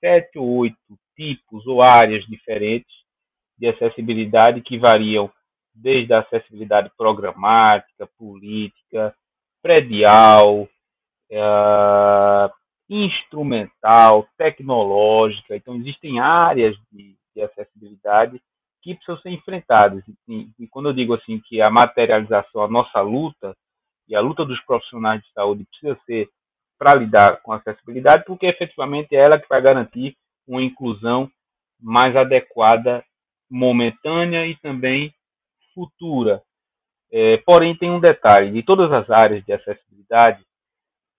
sete 0.00 0.36
ou 0.36 0.48
oito 0.58 0.76
tipos 1.14 1.64
ou 1.64 1.80
áreas 1.80 2.24
diferentes 2.26 2.92
de 3.56 3.68
acessibilidade 3.68 4.60
que 4.62 4.76
variam 4.78 5.30
desde 5.72 6.12
a 6.12 6.18
acessibilidade 6.18 6.90
programática, 6.98 8.08
política, 8.18 9.14
predial, 9.62 10.62
uh, 11.30 12.52
instrumental, 12.90 14.26
tecnológica. 14.36 15.54
Então, 15.54 15.76
existem 15.76 16.18
áreas 16.18 16.76
de, 16.90 17.14
de 17.34 17.42
acessibilidade 17.42 18.42
que 18.82 18.96
precisam 18.96 19.18
ser 19.20 19.30
enfrentadas. 19.30 20.02
E, 20.28 20.48
e, 20.58 20.66
quando 20.66 20.88
eu 20.88 20.92
digo 20.92 21.14
assim 21.14 21.40
que 21.46 21.62
a 21.62 21.70
materialização, 21.70 22.64
a 22.64 22.68
nossa 22.68 23.00
luta 23.00 23.56
e 24.08 24.16
a 24.16 24.20
luta 24.20 24.44
dos 24.44 24.60
profissionais 24.64 25.22
de 25.22 25.32
saúde 25.32 25.64
precisa 25.70 25.98
ser 26.04 26.28
para 26.82 26.98
lidar 26.98 27.40
com 27.42 27.52
a 27.52 27.58
acessibilidade, 27.58 28.24
porque 28.26 28.44
efetivamente 28.44 29.14
é 29.14 29.20
ela 29.20 29.38
que 29.38 29.48
vai 29.48 29.62
garantir 29.62 30.16
uma 30.48 30.60
inclusão 30.60 31.30
mais 31.80 32.16
adequada, 32.16 33.04
momentânea 33.48 34.44
e 34.48 34.56
também 34.56 35.14
futura. 35.72 36.42
É, 37.12 37.36
porém, 37.46 37.76
tem 37.76 37.88
um 37.88 38.00
detalhe: 38.00 38.50
de 38.50 38.64
todas 38.64 38.90
as 38.90 39.08
áreas 39.08 39.44
de 39.44 39.52
acessibilidade, 39.52 40.44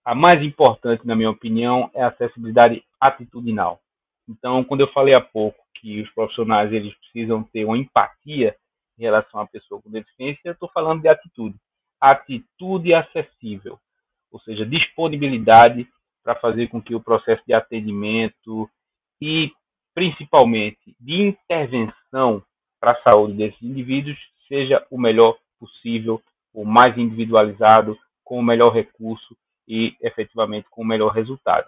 a 0.03 0.13
mais 0.13 0.43
importante, 0.43 1.07
na 1.07 1.15
minha 1.15 1.29
opinião, 1.29 1.89
é 1.93 2.03
a 2.03 2.09
acessibilidade 2.09 2.83
atitudinal. 2.99 3.79
Então, 4.27 4.65
quando 4.65 4.81
eu 4.81 4.91
falei 4.91 5.15
há 5.15 5.21
pouco 5.21 5.63
que 5.75 6.01
os 6.01 6.09
profissionais 6.09 6.73
eles 6.73 6.93
precisam 6.95 7.41
ter 7.41 7.63
uma 7.63 7.77
empatia 7.77 8.53
em 8.99 9.03
relação 9.03 9.39
à 9.39 9.47
pessoa 9.47 9.81
com 9.81 9.89
deficiência, 9.89 10.41
eu 10.43 10.53
estou 10.53 10.69
falando 10.73 11.01
de 11.01 11.07
atitude. 11.07 11.55
Atitude 12.01 12.93
acessível, 12.93 13.79
ou 14.33 14.39
seja, 14.39 14.65
disponibilidade 14.65 15.87
para 16.23 16.35
fazer 16.35 16.67
com 16.67 16.81
que 16.81 16.95
o 16.95 16.99
processo 16.99 17.43
de 17.45 17.53
atendimento 17.53 18.67
e, 19.21 19.51
principalmente, 19.93 20.95
de 20.99 21.21
intervenção 21.21 22.43
para 22.79 22.91
a 22.93 23.01
saúde 23.03 23.35
desses 23.35 23.61
indivíduos 23.61 24.17
seja 24.47 24.85
o 24.89 24.99
melhor 24.99 25.37
possível, 25.59 26.19
o 26.53 26.65
mais 26.65 26.97
individualizado, 26.97 27.97
com 28.23 28.39
o 28.39 28.43
melhor 28.43 28.73
recurso 28.73 29.37
e 29.67 29.95
efetivamente 30.01 30.67
com 30.69 30.81
o 30.81 30.85
melhor 30.85 31.13
resultado. 31.13 31.67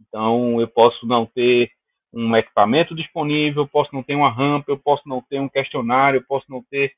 Então, 0.00 0.60
eu 0.60 0.66
posso 0.66 1.06
não 1.06 1.24
ter 1.24 1.70
um 2.12 2.36
equipamento 2.36 2.94
disponível, 2.94 3.66
posso 3.66 3.94
não 3.94 4.02
ter 4.02 4.14
uma 4.14 4.30
rampa, 4.30 4.70
eu 4.70 4.78
posso 4.78 5.08
não 5.08 5.22
ter 5.22 5.40
um 5.40 5.48
questionário, 5.48 6.18
eu 6.18 6.24
posso 6.26 6.44
não 6.50 6.62
ter 6.64 6.92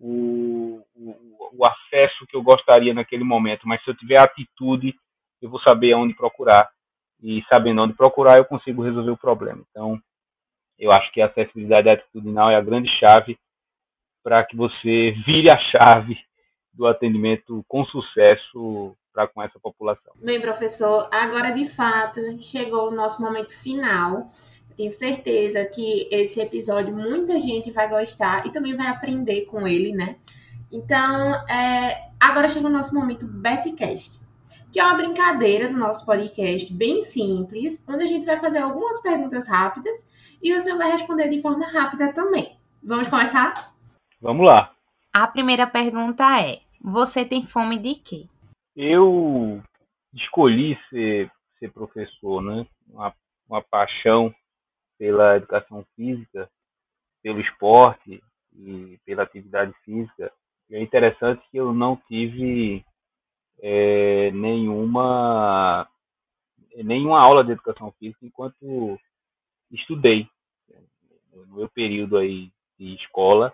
o, 0.00 0.82
o, 0.96 1.50
o 1.52 1.64
acesso 1.66 2.26
que 2.26 2.34
eu 2.34 2.42
gostaria 2.42 2.94
naquele 2.94 3.22
momento, 3.22 3.68
mas 3.68 3.82
se 3.84 3.90
eu 3.90 3.96
tiver 3.96 4.18
atitude, 4.18 4.94
eu 5.42 5.50
vou 5.50 5.60
saber 5.60 5.92
aonde 5.92 6.14
procurar. 6.14 6.68
E 7.22 7.42
sabendo 7.52 7.82
onde 7.82 7.92
procurar, 7.92 8.38
eu 8.38 8.46
consigo 8.46 8.82
resolver 8.82 9.10
o 9.10 9.16
problema. 9.16 9.62
Então, 9.70 10.00
eu 10.78 10.90
acho 10.90 11.12
que 11.12 11.20
a 11.20 11.26
acessibilidade 11.26 11.90
atitudinal 11.90 12.50
é 12.50 12.56
a 12.56 12.62
grande 12.62 12.88
chave 12.98 13.38
para 14.22 14.42
que 14.44 14.56
você 14.56 15.12
vire 15.26 15.50
a 15.50 15.58
chave 15.58 16.18
do 16.72 16.86
atendimento 16.86 17.62
com 17.68 17.84
sucesso 17.84 18.96
para 19.12 19.26
com 19.26 19.42
essa 19.42 19.58
população. 19.60 20.14
Bem, 20.16 20.40
professor, 20.40 21.08
agora 21.12 21.50
de 21.50 21.66
fato 21.66 22.20
chegou 22.40 22.88
o 22.88 22.94
nosso 22.94 23.20
momento 23.20 23.52
final. 23.52 24.28
Tenho 24.76 24.92
certeza 24.92 25.64
que 25.64 26.08
esse 26.10 26.40
episódio 26.40 26.94
muita 26.94 27.40
gente 27.40 27.70
vai 27.70 27.88
gostar 27.88 28.46
e 28.46 28.50
também 28.50 28.76
vai 28.76 28.86
aprender 28.86 29.42
com 29.42 29.66
ele, 29.66 29.92
né? 29.92 30.16
Então, 30.72 31.34
é, 31.48 32.10
agora 32.18 32.48
chega 32.48 32.66
o 32.66 32.70
nosso 32.70 32.94
momento 32.94 33.26
Betcast, 33.26 34.20
que 34.72 34.78
é 34.78 34.84
uma 34.84 34.96
brincadeira 34.96 35.68
do 35.68 35.76
nosso 35.76 36.06
podcast 36.06 36.72
bem 36.72 37.02
simples, 37.02 37.82
onde 37.88 38.04
a 38.04 38.06
gente 38.06 38.24
vai 38.24 38.38
fazer 38.38 38.58
algumas 38.58 39.02
perguntas 39.02 39.48
rápidas 39.48 40.06
e 40.40 40.54
o 40.54 40.60
senhor 40.60 40.78
vai 40.78 40.90
responder 40.90 41.28
de 41.28 41.42
forma 41.42 41.66
rápida 41.66 42.12
também. 42.12 42.56
Vamos 42.82 43.08
começar? 43.08 43.74
Vamos 44.20 44.46
lá. 44.46 44.72
A 45.12 45.26
primeira 45.26 45.66
pergunta 45.66 46.40
é: 46.40 46.60
você 46.80 47.24
tem 47.24 47.44
fome 47.44 47.76
de 47.78 47.96
quê? 47.96 48.26
Eu 48.76 49.60
escolhi 50.14 50.78
ser, 50.88 51.30
ser 51.58 51.72
professor, 51.72 52.40
né? 52.42 52.66
Uma, 52.88 53.12
uma 53.48 53.62
paixão 53.62 54.32
pela 55.00 55.36
educação 55.36 55.82
física, 55.96 56.50
pelo 57.22 57.40
esporte 57.40 58.22
e 58.54 58.98
pela 59.06 59.22
atividade 59.22 59.72
física. 59.82 60.30
E 60.68 60.76
é 60.76 60.82
interessante 60.82 61.42
que 61.50 61.56
eu 61.56 61.72
não 61.72 61.96
tive 62.06 62.84
é, 63.62 64.30
nenhuma 64.32 65.88
nenhuma 66.84 67.18
aula 67.18 67.42
de 67.42 67.52
educação 67.52 67.90
física 67.92 68.24
enquanto 68.24 69.00
estudei 69.72 70.28
no 71.32 71.56
meu 71.56 71.68
período 71.68 72.16
aí 72.18 72.50
de 72.78 72.94
escola 72.94 73.52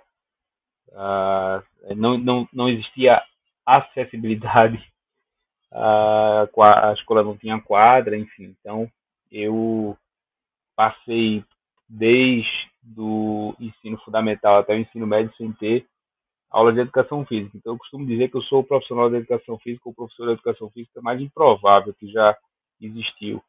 ah, 0.92 1.62
não, 1.96 2.18
não, 2.18 2.48
não 2.52 2.68
existia 2.68 3.22
acessibilidade 3.64 4.80
a, 5.72 6.46
a 6.62 6.92
escola 6.92 7.24
não 7.24 7.36
tinha 7.36 7.60
quadra 7.60 8.16
enfim 8.16 8.54
então 8.60 8.88
eu 9.32 9.96
passei 10.76 11.42
desde 11.88 12.46
o 12.98 13.54
ensino 13.58 13.98
fundamental 14.04 14.58
até 14.58 14.74
o 14.74 14.78
ensino 14.78 15.06
médio 15.06 15.34
sem 15.36 15.52
ter 15.52 15.86
aula 16.50 16.72
de 16.72 16.80
educação 16.80 17.24
física. 17.26 17.56
Então, 17.56 17.74
eu 17.74 17.78
costumo 17.78 18.06
dizer 18.06 18.30
que 18.30 18.36
eu 18.36 18.42
sou 18.42 18.60
o 18.60 18.64
profissional 18.64 19.10
de 19.10 19.16
educação 19.16 19.58
física, 19.58 19.88
o 19.88 19.94
professor 19.94 20.26
de 20.26 20.32
educação 20.34 20.70
física 20.70 21.00
mais 21.02 21.20
improvável 21.20 21.94
que 21.94 22.06
já 22.08 22.36
existiu. 22.80 23.42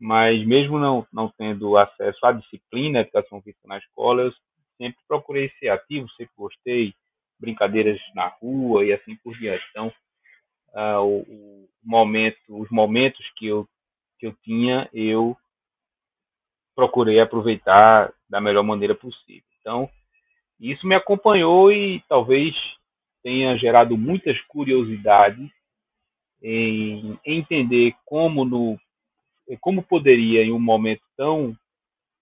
Mas, 0.00 0.46
mesmo 0.46 0.78
não, 0.78 1.06
não 1.12 1.28
tendo 1.36 1.76
acesso 1.76 2.24
à 2.24 2.32
disciplina 2.32 3.02
de 3.02 3.08
educação 3.08 3.42
física 3.42 3.66
na 3.66 3.78
escola, 3.78 4.22
eu 4.22 4.32
sempre 4.76 4.98
procurei 5.06 5.50
ser 5.58 5.68
ativo, 5.68 6.08
sempre 6.10 6.32
gostei, 6.36 6.94
brincadeiras 7.38 8.00
na 8.14 8.28
rua 8.40 8.84
e 8.84 8.92
assim 8.92 9.16
por 9.22 9.36
diante. 9.36 9.64
Então, 9.70 9.92
uh, 10.74 11.00
o, 11.00 11.20
o, 11.22 11.68
momento, 11.82 12.38
os 12.48 12.70
momentos 12.70 13.24
que 13.36 13.46
eu, 13.46 13.68
que 14.18 14.26
eu 14.26 14.34
tinha, 14.42 14.88
eu 14.92 15.36
procurei 16.78 17.18
aproveitar 17.18 18.14
da 18.30 18.40
melhor 18.40 18.62
maneira 18.62 18.94
possível. 18.94 19.42
Então, 19.60 19.90
isso 20.60 20.86
me 20.86 20.94
acompanhou 20.94 21.72
e 21.72 22.00
talvez 22.08 22.54
tenha 23.20 23.58
gerado 23.58 23.98
muitas 23.98 24.40
curiosidades 24.42 25.50
em 26.40 27.18
entender 27.26 27.96
como 28.04 28.44
no 28.44 28.78
como 29.60 29.82
poderia 29.82 30.44
em 30.44 30.52
um 30.52 30.60
momento 30.60 31.02
tão 31.16 31.56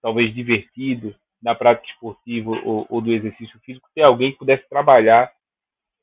talvez 0.01 0.33
divertido 0.33 1.13
na 1.39 1.53
prática 1.53 1.87
esportiva 1.91 2.49
ou, 2.65 2.87
ou, 2.89 2.99
do 2.99 3.11
exercício 3.11 3.59
físico 3.59 3.87
ter 3.93 4.01
alguém 4.01 4.31
que 4.31 4.39
pudesse 4.39 4.67
trabalhar 4.67 5.31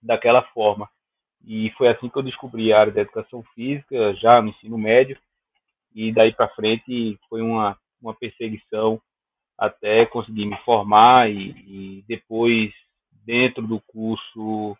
daquela 0.00 0.42
forma 0.42 0.88
e 1.44 1.70
foi 1.70 1.88
assim 1.88 2.08
que 2.08 2.16
eu 2.16 2.22
descobri 2.22 2.72
a 2.72 2.78
área 2.78 2.92
da 2.92 3.00
educação 3.00 3.42
física 3.52 4.14
já 4.14 4.40
no 4.40 4.50
ensino 4.50 4.78
médio 4.78 5.18
e 5.92 6.12
daí 6.12 6.32
para 6.32 6.54
frente 6.54 7.18
foi 7.28 7.42
uma 7.42 7.76
uma 8.04 8.14
perseguição 8.14 9.00
até 9.58 10.04
conseguir 10.06 10.46
me 10.46 10.56
formar 10.58 11.30
e, 11.30 11.50
e, 11.50 12.04
depois 12.06 12.72
dentro 13.24 13.66
do 13.66 13.80
curso 13.80 14.76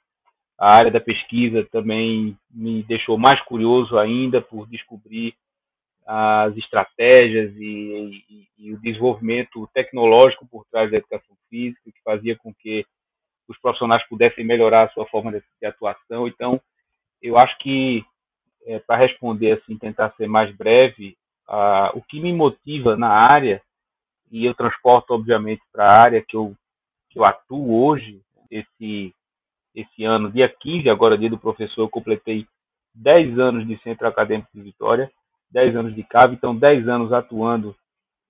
a 0.59 0.77
área 0.77 0.91
da 0.91 1.01
pesquisa 1.01 1.67
também 1.71 2.37
me 2.51 2.83
deixou 2.85 3.19
mais 3.19 3.41
curioso 3.43 3.99
ainda 3.99 4.41
por 4.41 4.69
descobrir 4.69 5.35
as 6.07 6.57
estratégias 6.57 7.55
e, 7.57 8.23
e, 8.29 8.49
e 8.59 8.73
o 8.75 8.81
desenvolvimento 8.81 9.69
tecnológico 9.73 10.47
por 10.47 10.65
trás 10.71 10.91
da 10.91 10.99
educação 10.99 11.35
física 11.49 11.91
que 11.91 12.03
fazia 12.05 12.37
com 12.37 12.53
que 12.55 12.85
os 13.49 13.59
profissionais 13.59 14.07
pudessem 14.09 14.45
melhorar 14.45 14.85
a 14.85 14.91
sua 14.91 15.07
forma 15.07 15.33
de, 15.33 15.43
de 15.61 15.67
atuação. 15.67 16.29
Então 16.29 16.61
eu 17.23 17.39
acho 17.39 17.57
que 17.59 18.05
é, 18.67 18.79
para 18.81 18.97
responder 18.97 19.53
assim 19.53 19.79
tentar 19.79 20.13
ser 20.17 20.27
mais 20.27 20.55
breve 20.55 21.17
o 21.49 22.03
que 22.03 22.21
me 22.21 22.33
motiva 22.33 22.97
na 22.97 23.09
área 23.09 23.63
e 24.31 24.45
eu 24.45 24.55
transporto, 24.55 25.15
obviamente, 25.15 25.63
para 25.73 25.87
a 25.87 26.03
área 26.03 26.23
que 26.23 26.37
eu, 26.37 26.55
que 27.11 27.19
eu 27.19 27.25
atuo 27.25 27.85
hoje, 27.85 28.21
esse, 28.51 29.15
esse 29.75 30.05
ano, 30.05 30.31
dia 30.31 30.49
15, 30.49 30.89
agora 30.89 31.19
dia 31.19 31.31
do 31.31 31.39
professor, 31.39 31.83
eu 31.83 31.89
completei 31.89 32.47
10 32.95 33.39
anos 33.39 33.67
de 33.67 33.81
Centro 33.83 34.07
Acadêmico 34.09 34.49
de 34.55 34.61
Vitória, 34.61 35.11
10 35.51 35.77
anos 35.77 35.95
de 35.95 36.03
CAV, 36.03 36.35
então 36.35 36.57
10 36.57 36.89
anos 36.89 37.13
atuando 37.13 37.77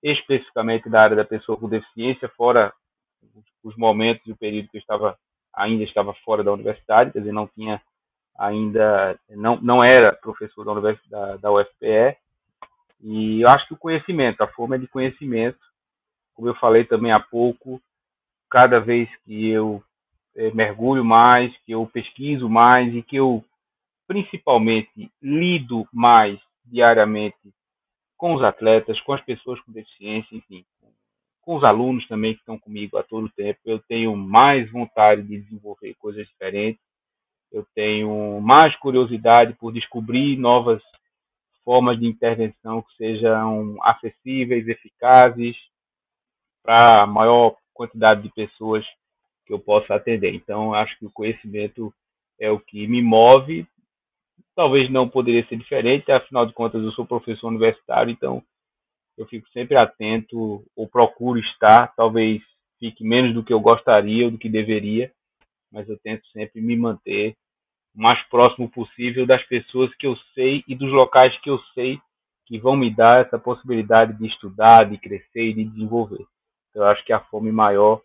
especificamente 0.03 0.87
na 0.89 1.01
área 1.01 1.15
da 1.15 1.25
pessoa 1.25 1.57
com 1.57 1.67
deficiência, 1.67 2.29
fora 2.29 2.71
os 3.63 3.75
momentos 3.75 4.25
e 4.27 4.31
o 4.31 4.37
período 4.37 4.69
que 4.69 4.77
eu 4.77 4.81
estava 4.81 5.17
ainda 5.51 5.83
estava 5.83 6.13
fora 6.23 6.43
da 6.43 6.53
universidade, 6.53 7.11
quer 7.11 7.19
dizer, 7.19 7.31
não 7.31 7.47
tinha 7.47 7.81
ainda, 8.37 9.17
não, 9.29 9.55
não 9.61 9.83
era 9.83 10.13
professor 10.13 10.81
da, 10.81 10.97
da, 11.09 11.37
da 11.37 11.51
UFPE, 11.51 12.17
e 13.01 13.41
eu 13.41 13.49
acho 13.49 13.67
que 13.67 13.73
o 13.73 13.77
conhecimento, 13.77 14.41
a 14.41 14.47
forma 14.47 14.79
de 14.79 14.87
conhecimento, 14.87 15.59
como 16.33 16.47
eu 16.47 16.55
falei 16.55 16.83
também 16.83 17.11
há 17.11 17.19
pouco, 17.19 17.81
cada 18.49 18.79
vez 18.79 19.09
que 19.23 19.49
eu 19.49 19.83
é, 20.35 20.51
mergulho 20.51 21.03
mais, 21.03 21.55
que 21.65 21.71
eu 21.71 21.85
pesquiso 21.87 22.49
mais 22.49 22.93
e 22.93 23.01
que 23.01 23.15
eu 23.15 23.43
principalmente 24.07 25.11
lido 25.21 25.87
mais 25.91 26.39
diariamente 26.63 27.37
com 28.17 28.35
os 28.35 28.43
atletas, 28.43 28.99
com 29.01 29.13
as 29.13 29.21
pessoas 29.21 29.59
com 29.61 29.71
deficiência, 29.71 30.35
enfim, 30.35 30.65
com 31.41 31.55
os 31.55 31.63
alunos 31.63 32.07
também 32.07 32.33
que 32.33 32.39
estão 32.39 32.57
comigo 32.57 32.97
a 32.97 33.03
todo 33.03 33.29
tempo, 33.29 33.59
eu 33.65 33.79
tenho 33.79 34.15
mais 34.15 34.69
vontade 34.71 35.21
de 35.21 35.41
desenvolver 35.41 35.93
coisas 35.95 36.27
diferentes, 36.27 36.81
eu 37.51 37.65
tenho 37.75 38.41
mais 38.41 38.75
curiosidade 38.77 39.53
por 39.53 39.71
descobrir 39.71 40.37
novas 40.37 40.81
formas 41.65 41.99
de 41.99 42.05
intervenção 42.05 42.83
que 42.83 42.95
sejam 42.95 43.75
acessíveis, 43.81 44.67
eficazes, 44.67 45.57
para 46.63 47.03
a 47.03 47.07
maior 47.07 47.57
quantidade 47.73 48.21
de 48.21 48.29
pessoas 48.29 48.85
que 49.45 49.51
eu 49.51 49.59
possa 49.59 49.95
atender. 49.95 50.33
Então, 50.33 50.73
acho 50.73 50.97
que 50.97 51.05
o 51.05 51.11
conhecimento 51.11 51.93
é 52.39 52.49
o 52.49 52.59
que 52.59 52.87
me 52.87 53.01
move. 53.01 53.67
Talvez 54.55 54.89
não 54.89 55.09
poderia 55.09 55.45
ser 55.47 55.57
diferente, 55.57 56.11
afinal 56.11 56.45
de 56.45 56.53
contas, 56.53 56.81
eu 56.81 56.91
sou 56.91 57.05
professor 57.05 57.47
universitário, 57.47 58.11
então 58.11 58.41
eu 59.17 59.25
fico 59.25 59.49
sempre 59.49 59.75
atento 59.75 60.63
ou 60.75 60.87
procuro 60.87 61.39
estar. 61.39 61.93
Talvez 61.95 62.41
fique 62.79 63.03
menos 63.03 63.33
do 63.33 63.43
que 63.43 63.53
eu 63.53 63.59
gostaria 63.59 64.25
ou 64.25 64.31
do 64.31 64.37
que 64.37 64.49
deveria, 64.49 65.11
mas 65.71 65.89
eu 65.89 65.97
tento 65.99 66.25
sempre 66.27 66.61
me 66.61 66.75
manter 66.75 67.35
o 67.95 68.01
mais 68.01 68.21
próximo 68.27 68.69
possível 68.69 69.25
das 69.25 69.43
pessoas 69.45 69.93
que 69.95 70.05
eu 70.05 70.15
sei 70.33 70.63
e 70.67 70.75
dos 70.75 70.91
locais 70.91 71.37
que 71.39 71.49
eu 71.49 71.59
sei 71.73 71.99
que 72.45 72.59
vão 72.59 72.75
me 72.75 72.93
dar 72.93 73.25
essa 73.25 73.39
possibilidade 73.39 74.13
de 74.17 74.27
estudar, 74.27 74.87
de 74.87 74.97
crescer 74.97 75.49
e 75.49 75.53
de 75.53 75.63
desenvolver. 75.63 76.25
Eu 76.73 76.83
acho 76.85 77.03
que 77.05 77.13
a 77.13 77.19
fome 77.19 77.51
maior 77.51 78.01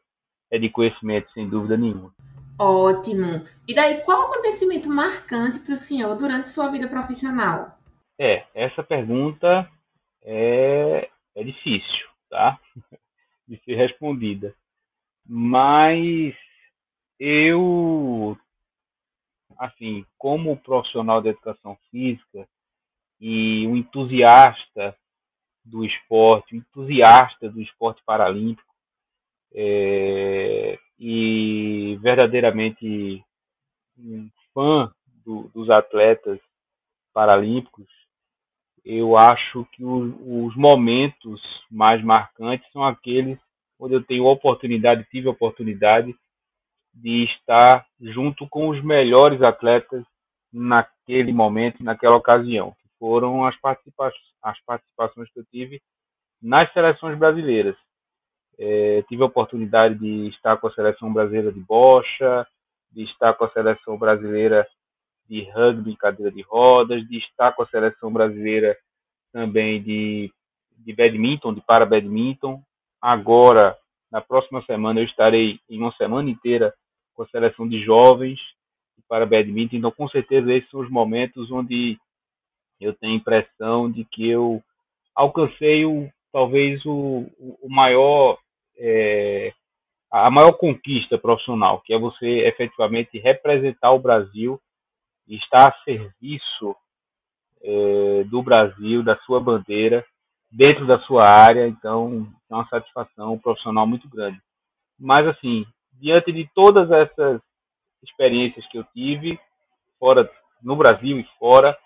é 0.50 0.58
de 0.58 0.70
conhecimento, 0.70 1.30
sem 1.32 1.48
dúvida 1.48 1.76
nenhuma. 1.76 2.12
Ótimo. 2.58 3.44
E 3.66 3.74
daí, 3.74 4.00
qual 4.02 4.22
acontecimento 4.22 4.88
marcante 4.88 5.60
para 5.60 5.74
o 5.74 5.78
senhor 5.78 6.14
durante 6.16 6.50
sua 6.50 6.70
vida 6.70 6.88
profissional? 6.88 7.78
É, 8.18 8.44
essa 8.54 8.82
pergunta 8.82 9.68
é, 10.22 11.08
é 11.34 11.44
difícil, 11.44 12.06
tá? 12.28 12.58
De 13.48 13.56
ser 13.64 13.74
respondida. 13.74 14.54
Mas 15.26 16.34
eu, 17.18 18.36
assim, 19.60 20.06
como 20.16 20.56
profissional 20.56 21.20
de 21.20 21.28
educação 21.28 21.76
física 21.90 22.48
e 23.20 23.66
um 23.66 23.76
entusiasta 23.76 24.96
do 25.62 25.84
esporte, 25.84 26.56
entusiasta 26.56 27.50
do 27.50 27.60
esporte 27.60 28.02
paralímpico 28.06 28.74
é, 29.52 30.78
e 30.98 31.98
verdadeiramente 32.00 33.22
um 33.98 34.30
fã 34.54 34.90
do, 35.26 35.50
dos 35.54 35.68
atletas 35.68 36.40
paralímpicos, 37.12 37.86
eu 38.82 39.18
acho 39.18 39.66
que 39.72 39.84
os, 39.84 40.14
os 40.20 40.56
momentos 40.56 41.38
mais 41.70 42.02
marcantes 42.02 42.66
são 42.72 42.82
aqueles 42.82 43.38
onde 43.78 43.92
eu 43.92 44.02
tenho 44.02 44.24
oportunidade, 44.24 45.06
tive 45.10 45.28
oportunidade 45.28 46.16
de 46.92 47.24
estar 47.24 47.86
junto 48.00 48.48
com 48.48 48.68
os 48.68 48.82
melhores 48.82 49.42
atletas 49.42 50.04
naquele 50.52 51.32
momento, 51.32 51.82
naquela 51.82 52.16
ocasião, 52.16 52.72
que 52.82 52.88
foram 52.98 53.46
as, 53.46 53.54
as 54.42 54.60
participações 54.64 55.30
que 55.32 55.40
eu 55.40 55.44
tive 55.50 55.80
nas 56.42 56.72
seleções 56.72 57.18
brasileiras. 57.18 57.76
É, 58.58 59.02
tive 59.08 59.22
a 59.22 59.26
oportunidade 59.26 59.94
de 59.98 60.28
estar 60.28 60.56
com 60.58 60.66
a 60.66 60.72
seleção 60.72 61.12
brasileira 61.12 61.52
de 61.52 61.60
bocha, 61.60 62.46
de 62.92 63.04
estar 63.04 63.34
com 63.34 63.44
a 63.44 63.50
seleção 63.50 63.96
brasileira 63.96 64.66
de 65.28 65.48
rugby, 65.50 65.96
cadeira 65.96 66.30
de 66.30 66.42
rodas, 66.42 67.06
de 67.08 67.18
estar 67.18 67.52
com 67.52 67.62
a 67.62 67.68
seleção 67.68 68.12
brasileira 68.12 68.76
também 69.32 69.80
de, 69.82 70.30
de 70.76 70.92
badminton, 70.92 71.54
de 71.54 71.60
para 71.60 71.86
badminton. 71.86 72.60
Agora, 73.00 73.78
na 74.10 74.20
próxima 74.20 74.62
semana, 74.64 75.00
eu 75.00 75.04
estarei 75.04 75.60
em 75.68 75.78
uma 75.78 75.92
semana 75.92 76.28
inteira 76.28 76.74
com 77.14 77.22
a 77.22 77.28
seleção 77.28 77.68
de 77.68 77.82
jovens 77.84 78.40
para 79.08 79.26
badminton. 79.26 79.76
Então, 79.76 79.90
com 79.90 80.08
certeza, 80.08 80.52
esses 80.52 80.70
são 80.70 80.80
os 80.80 80.90
momentos 80.90 81.50
onde 81.50 81.98
eu 82.80 82.94
tenho 82.94 83.12
a 83.12 83.16
impressão 83.16 83.90
de 83.90 84.04
que 84.04 84.28
eu 84.28 84.62
alcancei 85.14 85.84
o, 85.84 86.08
talvez 86.32 86.84
o, 86.86 87.26
o 87.38 87.68
maior 87.68 88.38
é, 88.78 89.52
a 90.10 90.30
maior 90.30 90.52
conquista 90.52 91.16
profissional, 91.16 91.80
que 91.82 91.92
é 91.92 91.98
você 91.98 92.26
efetivamente 92.46 93.18
representar 93.18 93.92
o 93.92 94.00
Brasil 94.00 94.60
e 95.28 95.36
estar 95.36 95.68
a 95.68 95.84
serviço 95.84 96.74
é, 97.62 98.24
do 98.24 98.42
Brasil, 98.42 99.04
da 99.04 99.16
sua 99.18 99.40
bandeira, 99.40 100.04
dentro 100.50 100.86
da 100.86 100.98
sua 101.00 101.24
área. 101.24 101.66
Então, 101.66 102.26
é 102.50 102.54
uma 102.54 102.68
satisfação 102.68 103.38
profissional 103.38 103.86
muito 103.86 104.08
grande. 104.08 104.40
Mas, 104.98 105.26
assim, 105.26 105.64
diante 105.92 106.32
de 106.32 106.48
todas 106.54 106.90
essas 106.90 107.40
experiências 108.02 108.66
que 108.68 108.78
eu 108.78 108.84
tive, 108.92 109.38
fora 109.98 110.30
no 110.62 110.76
Brasil 110.76 111.18
e 111.18 111.28
fora, 111.38 111.76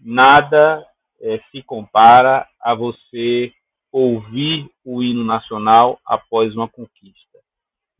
nada 0.00 0.86
é, 1.20 1.40
se 1.50 1.62
compara 1.62 2.46
a 2.60 2.74
você 2.74 3.52
ouvir 3.90 4.70
o 4.84 5.02
hino 5.02 5.24
nacional 5.24 5.98
após 6.04 6.54
uma 6.54 6.68
conquista. 6.68 7.38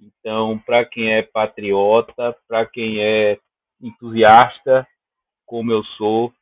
Então, 0.01 0.59
para 0.59 0.85
quem 0.85 1.13
é 1.13 1.23
patriota, 1.23 2.37
para 2.47 2.67
quem 2.67 3.01
é 3.01 3.39
entusiasta, 3.81 4.87
como 5.45 5.73
eu 5.73 5.83
sou, 5.97 6.33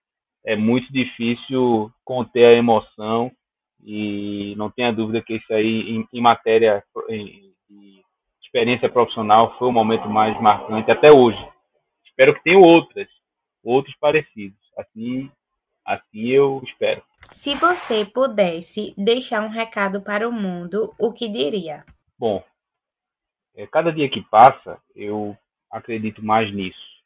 é 0.45 0.57
muito 0.57 0.93
difícil 0.93 1.91
conter 2.05 2.55
a 2.55 2.59
emoção 2.59 3.33
e 3.87 4.53
não 4.57 4.69
tenha 4.69 4.93
dúvida 4.93 5.23
que 5.23 5.37
isso 5.37 5.55
aí, 5.55 5.83
em, 5.89 6.09
em 6.13 6.21
matéria 6.21 6.83
de 7.71 8.03
experiência 8.43 8.89
profissional, 8.89 9.57
foi 9.59 9.69
o 9.69 9.73
momento 9.73 10.09
mais 10.09 10.39
marcante 10.43 10.91
até 10.91 11.13
hoje. 11.13 11.39
Espero 12.05 12.35
que 12.35 12.43
tenha 12.43 12.59
outras, 12.59 13.07
outros 13.63 13.95
parecidos. 14.01 14.59
Assim, 14.77 15.31
assim 15.85 16.27
eu 16.27 16.61
espero. 16.65 17.01
Se 17.27 17.55
você 17.55 18.05
pudesse 18.05 18.93
deixar 18.99 19.43
um 19.43 19.51
recado 19.51 20.03
para 20.03 20.29
o 20.29 20.33
mundo, 20.33 20.93
o 20.99 21.13
que 21.13 21.29
diria? 21.29 21.85
Bom, 22.19 22.43
é, 23.55 23.69
cada 23.69 23.93
dia 23.93 24.11
que 24.11 24.21
passa, 24.23 24.81
eu 24.97 25.37
acredito 25.71 26.25
mais 26.25 26.53
nisso. 26.53 26.97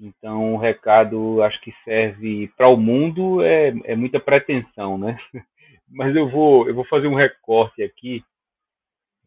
Então, 0.00 0.54
o 0.54 0.58
recado 0.58 1.42
acho 1.42 1.60
que 1.60 1.74
serve 1.84 2.48
para 2.56 2.72
o 2.72 2.76
mundo 2.78 3.42
é, 3.42 3.74
é 3.84 3.96
muita 3.96 4.18
pretensão, 4.18 4.96
né? 4.96 5.18
Mas 5.90 6.14
eu 6.14 6.28
vou, 6.28 6.68
eu 6.68 6.74
vou 6.74 6.84
fazer 6.84 7.06
um 7.06 7.14
recorte 7.14 7.82
aqui 7.82 8.24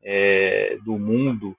é, 0.03 0.77
do 0.83 0.97
mundo 0.97 1.55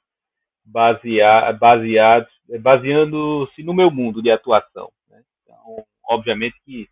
baseado, 0.64 1.58
baseado 1.58 2.28
baseando-se 2.60 3.62
no 3.62 3.74
meu 3.74 3.90
mundo 3.90 4.22
de 4.22 4.30
atuação. 4.30 4.90
Né? 5.08 5.22
Então, 5.42 5.84
obviamente 6.08 6.56
que 6.64 6.88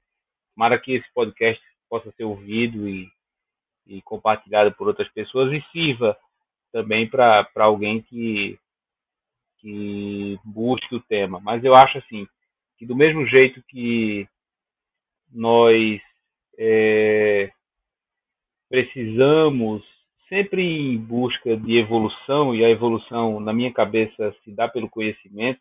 tomara 0.54 0.78
que 0.78 0.92
esse 0.92 1.12
podcast 1.12 1.62
possa 1.88 2.10
ser 2.12 2.24
ouvido 2.24 2.88
e, 2.88 3.10
e 3.86 4.00
compartilhado 4.02 4.72
por 4.72 4.88
outras 4.88 5.08
pessoas 5.08 5.52
e 5.52 5.60
sirva 5.72 6.16
também 6.72 7.08
para 7.08 7.46
alguém 7.56 8.00
que, 8.02 8.58
que 9.58 10.38
busque 10.44 10.94
o 10.94 11.00
tema. 11.00 11.40
Mas 11.40 11.64
eu 11.64 11.74
acho 11.74 11.98
assim, 11.98 12.26
que 12.78 12.86
do 12.86 12.96
mesmo 12.96 13.26
jeito 13.26 13.62
que 13.64 14.28
nós 15.32 16.00
é, 16.58 17.50
precisamos 18.70 19.82
sempre 20.28 20.62
em 20.62 20.96
busca 20.96 21.56
de 21.56 21.76
evolução, 21.76 22.54
e 22.54 22.64
a 22.64 22.70
evolução, 22.70 23.40
na 23.40 23.52
minha 23.52 23.72
cabeça, 23.72 24.32
se 24.44 24.52
dá 24.52 24.68
pelo 24.68 24.88
conhecimento, 24.88 25.60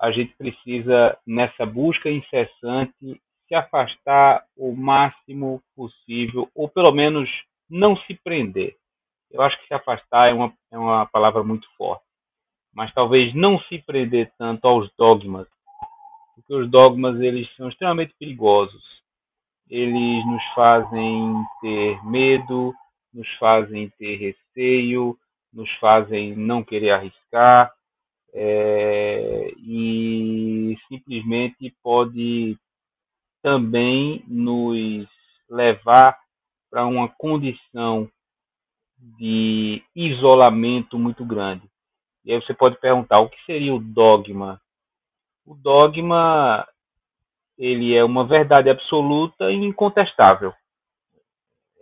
a 0.00 0.10
gente 0.10 0.34
precisa, 0.36 1.16
nessa 1.24 1.64
busca 1.64 2.10
incessante, 2.10 3.22
se 3.46 3.54
afastar 3.54 4.44
o 4.56 4.74
máximo 4.74 5.62
possível, 5.76 6.50
ou 6.52 6.68
pelo 6.68 6.92
menos 6.92 7.30
não 7.70 7.96
se 7.98 8.14
prender. 8.14 8.76
Eu 9.30 9.40
acho 9.42 9.56
que 9.60 9.68
se 9.68 9.74
afastar 9.74 10.30
é 10.30 10.34
uma, 10.34 10.52
é 10.72 10.78
uma 10.78 11.06
palavra 11.06 11.44
muito 11.44 11.68
forte. 11.76 12.04
Mas 12.74 12.92
talvez 12.92 13.32
não 13.34 13.60
se 13.60 13.78
prender 13.78 14.32
tanto 14.36 14.66
aos 14.66 14.90
dogmas, 14.98 15.46
porque 16.34 16.54
os 16.54 16.68
dogmas 16.68 17.20
eles 17.20 17.48
são 17.54 17.68
extremamente 17.68 18.12
perigosos. 18.18 18.82
Eles 19.68 20.26
nos 20.26 20.44
fazem 20.54 21.34
ter 21.60 22.04
medo, 22.04 22.74
nos 23.12 23.28
fazem 23.38 23.90
ter 23.98 24.16
receio, 24.16 25.16
nos 25.52 25.70
fazem 25.78 26.36
não 26.36 26.62
querer 26.62 26.90
arriscar 26.90 27.72
é, 28.34 29.52
e 29.58 30.76
simplesmente 30.88 31.74
pode 31.82 32.58
também 33.40 34.24
nos 34.26 35.06
levar 35.48 36.18
para 36.70 36.86
uma 36.86 37.08
condição 37.08 38.10
de 38.98 39.82
isolamento 39.94 40.98
muito 40.98 41.24
grande. 41.24 41.68
E 42.24 42.32
aí 42.32 42.42
você 42.42 42.54
pode 42.54 42.80
perguntar 42.80 43.20
o 43.20 43.28
que 43.28 43.36
seria 43.44 43.74
o 43.74 43.78
dogma? 43.78 44.60
O 45.46 45.54
dogma 45.54 46.66
ele 47.58 47.94
é 47.94 48.04
uma 48.04 48.26
verdade 48.26 48.68
absoluta 48.68 49.50
e 49.50 49.56
incontestável. 49.56 50.52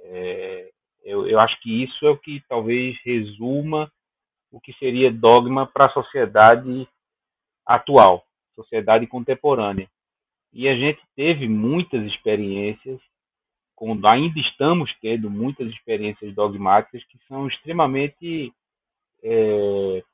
É, 0.05 0.71
eu, 1.05 1.27
eu 1.27 1.41
acho 1.41 1.59
que 1.61 1.83
isso 1.83 2.07
é 2.07 2.11
o 2.11 2.17
que 2.17 2.43
talvez 2.49 2.97
resuma 3.05 3.91
o 4.51 4.61
que 4.61 4.73
seria 4.75 5.11
dogma 5.11 5.67
para 5.67 5.87
a 5.87 5.93
sociedade 5.93 6.87
atual, 7.67 8.23
sociedade 8.55 9.07
contemporânea. 9.07 9.89
E 10.53 10.69
a 10.69 10.77
gente 10.77 11.01
teve 11.17 11.49
muitas 11.49 12.05
experiências 12.05 13.01
quando 13.75 14.07
ainda 14.07 14.39
estamos 14.39 14.95
tendo 15.01 15.31
muitas 15.31 15.67
experiências 15.69 16.35
dogmáticas 16.35 17.03
que 17.05 17.19
são 17.27 17.49
extremamente 17.49 18.53
é, 19.25 20.05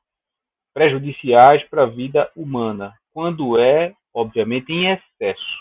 prejudiciais 0.73 1.61
para 1.65 1.83
a 1.83 1.87
vida 1.87 2.31
humana, 2.35 2.97
quando 3.13 3.59
é, 3.59 3.93
obviamente, 4.19 4.71
em 4.71 4.91
excesso. 4.91 5.59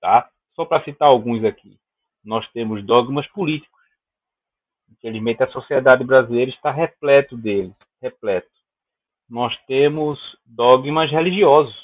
Tá? 0.00 0.30
Só 0.54 0.64
para 0.64 0.84
citar 0.84 1.10
alguns 1.10 1.44
aqui. 1.44 1.78
Nós 2.24 2.48
temos 2.52 2.84
dogmas 2.84 3.26
políticos. 3.28 3.78
Infelizmente, 4.90 5.42
a 5.42 5.48
sociedade 5.48 6.04
brasileira 6.04 6.50
está 6.50 6.70
repleto 6.70 7.36
deles, 7.36 7.74
repleto. 8.00 8.48
Nós 9.28 9.56
temos 9.66 10.18
dogmas 10.44 11.10
religiosos, 11.10 11.76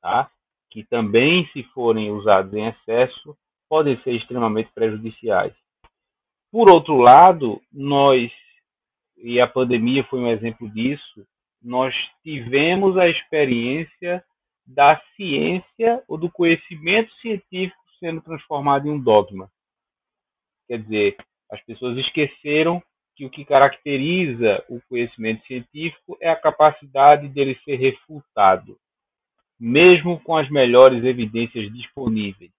tá? 0.00 0.30
que 0.70 0.82
também, 0.84 1.46
se 1.52 1.62
forem 1.74 2.10
usados 2.10 2.52
em 2.52 2.66
excesso, 2.66 3.36
podem 3.68 4.00
ser 4.02 4.12
extremamente 4.12 4.70
prejudiciais. 4.74 5.54
Por 6.50 6.68
outro 6.68 6.96
lado, 6.96 7.60
nós, 7.72 8.30
e 9.16 9.40
a 9.40 9.46
pandemia 9.46 10.04
foi 10.04 10.20
um 10.20 10.28
exemplo 10.28 10.68
disso, 10.70 11.26
nós 11.62 11.94
tivemos 12.22 12.98
a 12.98 13.08
experiência 13.08 14.24
da 14.66 15.00
ciência 15.16 16.02
ou 16.08 16.16
do 16.16 16.30
conhecimento 16.30 17.12
científico 17.20 17.82
sendo 18.00 18.20
transformado 18.20 18.86
em 18.86 18.90
um 18.90 19.00
dogma. 19.00 19.50
Quer 20.66 20.82
dizer, 20.82 21.16
as 21.50 21.62
pessoas 21.64 21.96
esqueceram 21.98 22.82
que 23.16 23.24
o 23.24 23.30
que 23.30 23.44
caracteriza 23.44 24.64
o 24.68 24.80
conhecimento 24.88 25.46
científico 25.46 26.16
é 26.20 26.28
a 26.28 26.36
capacidade 26.36 27.28
dele 27.28 27.58
ser 27.64 27.76
refutado, 27.76 28.76
mesmo 29.58 30.20
com 30.20 30.36
as 30.36 30.50
melhores 30.50 31.04
evidências 31.04 31.72
disponíveis. 31.72 32.50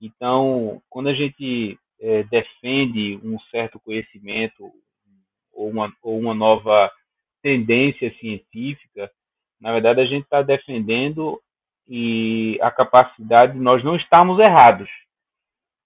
Então, 0.00 0.80
quando 0.88 1.10
a 1.10 1.14
gente 1.14 1.78
é, 2.00 2.22
defende 2.24 3.20
um 3.22 3.38
certo 3.50 3.78
conhecimento 3.80 4.72
ou 5.52 5.68
uma, 5.68 5.92
ou 6.02 6.18
uma 6.18 6.34
nova 6.34 6.90
tendência 7.42 8.12
científica, 8.18 9.10
na 9.60 9.72
verdade 9.72 10.00
a 10.00 10.06
gente 10.06 10.24
está 10.24 10.42
defendendo 10.42 11.40
e 11.88 12.58
a 12.62 12.70
capacidade 12.70 13.54
de 13.54 13.58
nós 13.58 13.82
não 13.84 13.96
estarmos 13.96 14.38
errados, 14.38 14.88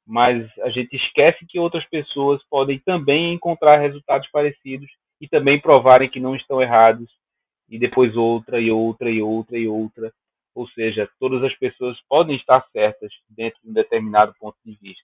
mas 0.07 0.47
a 0.61 0.68
gente 0.68 0.95
esquece 0.95 1.47
que 1.49 1.59
outras 1.59 1.85
pessoas 1.89 2.43
podem 2.51 2.79
também 2.81 3.33
encontrar 3.33 3.81
resultados 3.81 4.29
parecidos 4.31 4.91
e 5.20 5.29
também 5.29 5.61
provarem 5.61 6.11
que 6.11 6.20
não 6.20 6.37
estão 6.37 6.61
errados, 6.61 7.11
e 7.68 7.79
depois 7.79 8.14
outra 8.14 8.61
e 8.61 8.70
outra 8.70 9.11
e 9.11 9.22
outra 9.22 9.59
e 9.59 9.66
outra. 9.66 10.12
Ou 10.55 10.68
seja, 10.68 11.09
todas 11.18 11.43
as 11.43 11.55
pessoas 11.59 11.99
podem 12.09 12.37
estar 12.37 12.64
certas 12.70 13.11
dentro 13.29 13.59
de 13.64 13.70
um 13.70 13.72
determinado 13.72 14.35
ponto 14.39 14.57
de 14.64 14.72
vista. 14.81 15.03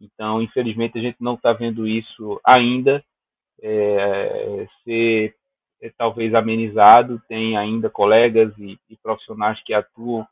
Então, 0.00 0.40
infelizmente, 0.40 0.96
a 0.96 1.02
gente 1.02 1.16
não 1.20 1.34
está 1.34 1.52
vendo 1.52 1.86
isso 1.86 2.40
ainda 2.44 3.04
é, 3.60 4.66
ser 4.84 5.34
talvez 5.96 6.34
amenizado. 6.34 7.20
Tem 7.28 7.56
ainda 7.56 7.90
colegas 7.90 8.52
e, 8.58 8.78
e 8.88 8.96
profissionais 8.96 9.60
que 9.62 9.74
atuam 9.74 10.26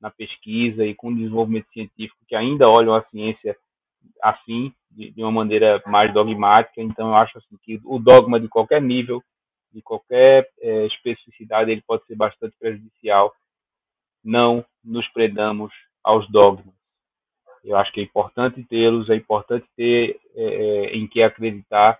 na 0.00 0.10
pesquisa 0.10 0.84
e 0.84 0.94
com 0.94 1.14
desenvolvimento 1.14 1.70
científico 1.72 2.24
que 2.26 2.34
ainda 2.34 2.68
olham 2.68 2.94
a 2.94 3.02
ciência 3.04 3.56
assim, 4.20 4.72
de, 4.90 5.10
de, 5.10 5.22
uma 5.22 5.30
maneira 5.30 5.82
mais 5.86 6.12
dogmática. 6.12 6.80
Então, 6.80 7.08
eu 7.08 7.16
acho 7.16 7.38
assim, 7.38 7.56
que 7.62 7.80
o 7.84 7.98
dogma 7.98 8.40
de 8.40 8.48
qualquer 8.48 8.82
nível, 8.82 9.22
de 9.72 9.80
qualquer 9.80 10.48
é, 10.60 10.86
especificidade, 10.86 11.70
ele 11.70 11.82
pode 11.86 12.04
ser 12.06 12.16
bastante 12.16 12.56
prejudicial. 12.58 13.32
Não 14.24 14.64
nos 14.84 15.06
predamos 15.08 15.72
aos 16.02 16.28
dogmas. 16.30 16.74
Eu 17.64 17.76
acho 17.76 17.92
que 17.92 18.00
é 18.00 18.04
importante 18.04 18.64
tê-los, 18.64 19.08
é 19.08 19.14
importante 19.14 19.66
ter 19.76 20.20
é, 20.34 20.42
é, 20.44 20.96
em 20.96 21.06
que 21.06 21.22
acreditar, 21.22 21.98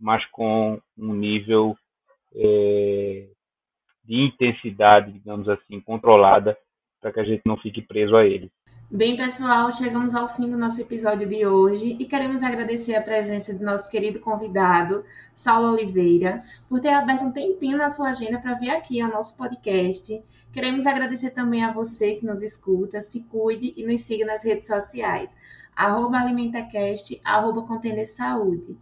mas 0.00 0.24
com 0.26 0.80
um 0.98 1.14
nível 1.14 1.76
é, 2.34 3.28
de 4.04 4.26
intensidade, 4.26 5.12
digamos 5.12 5.48
assim, 5.48 5.80
controlada, 5.80 6.56
para 7.00 7.12
que 7.12 7.20
a 7.20 7.24
gente 7.24 7.42
não 7.44 7.56
fique 7.56 7.82
preso 7.82 8.16
a 8.16 8.24
eles. 8.24 8.50
Bem, 8.90 9.16
pessoal, 9.16 9.72
chegamos 9.72 10.14
ao 10.14 10.28
fim 10.28 10.48
do 10.48 10.56
nosso 10.56 10.80
episódio 10.80 11.26
de 11.26 11.44
hoje 11.44 11.96
e 11.98 12.04
queremos 12.04 12.42
agradecer 12.42 12.94
a 12.94 13.02
presença 13.02 13.52
de 13.52 13.64
nosso 13.64 13.90
querido 13.90 14.20
convidado, 14.20 15.04
Saulo 15.34 15.72
Oliveira, 15.72 16.44
por 16.68 16.80
ter 16.80 16.90
aberto 16.90 17.24
um 17.24 17.32
tempinho 17.32 17.78
na 17.78 17.90
sua 17.90 18.10
agenda 18.10 18.38
para 18.38 18.54
vir 18.54 18.70
aqui 18.70 19.00
ao 19.00 19.10
nosso 19.10 19.36
podcast. 19.36 20.22
Queremos 20.52 20.86
agradecer 20.86 21.30
também 21.30 21.64
a 21.64 21.72
você 21.72 22.14
que 22.14 22.26
nos 22.26 22.40
escuta, 22.40 23.02
se 23.02 23.22
cuide 23.24 23.74
e 23.76 23.84
nos 23.84 24.02
siga 24.02 24.24
nas 24.26 24.44
redes 24.44 24.68
sociais, 24.68 25.34
arroba 25.74 26.18
AlimentaCast, 26.18 27.20
arroba 27.24 27.66
Saúde. 28.06 28.76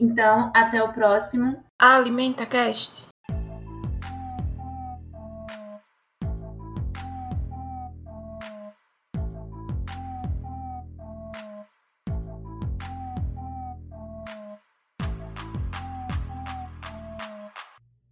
Então, 0.00 0.50
até 0.54 0.82
o 0.82 0.92
próximo 0.92 1.62
AlimentaCast. 1.82 3.11